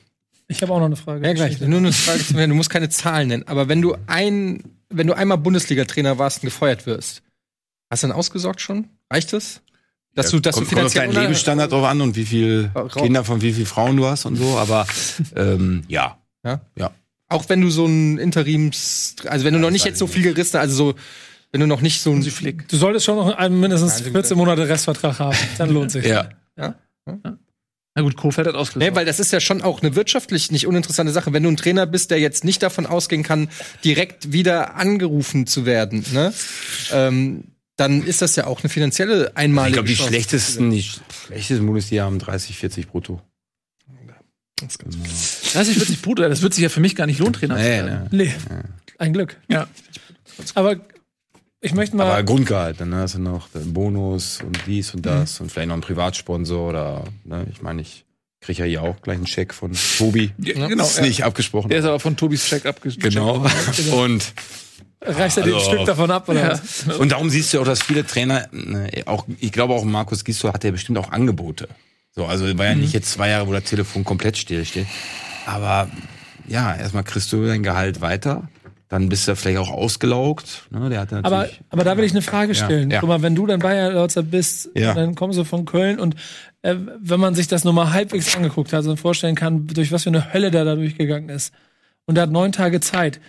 [0.48, 1.26] Ich habe auch noch eine Frage.
[1.26, 1.60] Ja, gleich.
[1.62, 3.44] Nur eine Frage zum Du musst keine Zahlen nennen.
[3.48, 7.24] Aber wenn du ein, wenn du einmal Bundesliga-Trainer warst und gefeuert wirst,
[7.94, 8.90] hast du dann ausgesorgt schon?
[9.12, 9.62] Reicht das?
[10.16, 12.94] Dass du, dass kommt, du kommt auf deinen Lebensstandard drauf an und wie viel Raus.
[12.94, 14.86] Kinder von wie viel Frauen du hast und so, aber
[15.36, 16.18] ähm, ja.
[17.30, 20.58] Auch wenn du so ein Interims, also wenn du noch nicht jetzt so viel gerissen,
[20.58, 20.96] also so,
[21.52, 24.68] wenn du noch nicht so ein Du solltest schon noch einen mindestens Wahnsinn, 14 Monate
[24.68, 25.38] Restvertrag haben.
[25.58, 26.06] Dann lohnt sich.
[26.56, 26.76] Ja.
[27.96, 28.88] Na gut, Kofeld hat ausgesucht.
[28.88, 31.34] Nee, weil das ist ja schon auch eine wirtschaftlich nicht uninteressante Sache.
[31.34, 33.50] Wenn du ein Trainer bist, der jetzt nicht davon ausgehen kann,
[33.84, 36.34] direkt wieder angerufen zu werden, ne?
[36.92, 37.44] Ähm,
[37.76, 40.10] dann ist das ja auch eine finanzielle Ich einmalige glaube, die Chance.
[40.10, 43.22] schlechtesten, die schlechtesten Bundesliga haben 30, 40 brutto.
[44.60, 48.26] 30, 40 Bruder, das wird sich ja für mich gar nicht lohnen, Trainer Nee, nee.
[48.26, 48.34] Nee,
[48.98, 49.38] ein Glück.
[49.50, 49.68] Ja.
[50.54, 50.78] Aber
[51.60, 52.06] ich möchte mal.
[52.10, 55.74] Aber Grundgehalt, dann hast du noch den Bonus und dies und das und vielleicht noch
[55.76, 58.06] einen Privatsponsor oder, ne, ich meine, ich
[58.42, 60.32] kriege ja hier auch gleich einen Scheck von Tobi.
[60.38, 61.04] Ja, genau, Ist ja.
[61.04, 61.70] nicht abgesprochen.
[61.70, 63.04] Der ist aber von Tobis Check abgeschickt.
[63.04, 63.46] Genau.
[63.92, 64.34] Und,
[65.06, 66.52] reißt er dir ein Also- Stück davon ab, oder Ja.
[66.52, 66.84] was?
[67.00, 70.54] und darum siehst du auch, dass viele Trainer, äh, auch, ich glaube auch Markus Gisdol
[70.54, 71.68] hat ja bestimmt auch Angebote.
[72.16, 74.86] So, also war ja nicht jetzt zwei Jahre, wo das Telefon komplett still steht.
[75.46, 75.90] Aber
[76.48, 78.48] ja, erstmal kriegst du dein Gehalt weiter.
[78.90, 80.68] Dann bist du vielleicht auch ausgelaugt.
[80.70, 80.88] Ne?
[80.92, 81.62] Der hat Aber, natürlich.
[81.72, 82.92] aber da will ich eine Frage stellen.
[82.92, 83.00] ja.
[83.00, 84.94] Guck mal, wenn du dann Bayer-Lautzer bist, Ja.
[84.94, 86.16] dann kommst du von Köln und
[86.62, 90.10] äh, wenn man sich das nochmal halbwegs angeguckt hat und vorstellen kann, durch was für
[90.10, 91.52] eine Hölle der da durchgegangen ist
[92.06, 93.20] und der hat neun Tage Zeit,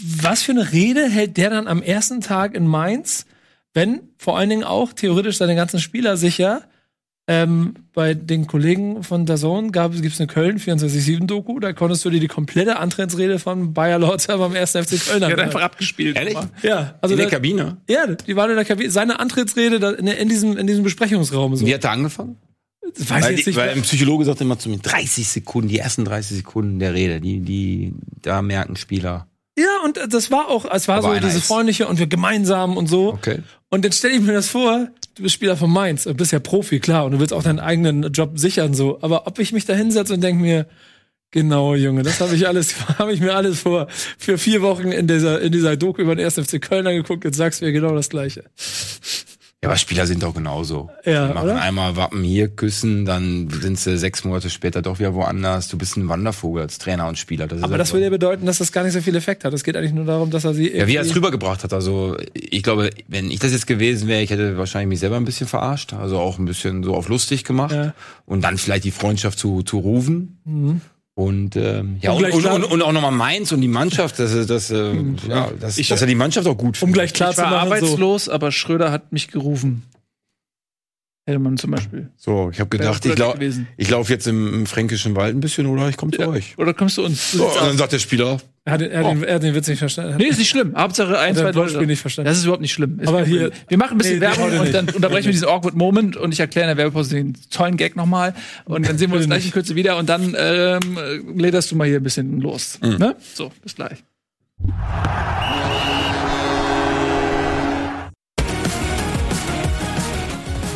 [0.00, 3.26] was für eine Rede hält der dann am ersten Tag in Mainz,
[3.74, 6.62] wenn vor allen Dingen auch theoretisch seine ganzen Spieler sicher
[7.28, 12.10] ähm, bei den Kollegen von der Zone gab es eine Köln 24/7-Doku, da konntest du
[12.10, 14.70] dir die komplette Antrittsrede von Bayer Lauter beim 1.
[14.72, 16.16] FC Köln Der hat einfach abgespielt.
[16.16, 16.36] Ehrlich?
[16.62, 17.78] Ja, also in der da- Kabine.
[17.90, 18.90] ja, die waren in der Kabine.
[18.92, 21.56] Seine Antrittsrede da in, in, diesem, in diesem Besprechungsraum.
[21.56, 21.66] So.
[21.66, 22.36] Wie hat er angefangen?
[22.96, 23.56] Weiß Weil, ich jetzt die, nicht.
[23.58, 27.20] weil ein Psychologe sagt immer zu mir, 30 Sekunden, die ersten 30 Sekunden der Rede,
[27.20, 27.92] die, die,
[28.22, 29.26] da merken Spieler.
[29.58, 32.06] Ja, und das war auch, es war Aber so einer diese ist- freundliche und wir
[32.06, 33.12] gemeinsam und so.
[33.14, 33.38] Okay.
[33.70, 36.38] Und jetzt stelle ich mir das vor, du bist Spieler von Mainz und bist ja
[36.38, 38.98] Profi, klar, und du willst auch deinen eigenen Job sichern, so.
[39.02, 40.66] Aber ob ich mich da hinsetze und denke mir,
[41.30, 43.88] genau, Junge, das habe ich alles, habe ich mir alles vor
[44.18, 46.34] für vier Wochen in dieser, in dieser Doku über den 1.
[46.38, 48.44] FC Köln angeguckt, jetzt sagst du mir genau das Gleiche.
[49.62, 50.90] Ja, aber Spieler sind doch genauso.
[51.04, 51.60] Ja, die machen oder?
[51.62, 55.68] einmal Wappen hier, küssen, dann sind sie sechs Monate später doch wieder woanders.
[55.68, 57.46] Du bist ein Wandervogel als Trainer und Spieler.
[57.46, 59.54] Das Aber halt das würde ja bedeuten, dass das gar nicht so viel Effekt hat.
[59.54, 60.70] Es geht eigentlich nur darum, dass er sie.
[60.76, 61.72] Ja, wie er es rübergebracht hat.
[61.72, 65.24] Also ich glaube, wenn ich das jetzt gewesen wäre, ich hätte wahrscheinlich mich selber ein
[65.24, 67.94] bisschen verarscht, also auch ein bisschen so auf lustig gemacht Ja.
[68.26, 70.84] und dann vielleicht die Freundschaft zu, zu rufen.
[71.18, 74.34] Und ähm, ja Um und, und, und, und auch nochmal Mainz und die Mannschaft, dass
[74.34, 74.94] das, das, äh,
[75.26, 76.94] ja, dass, dass er die Mannschaft auch gut Um findet.
[76.94, 77.74] gleich klar Ich zu war machen, so.
[77.74, 79.84] arbeitslos, aber Schröder hat mich gerufen.
[81.24, 82.10] Hätte man zum Beispiel.
[82.18, 83.34] So, ich habe gedacht, ich, lau
[83.78, 86.56] ich laufe jetzt im, im fränkischen Wald ein bisschen oder ich komme zu euch.
[86.58, 87.32] Oder kommst du uns?
[87.32, 89.54] So, und dann sagt der Spieler, Er hat, den- er, hat den, er hat den
[89.54, 90.16] Witz nicht verstanden.
[90.18, 90.74] Nee, ist nicht schlimm.
[90.76, 91.86] Hauptsache ein, zwei er Leute.
[91.86, 92.28] nicht verstanden.
[92.28, 92.98] Das ist überhaupt nicht schlimm.
[92.98, 95.76] Ist Aber hier- wir machen ein bisschen Nee, Werbung und dann unterbrechen wir diesen awkward
[95.76, 99.18] Moment und ich erkläre in der Werbepause den tollen Gag nochmal und dann sehen wir
[99.18, 102.40] uns gleich in Kürze wieder und dann ähm, äh, lederst du mal hier ein bisschen
[102.40, 102.80] los.
[102.82, 103.14] Ne?
[103.34, 103.98] So, bis gleich.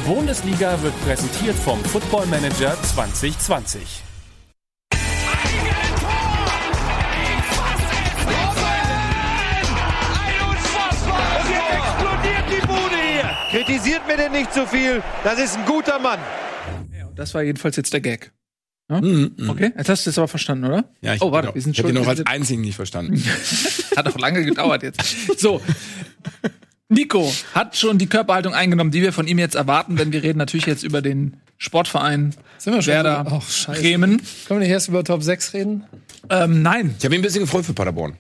[0.06, 4.02] Bundesliga wird präsentiert vom Football Manager 2020.
[13.50, 15.02] Kritisiert mir denn nicht zu viel.
[15.24, 16.18] Das ist ein guter Mann.
[17.16, 18.32] Das war jedenfalls jetzt der Gag.
[18.88, 19.00] Ja?
[19.00, 19.50] Mhm, mhm.
[19.50, 20.84] Okay, jetzt hast du es aber verstanden, oder?
[21.00, 21.54] ja, ich, oh, warte, genau.
[21.54, 22.00] wir sind ich habe schon.
[22.02, 23.22] noch als einzigen nicht verstanden.
[23.96, 25.38] Hat auch lange gedauert jetzt.
[25.38, 25.60] So.
[26.88, 30.38] Nico hat schon die Körperhaltung eingenommen, die wir von ihm jetzt erwarten, denn wir reden
[30.38, 33.80] natürlich jetzt über den Sportverein Sind wir schon Werder so- Ach, scheiße.
[33.80, 34.10] Bremen.
[34.48, 35.84] Können wir nicht erst über Top 6 reden?
[36.30, 38.16] Ähm, nein, Ich habe mich ein bisschen gefreut für Paderborn.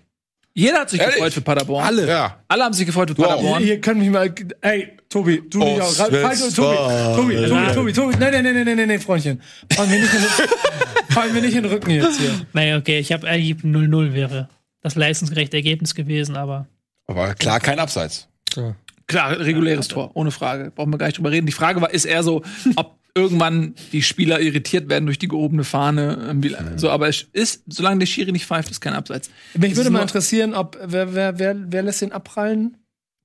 [0.54, 1.16] jeder hat sich Ehrlich?
[1.16, 1.84] gefreut für Paderborn.
[1.84, 2.06] Alle.
[2.06, 2.36] Ja.
[2.46, 3.16] Alle haben sich gefreut für.
[3.16, 3.64] Paderborn.
[3.64, 4.32] Ihr könnt mich mal.
[4.60, 5.92] Ey, Tobi, du nicht auch.
[5.92, 7.16] Falk, Ostwestfalen.
[7.16, 8.16] Tobi, Tobi, Tobi, Tobi, Tobi.
[8.18, 9.42] Nein, nein, nein, nein, nein, nein, nein, Freundchen.
[9.72, 12.30] Fallen wir nicht in den, fallen wir nicht in den Rücken jetzt hier.
[12.52, 14.48] Naja, okay, ich habe eigentlich 0-0 wäre
[14.82, 16.66] das leistungsgerechte Ergebnis gewesen, aber
[17.08, 18.28] Aber klar, kein Abseits.
[19.08, 20.70] Klar, reguläres Tor, ohne Frage.
[20.70, 21.46] Brauchen wir gar nicht drüber reden.
[21.46, 22.42] Die Frage war, ist eher so,
[22.76, 26.28] ob irgendwann die Spieler irritiert werden durch die gehobene Fahne.
[26.30, 29.28] ähm, wie- So, aber es ist, solange der Schiri nicht pfeift, ist kein Abseits.
[29.54, 32.76] Mich würde mal interessieren, ob wer, wer, wer, wer lässt den abprallen?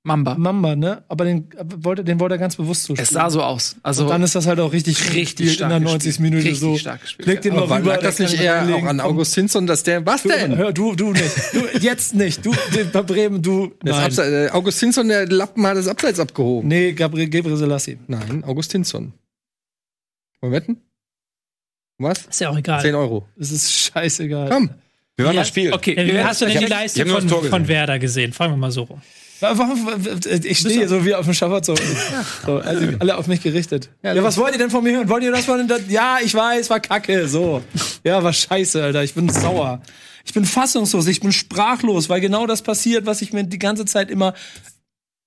[0.06, 0.36] Mamba.
[0.36, 1.02] Mamba, ne?
[1.08, 1.48] Aber den
[1.78, 3.02] wollte, den wollte er ganz bewusst zuspielen.
[3.02, 3.74] Es sah so aus.
[3.82, 6.04] Also Und dann ist das halt auch richtig, Richtig in der 90.
[6.10, 6.20] gespielt.
[6.20, 6.76] Minute Richtig so.
[6.78, 7.58] stark gespielt, Leg den ja.
[7.60, 7.90] mal Aber rüber.
[7.94, 10.06] lag das nicht eher auch an Komm, August Hinsson, dass der.
[10.06, 10.56] Was Du, denn?
[10.56, 11.24] hör, du, du nicht.
[11.52, 12.46] Du, jetzt nicht.
[12.46, 13.72] Du, den- bei Bremen, du.
[13.82, 13.94] Nein.
[13.94, 16.68] Abseits, äh, August Hinsson, der Lappen hat das Abseits abgehoben.
[16.68, 17.98] Nee, Gabriel Gebre Selassie.
[18.06, 19.12] Nein, August Hinsson.
[20.40, 20.76] Wollen wir wetten?
[21.98, 22.26] Was?
[22.26, 22.80] ist ja auch egal.
[22.82, 23.26] 10 Euro.
[23.40, 24.50] Es ist scheißegal.
[24.50, 24.70] Komm.
[25.16, 25.72] Wir waren Ja, das Spiel.
[25.72, 27.68] okay, Wie hast du denn die Leistung von, von.
[27.68, 28.34] Werder gesehen?
[28.34, 29.00] Fragen wir mal so rum.
[29.40, 29.86] Warum,
[30.44, 31.74] ich stehe hier so wie auf dem so.
[32.46, 33.90] so also alle auf mich gerichtet.
[34.02, 35.08] Ja, was wollt ihr denn von mir hören?
[35.08, 37.28] Wollt ihr das von Ja, ich weiß, war kacke.
[37.28, 37.62] So.
[38.04, 39.04] Ja, war scheiße, Alter.
[39.04, 39.82] Ich bin sauer.
[40.24, 43.84] Ich bin fassungslos, ich bin sprachlos, weil genau das passiert, was ich mir die ganze
[43.84, 44.34] Zeit immer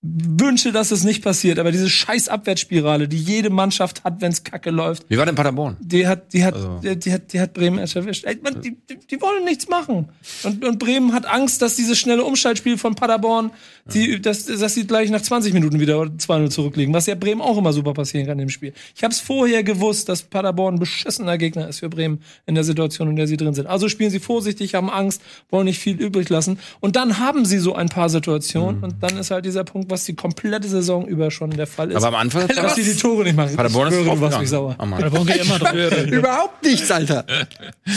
[0.02, 1.60] wünsche, dass es nicht passiert.
[1.60, 5.36] Aber diese scheiß Abwärtsspirale, die jede Mannschaft hat, wenn es kacke läuft, Wie war denn
[5.36, 5.76] Paderborn?
[5.82, 8.24] die hat, die hat, Also- die, die hat, die hat Bremen erst erwischt.
[8.24, 10.08] Ey, man, die, die, die wollen nichts machen.
[10.44, 13.52] Und, und Bremen hat Angst, dass dieses schnelle Umschaltspiel von Paderborn,
[13.94, 17.58] die, dass, dass sie gleich nach 20 Minuten wieder 2-0 zurückliegen, was ja Bremen auch
[17.58, 18.72] immer super passieren kann im Spiel.
[18.96, 22.64] Ich habe es vorher gewusst, dass Paderborn ein beschissener Gegner ist für Bremen in der
[22.64, 23.68] Situation, in der sie drin sind.
[23.68, 26.58] Also spielen sie vorsichtig, haben Angst, wollen nicht viel übrig lassen.
[26.80, 30.06] Und dann haben sie so ein paar Situationen und dann ist halt dieser Punkt, was
[30.06, 31.98] die komplette Saison über schon der Fall ist.
[31.98, 32.48] Aber am Anfang.
[32.48, 33.56] dass sie die Tore nicht machen.
[33.56, 34.42] Paderborn ist schwöre, du warst draufgegangen.
[34.42, 34.76] mich sauer.
[34.80, 34.86] Oh.
[34.86, 36.06] Paderborn geht immer drauf.
[36.08, 37.26] Überhaupt nichts, Alter.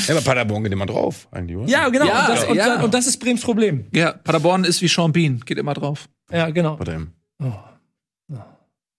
[0.08, 1.68] Ja, aber Paderborn geht immer drauf, eigentlich, oder?
[1.68, 2.06] Ja, genau.
[2.06, 2.82] Ja, und, das, und, ja.
[2.82, 3.86] und das ist Brems Problem.
[3.92, 6.08] ja, Paderborn ist wie Sean Bean, geht immer drauf.
[6.30, 6.76] Ja, genau.
[6.76, 7.12] Bei dem.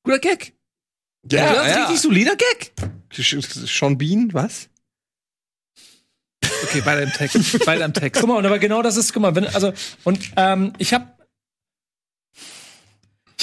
[0.03, 0.53] Guter Gag.
[1.31, 2.73] Ja, das ist richtig solider Gag.
[3.11, 4.69] Sean Bean, was?
[6.63, 7.65] Okay, bei deinem Text.
[7.65, 8.19] bei deinem Text.
[8.19, 9.73] Guck mal, und aber genau das ist, guck mal, wenn, also,
[10.03, 11.12] und ähm, ich habe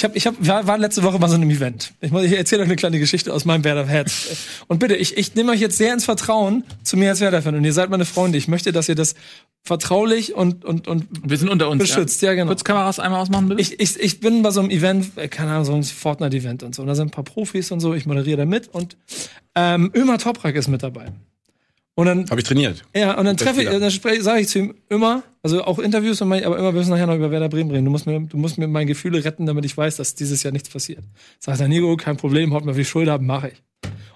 [0.01, 1.93] ich hab, ich hab, war, war letzte Woche mal so in einem Event.
[2.01, 4.29] Ich, muss- ich erzähle euch eine kleine Geschichte aus meinem Werder Herz.
[4.67, 7.53] Und bitte, ich, ich nehme euch jetzt sehr ins Vertrauen zu mir als Werder-Fan.
[7.55, 8.37] Und ihr seid meine Freunde.
[8.37, 9.13] Ich möchte, dass ihr das
[9.63, 11.79] vertraulich und, und, und Wir sind unter uns.
[11.79, 12.21] beschützt.
[12.23, 12.35] Ja, Ja.
[12.35, 12.47] genau.
[12.47, 13.61] Kurz Kameras einmal ausmachen, bitte.
[13.61, 16.73] Ich, ich, ich bin bei so einem Event, äh, keine Ahnung, so ein Fortnite-Event und
[16.73, 16.81] so.
[16.81, 17.93] Und da sind ein paar Profis und so.
[17.93, 18.67] Ich moderiere da mit.
[18.69, 18.97] Und
[19.55, 21.11] ähm, Ömer Toprak ist mit dabei.
[21.95, 22.83] Und dann Habe ich trainiert.
[22.95, 26.37] Ja, und dann treffe ich, dann sage ich zu ihm immer, also auch Interviews, aber
[26.37, 27.85] immer wir müssen nachher noch über Werder Bremen reden.
[27.85, 30.53] Du musst mir, du musst mir meine Gefühle retten, damit ich weiß, dass dieses Jahr
[30.53, 31.03] nichts passiert.
[31.39, 33.63] Sagt er, Nico, kein Problem, haut mir auf die Schulter mache ich.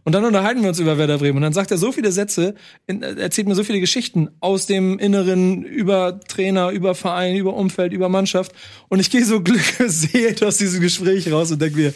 [0.05, 1.38] Und dann unterhalten wir uns über Werder Bremen.
[1.38, 2.53] Und dann sagt er so viele Sätze,
[2.86, 7.91] äh, erzählt mir so viele Geschichten aus dem Inneren, über Trainer, über Verein, über Umfeld,
[7.91, 8.53] über Mannschaft.
[8.88, 11.93] Und ich gehe so glückseelt aus diesem Gespräch raus und denke mir,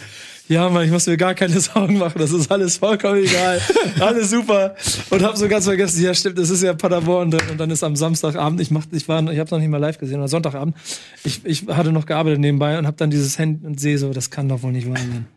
[0.49, 3.61] ja, Mann, ich muss mir gar keine Sorgen machen, das ist alles vollkommen egal.
[3.99, 4.75] alles super.
[5.11, 7.51] Und habe so ganz vergessen, ja stimmt, das ist ja Paderborn drin.
[7.51, 9.99] Und dann ist am Samstagabend, ich mach, ich war, ich habe noch nicht mal live
[9.99, 10.75] gesehen, oder Sonntagabend,
[11.23, 14.31] ich, ich hatte noch gearbeitet nebenbei und habe dann dieses Handy und sehe so, das
[14.31, 15.27] kann doch wohl nicht wahr sein.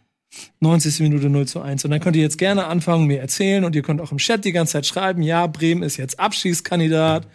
[0.60, 1.00] 90.
[1.00, 1.84] Minute 0 zu 1.
[1.84, 4.46] Und dann könnt ihr jetzt gerne anfangen, mir erzählen und ihr könnt auch im Chat
[4.46, 7.28] die ganze Zeit schreiben, ja, Bremen ist jetzt Abschießkandidat.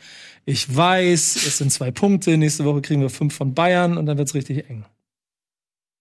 [0.46, 2.38] Ich weiß, es sind zwei Punkte.
[2.38, 4.86] Nächste Woche kriegen wir fünf von Bayern und dann wird's richtig eng.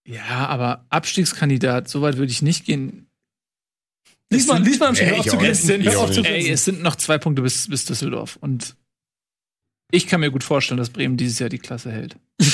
[0.07, 3.07] Ja, aber Abstiegskandidat, so weit würde ich nicht gehen.
[4.31, 5.47] Lies mal, lies mal im Chat, Ey, hör auf ich zu auch nicht.
[5.51, 5.81] grinsen.
[5.81, 6.29] Ich Hör auch auf zu nicht.
[6.31, 8.37] Ey, es sind noch zwei Punkte bis, bis Düsseldorf.
[8.41, 8.75] Und
[9.91, 12.17] ich kann mir gut vorstellen, dass Bremen dieses Jahr die Klasse hält.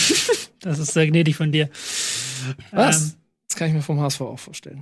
[0.60, 1.70] Das ist sehr gnädig von dir.
[2.72, 3.02] Was?
[3.02, 3.14] Ähm,
[3.50, 4.82] Das kann ich mir vom HSV auch vorstellen.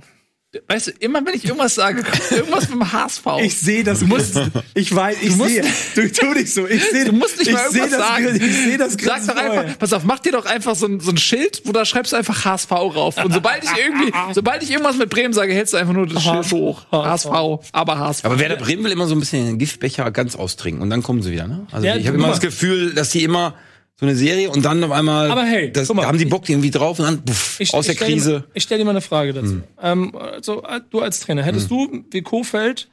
[0.68, 3.24] Weißt du, immer wenn ich irgendwas sage, irgendwas mit dem HSV.
[3.40, 4.00] Ich sehe das.
[4.00, 4.38] Du musst,
[4.74, 5.64] ich weiß, ich sehe.
[5.94, 6.68] Du tu nicht so.
[6.68, 7.06] Ich sehe.
[7.06, 8.36] Du musst nicht ich mal seh irgendwas das, sagen.
[8.36, 9.74] Ich sehe das Sag doch einfach, vorher.
[9.78, 12.16] pass auf, mach dir doch einfach so ein, so ein Schild, wo da schreibst du
[12.16, 13.16] einfach HSV rauf.
[13.24, 16.22] Und sobald ich irgendwie, sobald ich irgendwas mit Bremen sage, hältst du einfach nur das
[16.22, 16.82] Schild hoch.
[16.92, 17.28] HSV,
[17.72, 18.24] aber HSV.
[18.26, 21.22] Aber Werder Bremen will immer so ein bisschen den Giftbecher ganz austrinken und dann kommen
[21.22, 21.66] sie wieder, ne?
[21.72, 23.54] Also Ja, ich habe immer das Gefühl, dass die immer
[24.02, 26.02] so eine Serie und dann auf einmal Aber hey, das, mal.
[26.02, 28.32] da haben die Bock irgendwie drauf und dann puff, Ich- aus ich der dir Krise.
[28.32, 29.62] mal- Ich stelle dir mal eine Frage dazu.
[29.80, 32.88] Ähm, also, du als Trainer, hättest du wie Kofeld,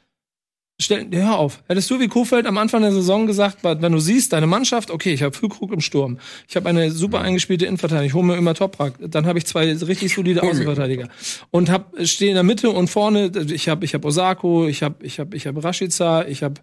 [0.80, 4.32] stell, hör auf, hättest du wie Kofeld am Anfang der Saison gesagt, wenn du siehst,
[4.32, 8.14] deine Mannschaft, okay, ich habe Füllkrug im Sturm, ich habe eine super eingespielte Innenverteidigung, ich
[8.14, 11.08] hole mir immer Toprak, dann habe ich zwei richtig solide Außenverteidiger
[11.50, 15.04] und hab stehe in der Mitte und vorne, ich habe ich hab Osako, ich habe
[15.04, 16.60] ich habe ich habe Rashica, ich habe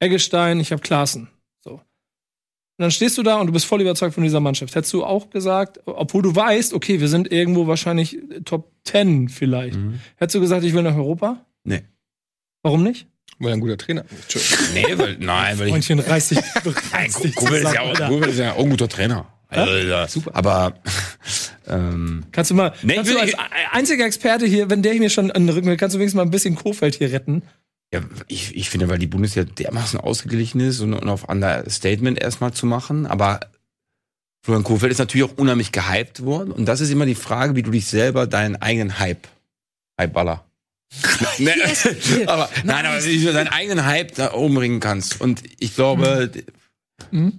[0.00, 1.28] Eggestein, ich habe Klaassen.
[2.80, 2.84] So.
[2.84, 4.74] dann stehst du da und du bist voll überzeugt von dieser Mannschaft.
[4.74, 9.78] Hättest du auch gesagt, obwohl du weißt, okay, wir sind irgendwo wahrscheinlich Top 10 vielleicht.
[10.16, 11.44] Hättest du gesagt, ich will nach Europa?
[11.64, 11.82] Nee.
[12.62, 13.06] Warum nicht?
[13.38, 14.74] Weil er ein guter Trainer ist.
[14.74, 15.72] Nee, weil, nein, weil ich.
[15.72, 18.88] Freundchen, reiß dich, Nein, reiß dich Kobel ist ja auch, ist ja auch ein guter
[18.88, 19.26] Trainer.
[19.48, 20.34] Also, ja, super.
[20.34, 20.74] Aber,
[21.68, 23.34] ähm, Kannst du mal, Nee, kannst ich du als
[23.72, 26.22] einziger Experte hier, wenn der mir schon an den Rücken will, kannst du wenigstens mal
[26.22, 27.42] ein bisschen Kofeld hier retten?
[27.92, 32.52] Ja, ich, ich finde, weil die Bundesliga dermaßen ausgeglichen ist und, und auf Understatement erstmal
[32.52, 33.40] zu machen, aber
[34.44, 37.62] Florian Kohfeldt ist natürlich auch unheimlich gehypt worden und das ist immer die Frage, wie
[37.62, 39.26] du dich selber deinen eigenen Hype,
[40.00, 40.44] Hypeballer.
[41.38, 41.50] nee,
[42.26, 45.20] aber, nein, aber wie du deinen eigenen Hype da umbringen kannst.
[45.20, 46.30] Und ich glaube,
[47.10, 47.38] Mhm.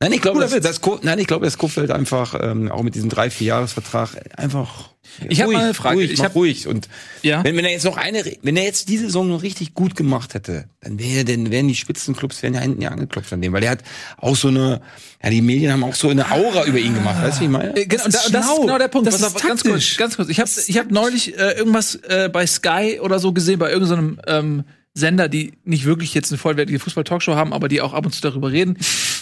[0.00, 3.08] Nein, ich glaube, Cooler dass, nein, ich glaube, dass Kofeld einfach ähm, auch mit diesem
[3.08, 4.90] drei, vier Jahresvertrag einfach
[5.28, 5.96] Ich ruhig, mal eine Frage.
[5.96, 6.88] Ruhig, Ich mach hab- ruhig und
[7.22, 7.42] Ja.
[7.44, 10.34] wenn, wenn er jetzt noch eine, wenn er jetzt diese Saison noch richtig gut gemacht
[10.34, 13.60] hätte, dann wäre, dann wären die Spitzenclubs wären ja hinten ja angeklopft an dem, weil
[13.60, 13.82] der hat
[14.18, 14.80] auch so eine,
[15.22, 17.50] ja, die Medien haben auch so eine Aura über ihn gemacht, weißt du, wie ich
[17.50, 17.76] meine?
[17.76, 19.06] Äh, Genau, ist das, ist das ist genau der Punkt.
[19.06, 20.28] Das Pass ist auf, ganz kurz, ganz kurz.
[20.28, 24.20] Ich habe ich hab neulich äh, irgendwas äh, bei Sky oder so gesehen, bei irgendeinem
[24.26, 24.64] ähm,
[24.96, 28.20] Sender, die nicht wirklich jetzt eine vollwertige Fußball-Talkshow haben, aber die auch ab und zu
[28.22, 28.76] darüber reden.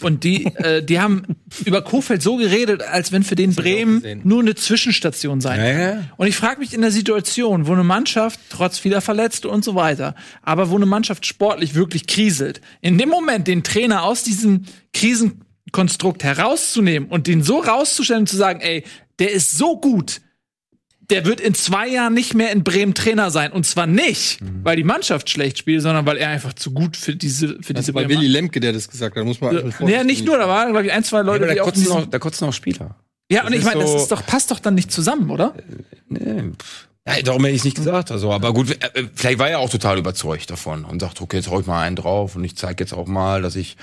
[0.04, 1.22] Und die, äh, die haben
[1.64, 5.80] über Kofeld so geredet, als wenn für den Bremen nur eine Zwischenstation sein Ja, kann.
[5.80, 6.04] ja.
[6.16, 9.74] Und ich frage mich in der Situation, wo eine Mannschaft, trotz vieler Verletzte und so
[9.74, 14.64] weiter, aber wo eine Mannschaft sportlich wirklich kriselt, in dem Moment den Trainer aus diesem
[14.92, 18.84] Krisenkonstrukt herauszunehmen und den so rauszustellen und zu sagen, ey,
[19.18, 20.20] der ist so gut,
[21.12, 23.52] der wird in zwei Jahren nicht mehr in Bremen Trainer sein.
[23.52, 27.14] Und zwar nicht, weil die Mannschaft schlecht spielt, sondern weil er einfach zu gut für
[27.14, 29.20] diese, für Das diese war Bremer- Willy Lemke, der das gesagt hat.
[29.20, 31.52] Da muss man Ja, nee, nicht nur, da waren, glaube ich, ein, zwei Leute, da
[31.54, 32.96] die auch kotzen, diesen- auch, da kotzen auch Spieler.
[33.30, 35.54] Ja, und ich meine, das so- ist doch, passt doch dann nicht zusammen, oder?
[36.08, 36.88] Nee, pff.
[37.06, 38.10] Ja, darum hätte ich nicht gesagt.
[38.12, 41.38] Also, aber gut, äh, äh, vielleicht war er auch total überzeugt davon und sagt, okay,
[41.38, 43.76] jetzt hau ich mal einen drauf und ich zeige jetzt auch mal, dass ich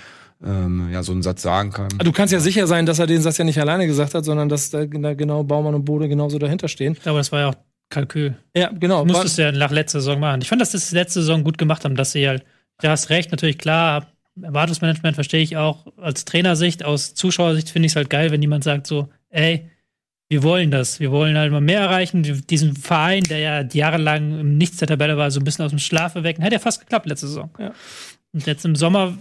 [0.44, 1.90] ähm, ja so einen Satz sagen kann.
[2.00, 4.50] Du kannst ja sicher sein, dass er den Satz ja nicht alleine gesagt hat, sondern
[4.50, 6.98] dass da genau Baumann und Bode genauso dahinter stehen.
[7.06, 7.56] Aber das war ja auch
[7.90, 8.38] Kalkül.
[8.56, 9.04] Ja, genau.
[9.04, 10.42] Du musstest ja nach letzter Saison machen.
[10.42, 12.44] Ich fand, dass das letzte Saison gut gemacht haben, dass sie halt,
[12.82, 14.08] du hast recht, natürlich klar,
[14.42, 18.64] Erwartungsmanagement verstehe ich auch als Trainersicht, aus Zuschauersicht finde ich es halt geil, wenn jemand
[18.64, 19.70] sagt so, ey,
[20.30, 24.58] wir wollen das, wir wollen halt mal mehr erreichen, diesen Verein, der ja jahrelang im
[24.58, 27.08] Nichts der Tabelle war, so ein bisschen aus dem Schlaf wecken, hat ja fast geklappt
[27.08, 27.50] letzte Saison.
[27.58, 27.74] Ja.
[28.32, 29.18] Und jetzt im Sommer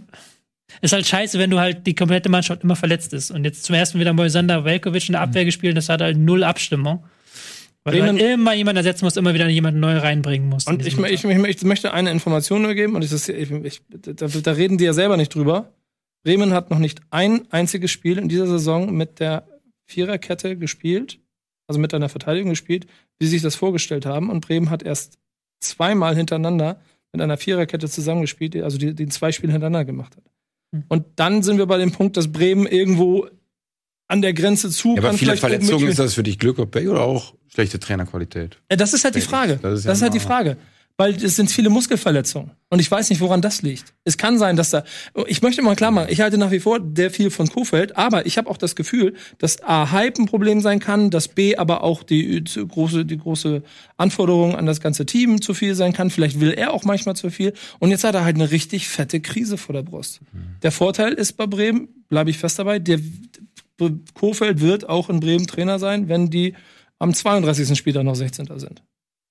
[0.80, 3.30] ist halt scheiße, wenn du halt die komplette Mannschaft immer verletzt ist.
[3.30, 6.44] Und jetzt zum ersten wieder Moisander Velkovic in der Abwehr gespielt, das hat halt null
[6.44, 7.04] Abstimmung.
[7.84, 10.68] Weil du Bremen- halt immer jemanden ersetzen musst, immer wieder jemanden neu reinbringen musst.
[10.68, 14.52] Und ich, ich, ich, möchte eine Information nur geben, und ich, das- ich, da, da
[14.52, 15.72] reden die ja selber nicht drüber.
[16.24, 19.46] Bremen hat noch nicht ein einziges Spiel in dieser Saison mit der
[19.86, 21.18] Viererkette gespielt,
[21.66, 22.86] also mit einer Verteidigung gespielt,
[23.18, 24.28] wie sie sich das vorgestellt haben.
[24.28, 25.18] Und Bremen hat erst
[25.60, 26.80] zweimal hintereinander
[27.12, 30.24] mit einer Viererkette zusammengespielt, also die, die zwei Spiele hintereinander gemacht hat.
[30.72, 30.84] Hm.
[30.88, 33.28] Und dann sind wir bei dem Punkt, dass Bremen irgendwo
[34.08, 37.34] an der Grenze zu Ja, aber viele Verletzungen, ist das für dich Glück oder auch
[37.48, 38.58] schlechte Trainerqualität?
[38.70, 39.20] Ja, das ist halt die.
[39.20, 39.54] Frage.
[39.54, 40.56] Das Das ist ist, ja halt die Frage.
[41.00, 42.50] Weil es sind viele Muskelverletzungen.
[42.70, 43.94] Und ich weiß nicht, woran das liegt.
[44.02, 44.82] Es kann sein, dass da.
[45.28, 48.26] Ich möchte mal klar machen, ich halte nach wie vor sehr viel von Kofeld, aber
[48.26, 51.84] ich habe auch das Gefühl, dass A, Hype ein Problem sein kann, dass B, aber
[51.84, 53.62] auch die zu große, die große
[53.96, 56.10] Anforderung an das ganze Team zu viel sein kann.
[56.10, 57.52] Vielleicht will er auch manchmal zu viel.
[57.78, 60.20] Und jetzt hat er halt eine richtig fette Krise vor der Brust.
[60.62, 62.98] Der Vorteil ist bei Bremen, bleibe ich fest dabei, der
[64.14, 66.54] Kofeld wird auch in Bremen Trainer sein, wenn die
[66.98, 67.78] am 32.
[67.78, 68.48] Spieltag noch 16.
[68.58, 68.82] sind.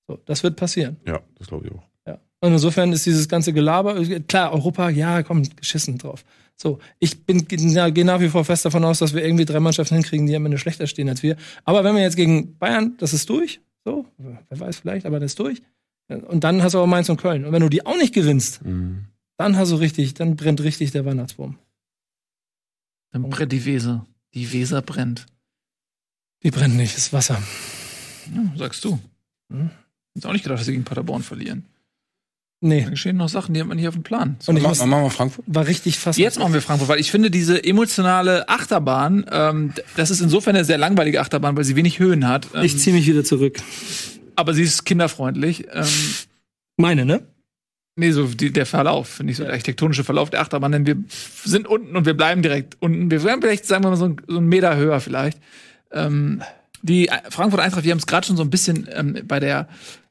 [0.08, 0.96] So, das wird passieren.
[1.06, 1.84] Ja, das glaube ich auch.
[2.06, 2.18] Ja.
[2.40, 6.24] Und insofern ist dieses ganze Gelaber, klar, Europa, ja, komm, geschissen drauf.
[6.56, 9.60] So, ich bin ja, gehe nach wie vor fest davon aus, dass wir irgendwie drei
[9.60, 11.36] Mannschaften hinkriegen, die am Ende schlechter stehen als wir.
[11.64, 15.32] Aber wenn wir jetzt gegen Bayern, das ist durch, so, wer weiß vielleicht, aber das
[15.32, 15.62] ist durch.
[16.08, 17.44] Und dann hast du aber Mainz und Köln.
[17.44, 19.04] Und wenn du die auch nicht gewinnst, Mhm.
[19.36, 21.58] dann hast du richtig, dann brennt richtig der Weihnachtsbaum.
[23.12, 24.06] Dann brennt die Weser.
[24.34, 25.26] Die Weser brennt.
[26.42, 27.40] Die brennt nicht, das Wasser.
[28.34, 28.98] Ja, sagst du.
[29.50, 29.70] Hm.
[30.16, 31.64] Hätte auch nicht gedacht, dass sie gegen Paderborn verlieren.
[32.60, 32.82] Nee.
[32.82, 34.36] Da geschehen noch Sachen, die hat man nicht auf dem Plan.
[34.46, 35.44] Und ich muss, machen wir Frankfurt?
[35.46, 36.18] war richtig fast.
[36.18, 40.64] Jetzt machen wir Frankfurt, weil ich finde, diese emotionale Achterbahn, ähm, das ist insofern eine
[40.64, 42.48] sehr langweilige Achterbahn, weil sie wenig Höhen hat.
[42.54, 43.58] Ähm, Ich ziehe mich wieder zurück.
[44.34, 45.66] aber sie ist kinderfreundlich.
[45.72, 45.86] Ähm,
[46.76, 47.22] Meine, ne?
[47.94, 50.96] nee, so die, der Verlauf, finde ich, so der architektonische Verlauf der Achterbahn, denn wir
[51.44, 53.10] sind unten und wir bleiben direkt unten.
[53.10, 55.38] Wir werden vielleicht, sagen wir mal, so, ein, so einen Meter höher vielleicht.
[55.92, 56.42] Ähm,
[56.82, 59.68] die Frankfurt Eintracht, wir haben es gerade schon so ein bisschen ähm, bei der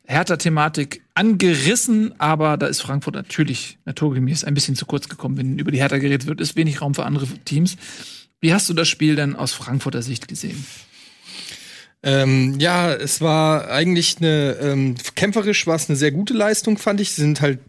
[0.07, 5.37] Hertha-Thematik angerissen, aber da ist Frankfurt natürlich naturgemäß ein bisschen zu kurz gekommen.
[5.37, 7.75] Wenn über die Hertha geredet wird, ist wenig Raum für andere Teams.
[8.39, 10.65] Wie hast du das Spiel denn aus Frankfurter Sicht gesehen?
[12.03, 17.01] Ähm, ja, es war eigentlich eine, ähm, kämpferisch war es eine sehr gute Leistung, fand
[17.01, 17.11] ich.
[17.11, 17.59] Sie sind halt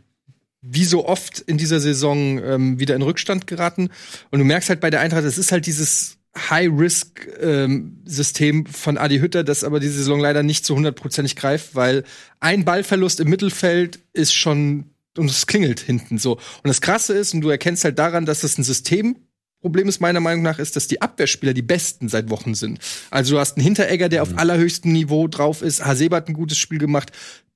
[0.61, 3.91] wie so oft in dieser Saison ähm, wieder in Rückstand geraten.
[4.31, 9.45] Und du merkst halt bei der Eintracht, es ist halt dieses High-Risk-System von Adi Hütter,
[9.45, 12.05] das aber diese Saison leider nicht zu hundertprozentig greift, weil
[12.41, 14.87] ein Ballverlust im Mittelfeld ist schon
[15.17, 16.37] und es klingelt hinten so.
[16.37, 19.17] Und das Krasse ist, und du erkennst halt daran, dass das ein System
[19.61, 22.79] Problem ist meiner Meinung nach, ist, dass die Abwehrspieler die besten seit Wochen sind.
[23.11, 24.39] Also du hast einen Hinteregger, der auf Mhm.
[24.39, 25.85] allerhöchstem Niveau drauf ist.
[25.85, 27.11] Hasebe hat ein gutes Spiel gemacht.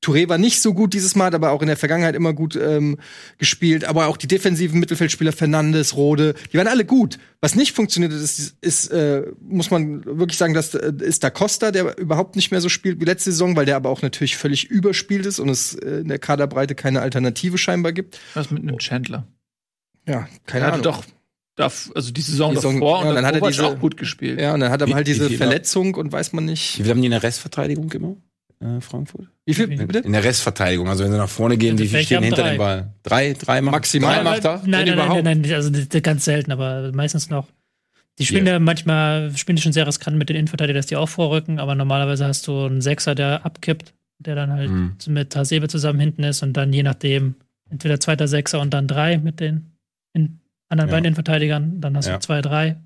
[0.05, 2.57] Touré war nicht so gut dieses Mal, hat aber auch in der Vergangenheit immer gut
[2.57, 2.99] ähm,
[3.39, 3.85] gespielt.
[3.85, 7.21] Aber auch die defensiven Mittelfeldspieler Fernandes, Rode, die waren alle gut.
[7.41, 11.71] Was nicht funktioniert ist, ist äh, muss man wirklich sagen, das äh, ist da Costa,
[11.71, 14.69] der überhaupt nicht mehr so spielt wie letzte Saison, weil der aber auch natürlich völlig
[14.69, 18.19] überspielt ist und es äh, in der Kaderbreite keine Alternative scheinbar gibt.
[18.35, 19.29] Was mit einem Chandler?
[20.09, 20.83] Ja, keine Er hatte Ahnung.
[20.83, 21.07] doch, darf,
[21.57, 24.41] also die Saison, Die Saison- davor ja, und dann hat er diese- auch gut gespielt.
[24.41, 26.79] Ja, und dann hat er Wie- halt diese Verletzung und weiß man nicht.
[26.79, 28.17] Wie viel haben die in der Restverteidigung immer?
[28.61, 29.27] Äh, Frankfurt?
[29.45, 29.99] Wie viel, bitte?
[30.01, 32.51] In der Restverteidigung, also wenn sie nach vorne gehen, wie viel stehen hinter drei?
[32.51, 32.93] dem Ball?
[33.03, 34.15] Drei, drei macht Maximal.
[34.17, 34.59] Drei macht er?
[34.59, 35.25] Nein, nein, nein, überhaupt?
[35.25, 35.71] nein, nein, also
[36.03, 37.49] ganz selten, aber meistens noch.
[38.19, 41.09] Die spielen ja, manchmal, spielen die schon sehr riskant mit den Innenverteidigern, dass die auch
[41.09, 44.93] vorrücken, aber normalerweise hast du einen Sechser, der abkippt, der dann halt Mhm.
[45.09, 47.35] mit Hasebe zusammen hinten ist und dann je nachdem
[47.71, 49.73] entweder zweiter Sechser und dann drei mit den
[50.13, 50.39] in,
[50.73, 50.97] anderen Ja.
[50.97, 52.15] beiden Innenverteidigern, dann hast Ja.
[52.15, 52.77] du zwei, drei.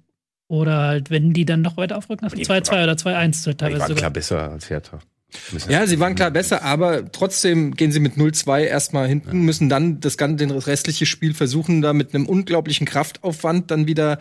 [0.48, 3.54] Oder halt, wenn die dann noch weiter aufrücken, hast du die 2-2 oder 2-1 Die
[3.56, 3.96] teilweise waren sogar.
[4.00, 4.98] klar besser als Hertha.
[5.68, 9.98] Ja, sie waren klar besser, aber trotzdem gehen sie mit 0-2 erstmal hinten, müssen dann
[9.98, 14.18] das ganze, das restliche Spiel versuchen, da mit einem unglaublichen Kraftaufwand dann wieder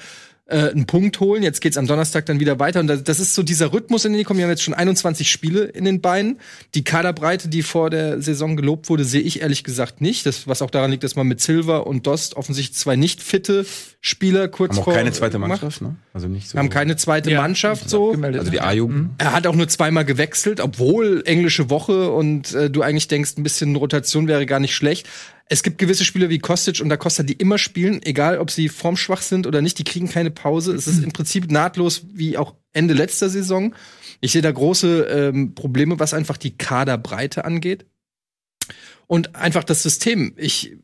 [0.48, 1.42] äh, einen Punkt holen.
[1.42, 2.80] Jetzt geht's am Donnerstag dann wieder weiter.
[2.80, 4.38] Und das, das ist so dieser Rhythmus, in den die kommen.
[4.38, 6.40] Wir haben jetzt schon 21 Spiele in den Beinen.
[6.76, 10.26] Die Kaderbreite, die vor der Saison gelobt wurde, sehe ich ehrlich gesagt nicht.
[10.26, 13.66] Das, was auch daran liegt, dass man mit Silva und Dost offensichtlich zwei nicht fitte
[14.02, 15.40] Spieler kurz Haben auch vor keine zweite.
[15.40, 15.96] Mannschaft, ne?
[16.14, 16.60] Also nicht so.
[16.60, 18.12] Haben keine zweite Ja, Mannschaft so.
[18.14, 19.12] Also die A-Jugend.
[19.18, 23.44] Er hat auch nur zweimal gewechselt, obwohl englische Woche und äh, du eigentlich denkst, ein
[23.44, 25.08] bisschen Rotation wäre gar nicht schlecht.
[25.48, 28.68] Es gibt gewisse Spieler wie Kostic und Da Costa, die immer spielen, egal ob sie
[28.68, 30.74] formschwach sind oder nicht, die kriegen keine Pause.
[30.74, 33.76] Es ist im Prinzip nahtlos wie auch Ende letzter Saison.
[34.22, 37.86] Ich sehe da große ähm, Probleme, was einfach die Kaderbreite angeht.
[39.06, 40.34] Und einfach das System.
[40.36, 40.78] Ich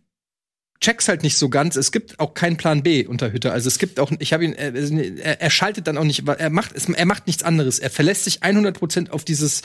[0.80, 1.76] check's halt nicht so ganz.
[1.76, 3.54] Es gibt auch keinen Plan B unter Hütter.
[3.54, 6.74] Also es gibt auch, ich habe ihn, er, er, schaltet dann auch nicht, er macht,
[6.76, 7.80] er macht nichts anderes.
[7.80, 9.62] Er verlässt sich 100% auf dieses,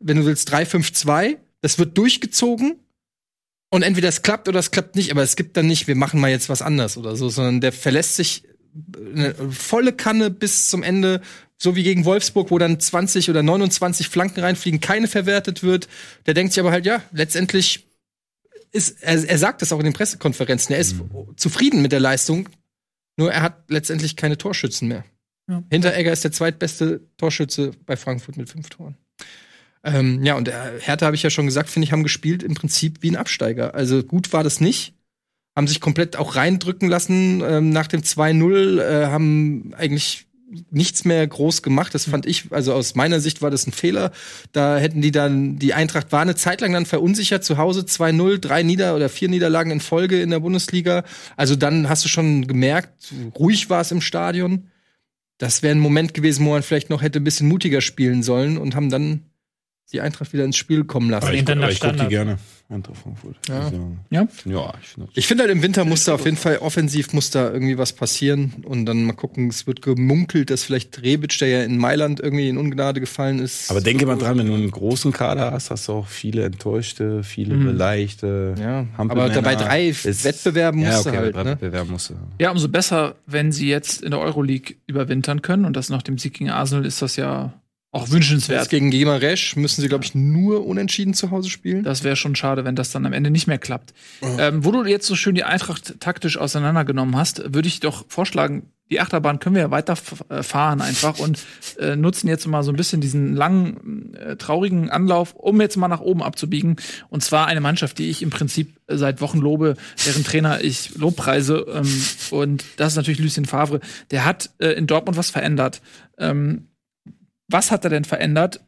[0.00, 1.36] wenn du willst, 3-5-2.
[1.60, 2.83] Das wird durchgezogen.
[3.74, 6.20] Und entweder es klappt oder es klappt nicht, aber es gibt dann nicht, wir machen
[6.20, 8.44] mal jetzt was anders oder so, sondern der verlässt sich
[9.12, 11.20] eine volle Kanne bis zum Ende,
[11.56, 15.88] so wie gegen Wolfsburg, wo dann 20 oder 29 Flanken reinfliegen, keine verwertet wird.
[16.26, 17.88] Der denkt sich aber halt, ja, letztendlich
[18.70, 20.94] ist, er, er sagt das auch in den Pressekonferenzen, er ist
[21.34, 22.48] zufrieden mit der Leistung,
[23.16, 25.04] nur er hat letztendlich keine Torschützen mehr.
[25.50, 25.64] Ja.
[25.68, 28.96] Hinteregger ist der zweitbeste Torschütze bei Frankfurt mit fünf Toren.
[29.84, 32.54] Ähm, ja, und der Hertha, habe ich ja schon gesagt, finde ich, haben gespielt im
[32.54, 33.74] Prinzip wie ein Absteiger.
[33.74, 34.94] Also gut war das nicht.
[35.54, 40.26] Haben sich komplett auch reindrücken lassen ähm, nach dem 2-0, äh, haben eigentlich
[40.70, 41.94] nichts mehr groß gemacht.
[41.94, 44.12] Das fand ich, also aus meiner Sicht war das ein Fehler.
[44.52, 48.38] Da hätten die dann, die Eintracht war eine Zeit lang dann verunsichert zu Hause, 2-0,
[48.38, 51.04] drei Nieder- oder vier Niederlagen in Folge in der Bundesliga.
[51.36, 54.68] Also dann hast du schon gemerkt, ruhig war es im Stadion.
[55.38, 58.56] Das wäre ein Moment gewesen, wo man vielleicht noch hätte ein bisschen mutiger spielen sollen
[58.56, 59.22] und haben dann
[59.92, 61.26] die Eintracht wieder ins Spiel kommen lassen.
[61.26, 62.38] Aber Ich, aber ich gucke die gerne.
[62.70, 63.36] Eintracht Frankfurt.
[63.46, 63.60] Ja.
[63.60, 64.26] Also, Ja?
[64.46, 65.08] Ja, ich finde.
[65.14, 67.92] Ich finde halt im Winter muss da auf jeden Fall offensiv muss da irgendwie was
[67.92, 72.20] passieren und dann mal gucken, es wird gemunkelt, dass vielleicht Rebic, der ja in Mailand
[72.20, 73.70] irgendwie in Ungnade gefallen ist.
[73.70, 77.22] Aber denke mal dran, wenn du einen großen Kader hast, hast du auch viele Enttäuschte,
[77.22, 78.54] viele beleidigte.
[78.58, 81.50] ja, aber dabei drei Ist- Wettbewerben ja, musst okay, du halt, bei drei ne?
[81.56, 82.14] Wettbewerben musst du.
[82.40, 85.66] Ja, umso besser, wenn sie jetzt in der Euroleague überwintern können.
[85.66, 87.52] Und das nach dem Sieg gegen Arsenal ist das ja
[87.94, 88.68] auch wünschenswert.
[88.70, 91.84] gegen Gimaresch müssen sie, glaube ich, nur unentschieden zu Hause spielen.
[91.84, 93.94] Das wäre schon schade, wenn das dann am Ende nicht mehr klappt.
[94.38, 98.70] Ähm, wo du jetzt so schön die Eintracht taktisch auseinandergenommen hast, würde ich doch vorschlagen,
[98.90, 101.38] die Achterbahn können wir ja weiter f- äh, fahren einfach und
[101.78, 105.88] äh, nutzen jetzt mal so ein bisschen diesen langen, äh, traurigen Anlauf, um jetzt mal
[105.88, 106.76] nach oben abzubiegen.
[107.08, 111.64] Und zwar eine Mannschaft, die ich im Prinzip seit Wochen lobe, deren Trainer ich lobpreise.
[111.72, 113.80] Ähm, und das ist natürlich Lucien Favre.
[114.10, 115.80] Der hat äh, in Dortmund was verändert.
[116.18, 116.68] Ähm,
[117.48, 118.60] was hat er denn verändert?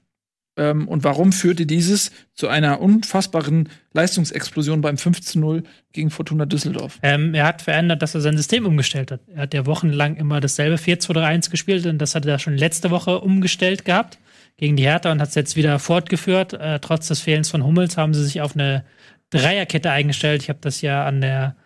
[0.59, 6.98] Ähm, und warum führte dieses zu einer unfassbaren Leistungsexplosion beim 15-0 gegen Fortuna Düsseldorf?
[7.03, 9.20] Ähm, er hat verändert, dass er sein System umgestellt hat.
[9.28, 13.20] Er hat ja wochenlang immer dasselbe 4-2-3-1 gespielt und das hat er schon letzte Woche
[13.20, 14.19] umgestellt gehabt
[14.57, 16.55] gegen die Hertha und hat es jetzt wieder fortgeführt.
[16.55, 18.85] Äh, trotz des Fehlens von Hummels haben sie sich auf eine
[19.31, 20.43] Dreierkette eingestellt.
[20.43, 21.57] Ich habe das ja an der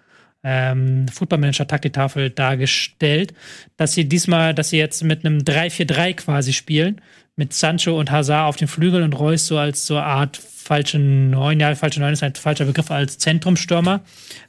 [0.43, 3.35] ähm, Footballmanager-Taktiktafel dargestellt,
[3.77, 7.01] dass sie diesmal, dass sie jetzt mit einem 3-4-3 quasi spielen,
[7.41, 10.99] mit Sancho und Hazard auf den Flügeln und Reus so als so eine Art falsche
[10.99, 14.03] Neun, ja, falsche Neun ist ein falscher Begriff als Zentrumstürmer.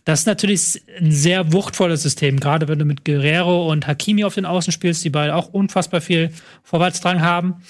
[0.06, 4.36] Das ist natürlich ein sehr wuchtvolles System, gerade wenn du mit Guerrero und Hakimi auf
[4.36, 6.30] den Außen spielst, die beide auch unfassbar viel
[6.64, 7.64] Vorwärtsdrang haben.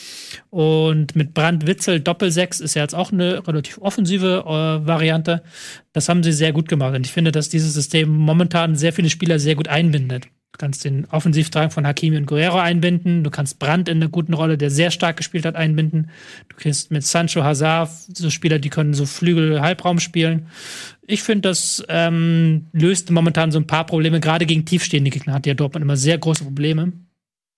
[0.49, 5.43] Und mit Brand Witzel Doppelsechs ist ja jetzt auch eine relativ offensive äh, Variante.
[5.93, 6.95] Das haben sie sehr gut gemacht.
[6.95, 10.27] Und ich finde, dass dieses System momentan sehr viele Spieler sehr gut einbindet.
[10.53, 13.23] Du kannst den Offensivdrang von Hakimi und Guerrero einbinden.
[13.23, 16.09] Du kannst Brandt in einer guten Rolle, der sehr stark gespielt hat, einbinden.
[16.49, 20.47] Du kannst mit Sancho Hazard so Spieler, die können so Flügel-Halbraum spielen.
[21.07, 24.19] Ich finde, das ähm, löst momentan so ein paar Probleme.
[24.19, 26.91] Gerade gegen tiefstehende Gegner hat ja Dortmund immer sehr große Probleme.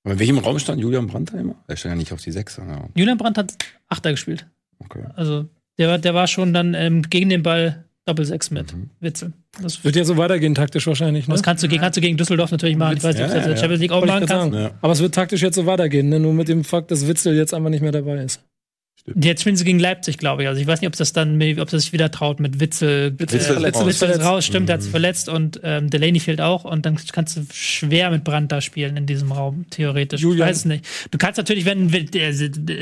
[0.03, 1.55] Aber in welchem Raum stand Julian Brandt da immer?
[1.67, 2.57] Er stand ja nicht auf die Sechs.
[2.57, 2.89] Ja.
[2.95, 3.55] Julian Brandt hat
[3.89, 4.45] Achter gespielt.
[4.79, 5.03] Okay.
[5.15, 5.49] Also
[5.79, 9.31] der, war- der war schon dann ähm, gegen den Ball Doppelsechs mit Witzel.
[9.61, 11.27] Das, Wird ja so weitergehen, taktisch wahrscheinlich.
[11.27, 11.33] Ne?
[11.35, 12.97] das kannst, du, gegen- kannst du gegen Düsseldorf natürlich machen.
[12.97, 14.53] Ich weiß nicht, ob du das in der Champions League auch machen kannst.
[14.53, 14.73] sagen.
[14.81, 16.19] Aber es wird taktisch jetzt so weitergehen, ne?
[16.19, 18.41] nur mit dem Fakt, dass Witzel jetzt einfach nicht mehr dabei ist.
[19.15, 20.47] Jetzt spielen sie gegen Leipzig, glaube ich.
[20.47, 23.13] Also ich weiß nicht, ob das dann, ob das sich wieder traut mit Witzel.
[23.19, 23.79] Witzel ist äh, verletzt.
[23.79, 24.21] Witzel ist Verletzt.
[24.23, 27.45] raus, stimmt, der hat sich verletzt und ähm, Delaney fehlt auch und dann kannst du
[27.51, 30.21] schwer mit Brand da spielen in diesem Raum, theoretisch.
[30.21, 30.47] Julian.
[30.47, 30.85] Ich weiß es nicht.
[31.11, 32.31] Du kannst natürlich, wenn der-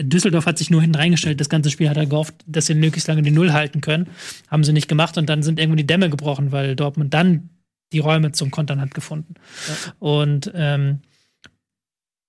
[0.04, 3.08] Düsseldorf hat sich nur hinten reingestellt, das ganze Spiel hat er gehofft, dass sie möglichst
[3.08, 4.08] lange die Null halten können.
[4.48, 7.50] Haben sie nicht gemacht und dann sind irgendwo die Dämme gebrochen, weil Dortmund dann
[7.94, 9.34] die Räume zum Kontern hat gefunden.
[9.98, 11.00] Und ähm,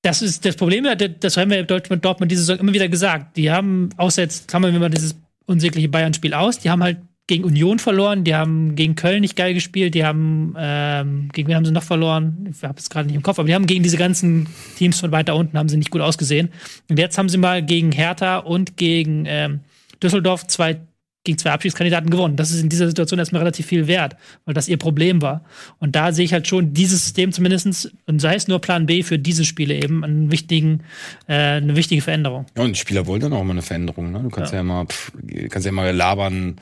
[0.02, 0.86] das ist das Problem,
[1.20, 3.36] das haben wir in Dortmund, Dortmund diese Saison immer wieder gesagt.
[3.36, 5.14] Die haben, außer jetzt klammern wir mal dieses
[5.46, 6.98] unsägliche Bayern-Spiel aus, die haben halt
[7.28, 11.54] gegen Union verloren, die haben gegen Köln nicht geil gespielt, die haben, ähm, gegen wen
[11.54, 12.48] haben sie noch verloren?
[12.50, 15.12] Ich habe es gerade nicht im Kopf, aber die haben gegen diese ganzen Teams von
[15.12, 16.50] weiter unten haben sie nicht gut ausgesehen.
[16.90, 19.60] Und jetzt haben sie mal gegen Hertha und gegen ähm,
[20.02, 20.80] Düsseldorf zwei
[21.24, 22.36] gegen zwei Abschiedskandidaten gewonnen.
[22.36, 25.44] Das ist in dieser Situation erstmal relativ viel wert, weil das ihr Problem war.
[25.78, 29.02] Und da sehe ich halt schon dieses System zumindestens und sei es nur Plan B
[29.02, 30.80] für diese Spiele eben, einen wichtigen,
[31.28, 32.46] äh, eine wichtige Veränderung.
[32.56, 34.10] Ja, und die Spieler wollen dann auch mal eine Veränderung.
[34.10, 34.20] Ne?
[34.20, 35.12] Du kannst ja, immer, pff,
[35.48, 36.56] kannst ja immer labern,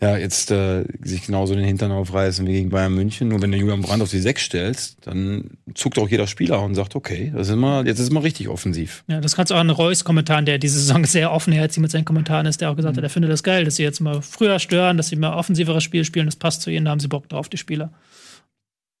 [0.00, 3.28] ja, jetzt äh, sich genauso den Hintern aufreißen wie gegen Bayern München.
[3.28, 6.74] Nur wenn du Julian Brandt auf die Sechs stellst, dann zuckt auch jeder Spieler und
[6.74, 9.04] sagt, okay, das ist immer, jetzt ist mal richtig offensiv.
[9.08, 12.06] Ja, das kannst du auch an Reus Kommentaren, der diese Saison sehr offenherzig mit seinen
[12.06, 14.58] Kommentaren ist, der auch gesagt hat, er findet das geil, dass sie jetzt mal früher
[14.58, 17.28] stören, dass sie mal offensiveres Spiel spielen, das passt zu ihnen, da haben sie Bock
[17.28, 17.92] drauf, die Spieler.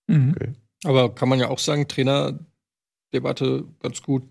[0.06, 0.34] Mhm.
[0.84, 4.24] Aber kann man ja auch sagen, Trainerdebatte ganz gut.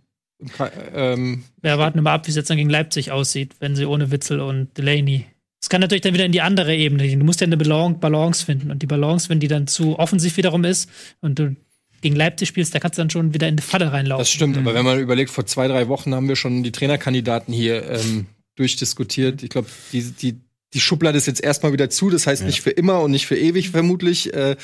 [0.94, 4.12] Ähm, Wir warten immer ab, wie es jetzt dann gegen Leipzig aussieht, wenn sie ohne
[4.12, 5.26] Witzel und Delaney.
[5.62, 7.20] Es kann natürlich dann wieder in die andere Ebene gehen.
[7.20, 8.72] Du musst ja eine Balan- Balance finden.
[8.72, 11.56] Und die Balance, wenn die dann zu offensiv wiederum ist und du
[12.00, 14.22] gegen Leipzig spielst, da kannst du dann schon wieder in die Falle reinlaufen.
[14.22, 17.54] Das stimmt, aber wenn man überlegt, vor zwei, drei Wochen haben wir schon die Trainerkandidaten
[17.54, 19.44] hier ähm, durchdiskutiert.
[19.44, 20.40] Ich glaube, die, die,
[20.74, 22.10] die Schublade ist jetzt erstmal wieder zu.
[22.10, 24.34] Das heißt nicht für immer und nicht für ewig vermutlich.
[24.34, 24.56] Äh,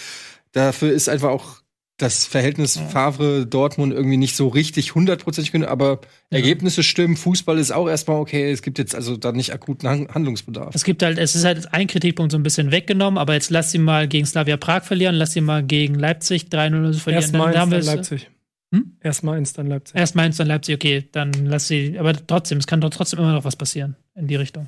[0.51, 1.61] dafür ist einfach auch
[1.97, 7.87] das Verhältnis Favre Dortmund irgendwie nicht so richtig hundertprozentig aber Ergebnisse stimmen, Fußball ist auch
[7.87, 10.75] erstmal okay, es gibt jetzt also da nicht akuten Han- Handlungsbedarf.
[10.75, 13.71] Es gibt halt, es ist halt ein Kritikpunkt so ein bisschen weggenommen, aber jetzt lass
[13.71, 17.23] sie mal gegen Slavia Prag verlieren, lass sie mal gegen Leipzig 3-0 oder so verlieren.
[17.23, 18.29] Erst Mainz, haben wir dann es- Leipzig.
[18.73, 18.97] Hm?
[18.99, 19.95] Erst Mainz, dann Leipzig.
[19.95, 23.31] Erst Mainz, dann Leipzig, okay, dann lass sie, aber trotzdem, es kann doch trotzdem immer
[23.31, 24.67] noch was passieren in die Richtung.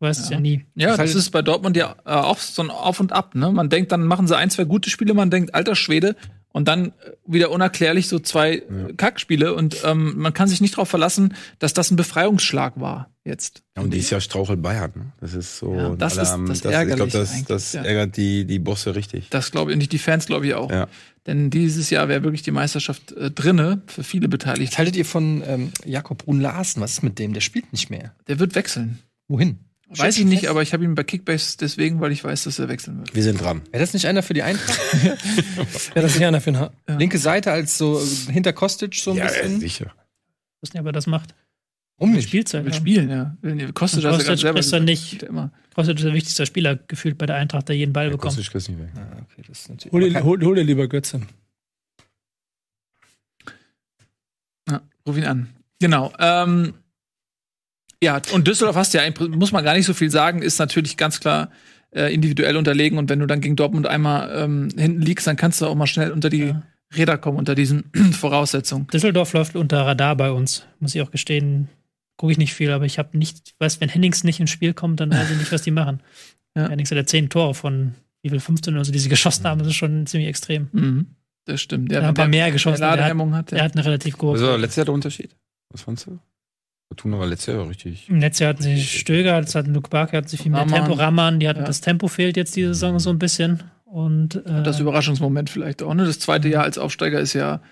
[0.00, 0.64] Du weißt es ja nie.
[0.74, 3.34] Ja, Das das halt- ist bei Dortmund ja äh, auch so ein Auf und Ab.
[3.34, 3.52] Ne?
[3.52, 6.16] Man denkt, dann machen sie ein, zwei gute Spiele, man denkt, alter Schwede,
[6.52, 6.92] und dann äh,
[7.26, 9.54] wieder unerklärlich so zwei äh, Kackspiele.
[9.54, 13.62] Und ähm, man kann sich nicht darauf verlassen, dass das ein Befreiungsschlag war jetzt.
[13.76, 14.90] Ja, und dieses Jahr strauchelt Bayern.
[14.94, 15.12] Ne?
[15.20, 15.74] Das ist so.
[15.74, 17.82] Ja, das ist haben- das Ich glaube, das, das ja.
[17.82, 19.28] ärgert die, die Bosse richtig.
[19.28, 20.70] Das glaube ich nicht, die Fans glaube ich auch.
[20.70, 20.88] Ja.
[21.26, 24.78] Denn dieses Jahr wäre wirklich die Meisterschaft äh, drinne für viele Was Beteiligte.
[24.78, 26.80] haltet ihr von ähm, Jakob Brun Larsen?
[26.80, 27.34] Was ist mit dem?
[27.34, 28.14] Der spielt nicht mehr.
[28.28, 28.98] Der wird wechseln.
[29.28, 29.58] Wohin?
[29.92, 32.68] Weiß ich nicht, aber ich habe ihn bei Kickbase deswegen, weil ich weiß, dass er
[32.68, 33.14] wechseln wird.
[33.14, 33.62] Wir sind dran.
[33.72, 34.78] Wäre das nicht einer für die Eintracht?
[35.94, 38.94] Ja, das ist ja einer für den ha Linke Seite als so äh, hinter Kostic
[38.94, 39.58] so ein Ja, bisschen.
[39.60, 39.86] sicher.
[40.62, 41.34] Ich weiß nicht, ob er das macht.
[41.98, 42.28] Warum nicht?
[42.28, 42.64] Spielzeit.
[42.64, 42.78] Will Ja.
[42.78, 43.36] spielen, ja.
[43.42, 44.16] Ja Kostic selber.
[44.60, 44.86] ist dann gesagt.
[44.86, 45.50] nicht- er Immer.
[45.74, 48.34] Kostet ist der wichtigste Spieler gefühlt bei der Eintracht, der jeden Ball Der bekommt.
[48.36, 48.88] Kostic nicht weg.
[48.96, 51.20] Ah, okay, das ist hol, dir, hol, hol dir lieber Götze.
[54.68, 55.48] Ja, ruf ihn an.
[55.80, 56.12] Genau.
[56.18, 56.74] Ähm,
[58.02, 61.20] ja, und Düsseldorf hast ja, muss man gar nicht so viel sagen, ist natürlich ganz
[61.20, 61.50] klar
[61.90, 62.98] äh, individuell unterlegen.
[62.98, 65.86] Und wenn du dann gegen Dortmund einmal ähm, hinten liegst, dann kannst du auch mal
[65.86, 66.62] schnell unter die Ja.
[66.96, 68.86] Räder kommen, unter diesen Voraussetzungen.
[68.88, 71.68] Düsseldorf läuft unter Radar bei uns, muss ich auch gestehen.
[72.16, 74.74] Gucke ich nicht viel, aber ich habe nicht, ich weiß, wenn Hennings nicht ins Spiel
[74.74, 76.00] kommt, dann weiß ich nicht, was die machen.
[76.56, 76.68] Ja.
[76.68, 79.60] Hennings hat ja zehn Tore von wie viel 15 oder so, die sie geschossen haben,
[79.60, 80.68] das ist schon ziemlich extrem.
[80.72, 81.06] Mhm.
[81.44, 81.92] Das stimmt.
[81.92, 82.80] Er hat ein paar mehr geschossen.
[82.80, 83.52] Der Der hat, hat.
[83.52, 83.64] er ja.
[83.64, 84.16] hat eine relativ.
[84.18, 85.36] Was war letztes Jahr der Unterschied?
[85.70, 86.18] Was fandst du?
[86.90, 88.08] Fortuna war letztes Jahr richtig.
[88.08, 90.66] Im Letztes Jahr hatten sie Stöger, jetzt hatten Luke Barker, hatten sie viel mehr.
[90.66, 90.94] Tempo.
[90.94, 91.64] Rahman, die hatten Ja.
[91.66, 93.62] das Tempo fehlt jetzt diese Saison so ein bisschen.
[93.84, 95.94] Und äh, Das Überraschungsmoment vielleicht auch.
[95.94, 96.04] Ne?
[96.04, 97.62] Das zweite Jahr als Aufsteiger ist ja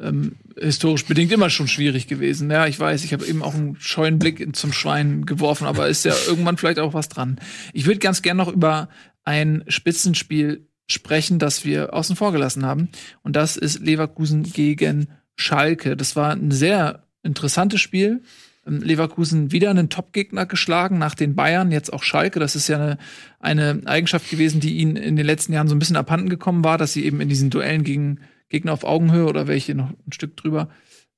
[0.00, 2.52] ähm, historisch bedingt immer schon schwierig gewesen.
[2.52, 6.04] Ja, ich weiß, ich habe eben auch einen scheuen Blick zum Schwein geworfen, aber ist
[6.04, 7.40] ja irgendwann vielleicht auch was dran.
[7.72, 8.88] Ich würde ganz gern noch über
[9.24, 12.90] ein Spitzenspiel sprechen, das wir außen vor gelassen haben.
[13.24, 15.96] Und das ist Leverkusen gegen Schalke.
[15.96, 18.22] Das war ein sehr interessantes Spiel.
[18.68, 22.40] Leverkusen wieder einen Top-Gegner geschlagen nach den Bayern, jetzt auch Schalke.
[22.40, 22.98] Das ist ja eine,
[23.40, 26.78] eine Eigenschaft gewesen, die ihnen in den letzten Jahren so ein bisschen abhanden gekommen war,
[26.78, 30.36] dass sie eben in diesen Duellen gegen Gegner auf Augenhöhe oder welche noch ein Stück
[30.36, 30.68] drüber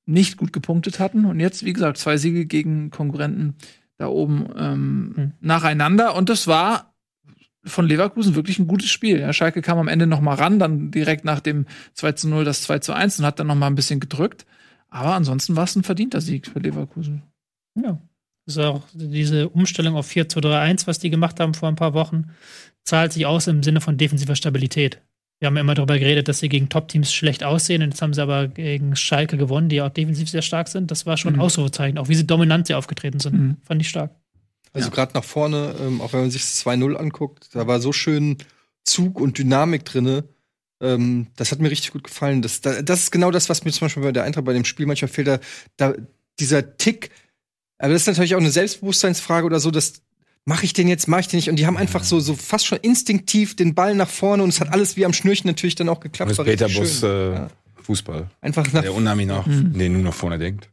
[0.05, 1.25] nicht gut gepunktet hatten.
[1.25, 3.55] Und jetzt, wie gesagt, zwei Siege gegen Konkurrenten
[3.97, 5.31] da oben ähm, Hm.
[5.39, 6.15] nacheinander.
[6.15, 6.93] Und das war
[7.63, 9.19] von Leverkusen wirklich ein gutes Spiel.
[9.19, 12.43] Ja, Schalke kam am Ende noch mal ran, dann direkt nach dem 2 zu 0
[12.43, 14.45] das 2 zu 1 und hat dann noch mal ein bisschen gedrückt.
[14.89, 17.23] Aber ansonsten war es ein verdienter Sieg für Leverkusen.
[17.75, 18.01] Ja.
[18.45, 21.69] Das ist auch diese Umstellung auf 4 2 3 1, was die gemacht haben vor
[21.69, 22.31] ein paar Wochen,
[22.83, 24.99] zahlt sich aus im Sinne von defensiver Stabilität.
[25.39, 27.81] Wir haben ja immer darüber geredet, dass sie gegen Top-Teams schlecht aussehen.
[27.81, 30.91] Und jetzt haben sie aber gegen Schalke gewonnen, die auch defensiv sehr stark sind.
[30.91, 31.41] Das war schon ein Mhm.
[31.41, 33.33] Ausrufezeichen, auch wie sie dominant sie aufgetreten sind.
[33.39, 33.57] Mhm.
[33.63, 34.11] Fand ich stark.
[34.73, 34.93] Also Ja.
[34.95, 38.37] gerade nach vorne, ähm, auch wenn man sich das 2-0 anguckt, da war so schön
[38.83, 40.25] Zug und Dynamik drinne.
[40.79, 42.41] Ähm, das hat mir richtig gut gefallen.
[42.41, 44.65] Das, da, das ist genau das, was mir zum Beispiel bei der Eintracht bei dem
[44.65, 45.27] Spiel manchmal fehlt.
[45.27, 45.39] Da,
[45.77, 45.93] da
[46.39, 47.11] dieser Tick.
[47.81, 49.71] Aber das ist natürlich auch eine Selbstbewusstseinsfrage oder so.
[49.71, 50.01] Das
[50.45, 51.49] mache ich den jetzt, mache ich den nicht.
[51.49, 54.59] Und die haben einfach so, so fast schon instinktiv den Ball nach vorne und es
[54.61, 56.31] hat alles wie am Schnürchen natürlich dann auch geklappt.
[56.31, 57.09] Das War Peter Bus schön.
[57.09, 57.49] äh, Ja.
[57.83, 58.29] Fußball.
[58.41, 59.73] Einfach nach Der unheimlich nach, Mhm.
[59.77, 60.69] den nur nach vorne denkt.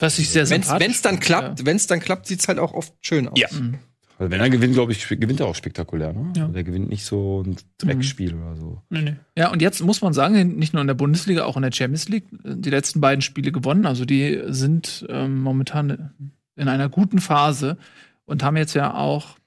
[0.00, 2.92] Was ich sehr Wenn es dann klappt, wenn es dann klappt, sieht's halt auch oft
[3.00, 3.38] schön aus.
[3.38, 3.48] Ja.
[3.50, 3.78] Mhm.
[4.18, 6.12] Also wenn er gewinnt, glaube ich, gewinnt er auch spektakulär.
[6.12, 6.32] Ne?
[6.36, 6.42] Ja.
[6.42, 8.82] Also Der gewinnt nicht so ein Dreckspiel oder so.
[8.90, 9.16] Nee, nee.
[9.36, 12.08] Ja, und jetzt muss man sagen, nicht nur in der Bundesliga, auch in der Champions
[12.08, 13.86] League, die letzten beiden Spiele gewonnen.
[13.86, 16.10] Also die sind ähm, momentan
[16.56, 17.78] in einer guten Phase
[18.26, 19.37] und haben jetzt ja auch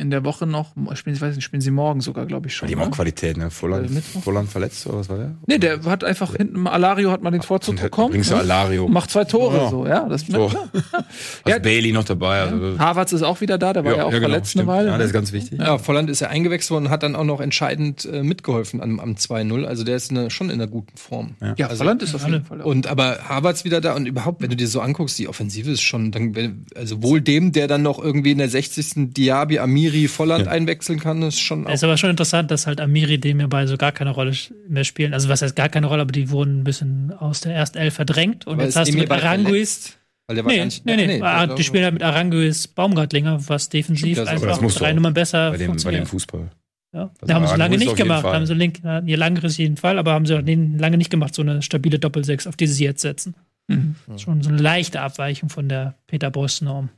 [0.00, 2.68] in der Woche noch, spielen, ich weiß nicht, spielen sie morgen sogar, glaube ich schon.
[2.68, 2.90] Die haben auch ne?
[2.92, 3.46] Qualität, ne?
[3.46, 4.22] Äh, Volland, Mittwoch?
[4.22, 5.34] Volland verletzt oder was war der?
[5.46, 8.10] Nee, der hat einfach hinten, Alario hat mal den Vorzug Und bekommen.
[8.10, 8.40] bringst du ne?
[8.40, 8.86] Alario.
[8.86, 9.70] Und macht zwei Tore, Ja.
[9.70, 10.08] so, ja.
[10.08, 10.48] Das, So.
[10.48, 10.54] ja.
[10.92, 11.06] Hast
[11.46, 11.58] Ja.
[11.58, 12.40] Bailey noch dabei.
[12.42, 14.66] Also, Havertz ist auch wieder da, der war ja, auch genau, verletzt eine stimmt.
[14.68, 14.88] Weile.
[14.88, 15.18] Ja, der ist ne?
[15.18, 15.58] ganz wichtig.
[15.58, 18.98] Ja, Volland ist ja eingewechselt worden und hat dann auch noch entscheidend äh, mitgeholfen am,
[19.00, 19.64] am 2-0.
[19.64, 21.34] Also der ist eine, schon in einer guten Form.
[21.56, 22.60] ja, also- Volland ist auf jeden Fall.
[22.60, 25.82] Und aber Havertz wieder da und überhaupt, wenn du dir so anguckst, die Offensive ist
[25.82, 29.12] schon, dann, also wohl dem, der dann noch irgendwie in der 60.
[29.14, 30.52] Diaby, Amiri, Volland Ja.
[30.52, 31.70] einwechseln kann, ist schon auch.
[31.70, 34.32] Es ist aber schon interessant, dass halt Amiri dem hierbei so gar keine Rolle
[34.68, 35.12] mehr spielen.
[35.14, 37.94] Also was heißt gar keine Rolle, aber die wurden ein bisschen aus der ersten Elf
[37.94, 38.46] verdrängt.
[38.46, 39.48] Und Aber jetzt hast du mit Aranguiz.
[39.50, 39.96] verletzt?
[40.26, 41.20] Weil der war Nee, gar nicht, nee, nee.
[41.22, 44.94] Ah, der- die spielen halt mit Aranguiz Baumgartlinger, was defensiv das- einfach das drei auch.
[44.94, 46.08] Nummern besser Bei dem, bei dem funktioniert.
[46.08, 46.50] Fußball.
[46.92, 47.10] Ja.
[47.20, 48.22] Also haben sie lange nicht gemacht.
[48.22, 48.34] Fall.
[48.34, 51.42] Haben sie link, ja, ihr langeres jeden Fall, aber haben sie lange nicht gemacht, so
[51.42, 53.34] eine stabile Doppelsechs, auf die sie jetzt setzen.
[53.68, 53.94] Mhm.
[54.18, 56.88] Schon so eine leichte Abweichung von der Peter Boss-Norm.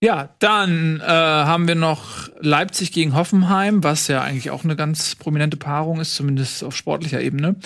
[0.00, 5.16] Ja, dann äh, haben wir noch Leipzig gegen Hoffenheim, was ja eigentlich auch eine ganz
[5.16, 7.56] prominente Paarung ist, zumindest auf sportlicher Ebene.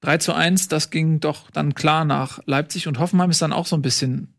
[0.00, 3.66] 3 zu 1, das ging doch dann klar nach Leipzig und Hoffenheim ist dann auch
[3.66, 4.34] so ein bisschen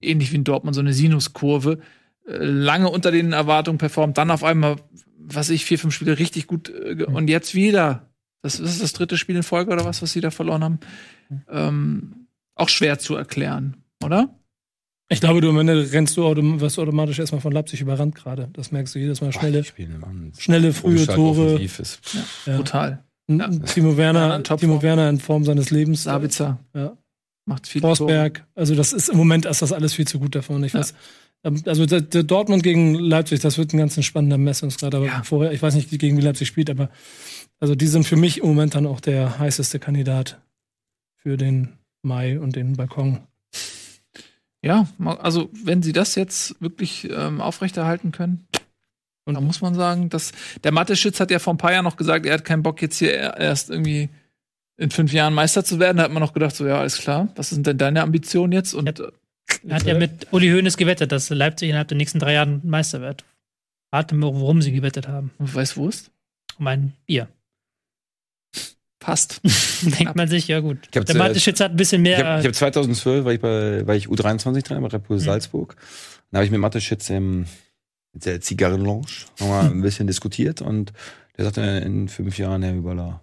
[0.00, 1.80] ähnlich wie in Dortmund, so eine Sinuskurve.
[2.28, 4.76] Äh, lange unter den Erwartungen performt, dann auf einmal,
[5.18, 8.08] was ich, vier, fünf Spiele richtig gut äh, ge- und jetzt wieder.
[8.42, 10.80] Das ist das dritte Spiel in Folge oder was, was sie da verloren haben.
[11.48, 14.38] Ähm, auch schwer zu erklären, oder?
[15.10, 18.48] Ich glaube, du am Ende rennst du autom wirst automatisch erstmal von Leipzig überrannt gerade.
[18.54, 19.32] Das merkst du jedes Mal.
[19.32, 19.62] Schnelle,
[20.00, 20.32] Mann.
[20.38, 21.60] schnelle frühe Tore.
[22.46, 22.56] Ja.
[22.56, 23.04] Brutal.
[23.28, 23.48] N- Ja.
[23.50, 24.60] Timo Ja, Werner, in Topform.
[24.70, 26.04] Timo Werner in Form seines Lebens.
[26.04, 26.96] Sabitzer Ja.
[27.46, 27.96] macht viel Tore.
[27.96, 28.46] Forsberg.
[28.54, 30.64] Also das ist im Moment ist das alles viel zu gut davon.
[30.64, 30.80] Ich Ja.
[30.80, 30.94] weiß,
[31.44, 34.94] ähm, also der, der Dortmund gegen Leipzig, das wird ein ganz spannender Messungsgrad.
[34.94, 35.22] Aber Ja.
[35.22, 36.88] vorher, ich weiß nicht, wie gegen wie Leipzig spielt, aber
[37.60, 40.40] also die sind für mich im Moment dann auch der heißeste Kandidat
[41.16, 43.20] für den Mai und den Balkon.
[44.64, 44.86] Ja,
[45.20, 48.46] also wenn sie das jetzt wirklich ähm, aufrechterhalten können,
[49.26, 50.32] Und- dann muss man sagen, dass
[50.62, 52.98] der Mathe-Schitz hat ja vor ein paar Jahren noch gesagt, er hat keinen Bock jetzt
[52.98, 54.08] hier er- erst irgendwie
[54.76, 55.98] in fünf Jahren Meister zu werden.
[55.98, 57.28] Da hat man noch gedacht, so ja, alles klar.
[57.36, 58.74] Was sind denn deine Ambitionen jetzt?
[58.74, 59.08] Und äh,
[59.68, 63.00] Er hat ja mit Uli Hoeneß gewettet, dass Leipzig innerhalb der nächsten drei Jahren Meister
[63.00, 63.24] wird.
[63.90, 65.30] Warte mal, worum sie gewettet haben.
[65.38, 66.10] weiß Wurst?
[66.58, 67.28] Um ein Bier.
[69.04, 69.40] Passt.
[69.82, 70.78] Denkt man sich, ja gut.
[70.90, 72.18] Ich hab Der zuerst- Mateschitz hat ein bisschen mehr.
[72.18, 75.22] Ich habe hab 2012, war ich bei, war ich U23-Trainer bei Red Bull Mhm.
[75.22, 75.76] Salzburg.
[76.30, 77.44] Da habe ich mit Mateschitz im,
[78.14, 79.06] mit der Zigarrenlounge
[79.38, 80.92] wir ein bisschen diskutiert und
[81.36, 83.20] der sagte, in fünf Jahren Herr Überler,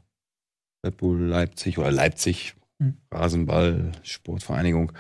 [0.86, 2.98] Red Bull Leipzig oder Leipzig, Mhm.
[3.12, 4.92] Rasenball, Sportvereinigung,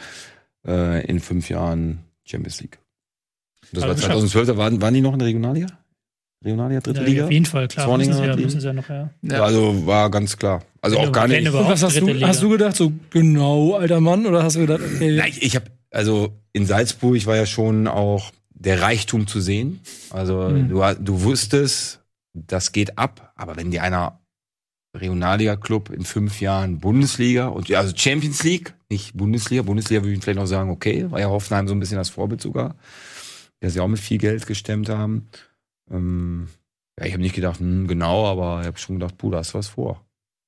[0.67, 2.79] äh, in fünf Jahren Champions League.
[3.71, 4.11] Das Aber war geschafft.
[4.13, 5.67] 2012, da waren, waren die noch in der Regionalliga?
[6.43, 7.23] Regionalliga, dritte ja, Liga?
[7.25, 7.85] Auf jeden Fall, klar.
[7.85, 9.09] Zorniger Müssen sie, ja, müssen sie ja noch, ja.
[9.21, 9.43] Ja.
[9.43, 10.63] Also war ganz klar.
[10.81, 11.47] Also auch gar nicht.
[11.47, 12.27] überhaupt was hast du, Liga.
[12.27, 14.25] hast du gedacht, so genau, alter Mann?
[14.25, 18.31] Oder hast du gedacht, okay, Nein, ich habe also in Salzburg war ja schon auch
[18.49, 19.81] der Reichtum zu sehen.
[20.09, 20.69] Also Mhm.
[20.69, 21.99] du, du wusstest,
[22.33, 24.19] das geht ab, aber wenn dir einer
[24.95, 29.63] Regionalliga-Club in fünf Jahren Bundesliga und ja, also Champions League, nicht Bundesliga.
[29.63, 32.41] Bundesliga würde ich vielleicht noch sagen, okay, war ja Hoffenheim so ein bisschen das Vorbild
[32.41, 32.75] sogar,
[33.61, 35.27] der sie auch mit viel Geld gestemmt haben.
[35.91, 36.47] Ähm,
[36.99, 39.53] ja, ich habe nicht gedacht, hm, genau, aber ich habe schon gedacht, puh, da hast
[39.53, 40.03] du was vor.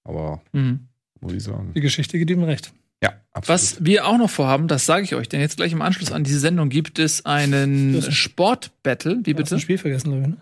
[0.08, 0.88] Aber Mhm.
[1.22, 1.72] muss ich sagen.
[1.74, 2.74] Die Geschichte gibt ihm recht.
[3.04, 3.50] Ja, absolut.
[3.62, 6.24] Was wir auch noch vorhaben, das sage ich euch, denn jetzt gleich im Anschluss an
[6.24, 9.20] diese Sendung gibt es einen Sport-Battle.
[9.24, 9.56] Wie Du hast bitte?
[9.56, 10.28] ein Spiel vergessen, glaube ich.
[10.30, 10.38] Ne?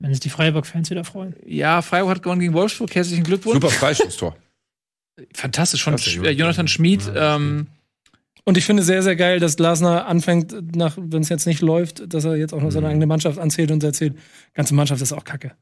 [0.00, 1.34] Wenn sich die Freiburg-Fans wieder freuen.
[1.46, 2.94] Ja, Freiburg hat gewonnen gegen Wolfsburg.
[2.94, 3.54] Herzlichen Glückwunsch.
[3.54, 4.36] Super Freistoßtor.
[5.32, 6.32] Fantastisch von Klasse, Sch- Jonathan.
[6.34, 7.06] äh, Jonathan Schmid.
[7.14, 7.66] Ja, ähm,
[8.44, 12.12] Und ich finde sehr, sehr geil, dass Glasner anfängt, nach, wenn es jetzt nicht läuft,
[12.12, 14.16] dass er jetzt auch noch seine eigene Mannschaft anzählt und erzählt,
[14.52, 15.52] ganze Mannschaft ist auch kacke.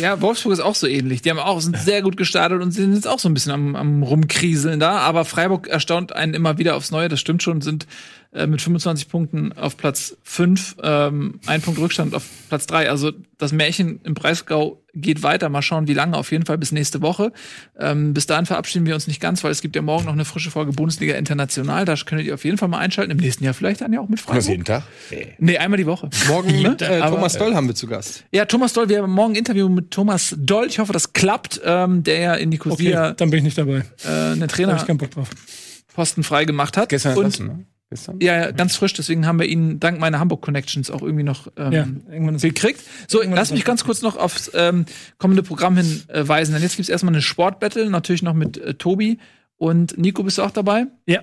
[0.00, 1.22] Ja, Wolfsburg ist auch so ähnlich.
[1.22, 3.76] Die haben auch sind sehr gut gestartet und sind jetzt auch so ein bisschen am,
[3.76, 4.98] am rumkrieseln da.
[4.98, 7.08] Aber Freiburg erstaunt einen immer wieder aufs Neue.
[7.08, 7.60] Das stimmt schon.
[7.60, 7.86] Sind
[8.32, 12.90] äh, mit 25 Punkten auf Platz 5, ähm, ein Punkt Rückstand auf Platz 3.
[12.90, 15.48] Also das Märchen im Breisgau geht weiter.
[15.48, 16.14] Mal schauen, wie lange.
[16.16, 17.32] Auf jeden Fall bis nächste Woche.
[17.78, 20.24] Ähm, bis dahin verabschieden wir uns nicht ganz, weil es gibt ja morgen noch eine
[20.26, 21.84] frische Folge Bundesliga International.
[21.86, 23.10] Da könntet ihr auf jeden Fall mal einschalten.
[23.12, 24.46] Im nächsten Jahr vielleicht dann ja auch mit Freiburg.
[24.46, 24.82] jeden Tag?
[25.38, 26.10] Nee, einmal die Woche.
[26.26, 28.24] Morgen mit äh, Aber- Thomas Doll haben wir zu Gast.
[28.30, 30.66] Ja, Thomas Doll, wir haben morgen ein Interview mit Thomas Doll.
[30.66, 33.84] Ich hoffe, das klappt, ähm, der ja in Okay, Nicosia dann bin ich nicht dabei.
[34.04, 35.30] äh, einen Trainer ich keinen Bock drauf.
[35.94, 36.88] Posten frei gemacht hat.
[36.90, 37.64] Gestern und entlassen, ne?
[37.90, 38.20] Gestern?
[38.20, 41.48] ja, ja, ganz frisch, deswegen haben wir ihn dank meiner Hamburg Connections auch irgendwie noch
[41.56, 42.82] ähm, Ja, gekriegt.
[43.08, 44.84] So, lass mich ganz kurz noch aufs ähm,
[45.16, 49.18] kommende Programm hinweisen, denn jetzt gibt's erstmal eine Sportbattle, natürlich noch mit äh, Tobi
[49.56, 50.86] und Nico bist du auch dabei?
[51.06, 51.22] Ja.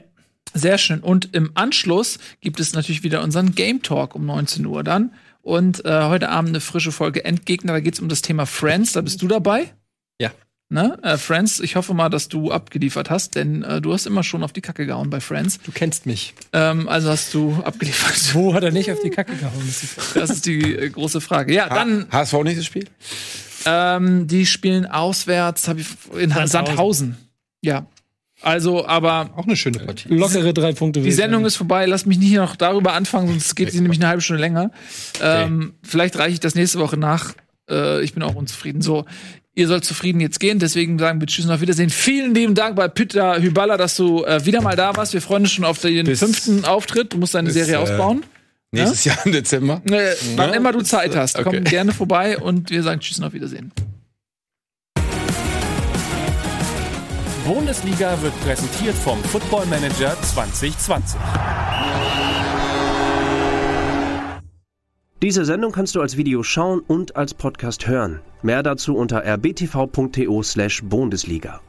[0.53, 1.01] Sehr schön.
[1.01, 5.11] Und im Anschluss gibt es natürlich wieder unseren Game Talk um 19 Uhr dann.
[5.45, 7.73] Und äh, heute Abend eine frische Folge Endgegner.
[7.73, 8.93] Da geht's um das Thema Friends.
[8.93, 9.71] Da bist du dabei.
[10.19, 10.31] Ja.
[10.69, 10.97] Ne?
[11.03, 14.43] Äh, Friends, ich hoffe mal, dass du abgeliefert hast, denn äh, du hast immer schon
[14.43, 15.59] auf die Kacke gehauen bei Friends.
[15.61, 16.33] Du kennst mich.
[16.51, 18.33] Ähm, also hast du abgeliefert.
[18.33, 19.71] Wo hat er nicht auf die Kacke gehauen?
[20.15, 21.53] Das ist die äh, große Frage.
[21.53, 22.87] Ja, dann, HSV nächstes Spiel?
[23.67, 25.85] ähm, die spielen auswärts hab ich,
[26.17, 26.47] in Sandhausen.
[26.49, 27.17] Sandhausen.
[27.61, 27.85] Ja.
[28.45, 30.07] Also, aber Auch eine schöne Partie.
[30.09, 31.01] Lockere drei Punkte.
[31.01, 34.07] Die Sendung ist vorbei, lass mich nicht noch darüber anfangen, sonst geht sie nämlich eine
[34.07, 34.69] halbe Stunde länger.
[35.21, 37.33] Ähm, vielleicht reiche ich das nächste Woche nach.
[37.69, 38.81] Äh, ich bin auch unzufrieden.
[38.83, 39.05] So,
[39.55, 41.89] ihr sollt zufrieden jetzt gehen, deswegen sagen wir Tschüss und auf Wiedersehen.
[41.89, 45.13] Vielen lieben Dank bei Peter Hyballa, dass du äh, wieder mal da warst.
[45.13, 47.13] Wir freuen uns schon auf den Bis- fünften Auftritt.
[47.13, 48.23] Du musst deine bis, Serie äh, ausbauen.
[48.71, 49.81] Nächstes Jahr im Dezember?
[49.89, 51.61] Äh, wann immer du Zeit hast, komm Okay.
[51.61, 53.71] gerne vorbei und wir sagen Tschüss und auf Wiedersehen.
[57.45, 61.19] Bundesliga wird präsentiert vom Football Manager 2020.
[65.21, 68.21] Diese Sendung kannst du als Video schauen und als Podcast hören.
[68.41, 71.61] Mehr dazu unter rbtv.to/bundesliga.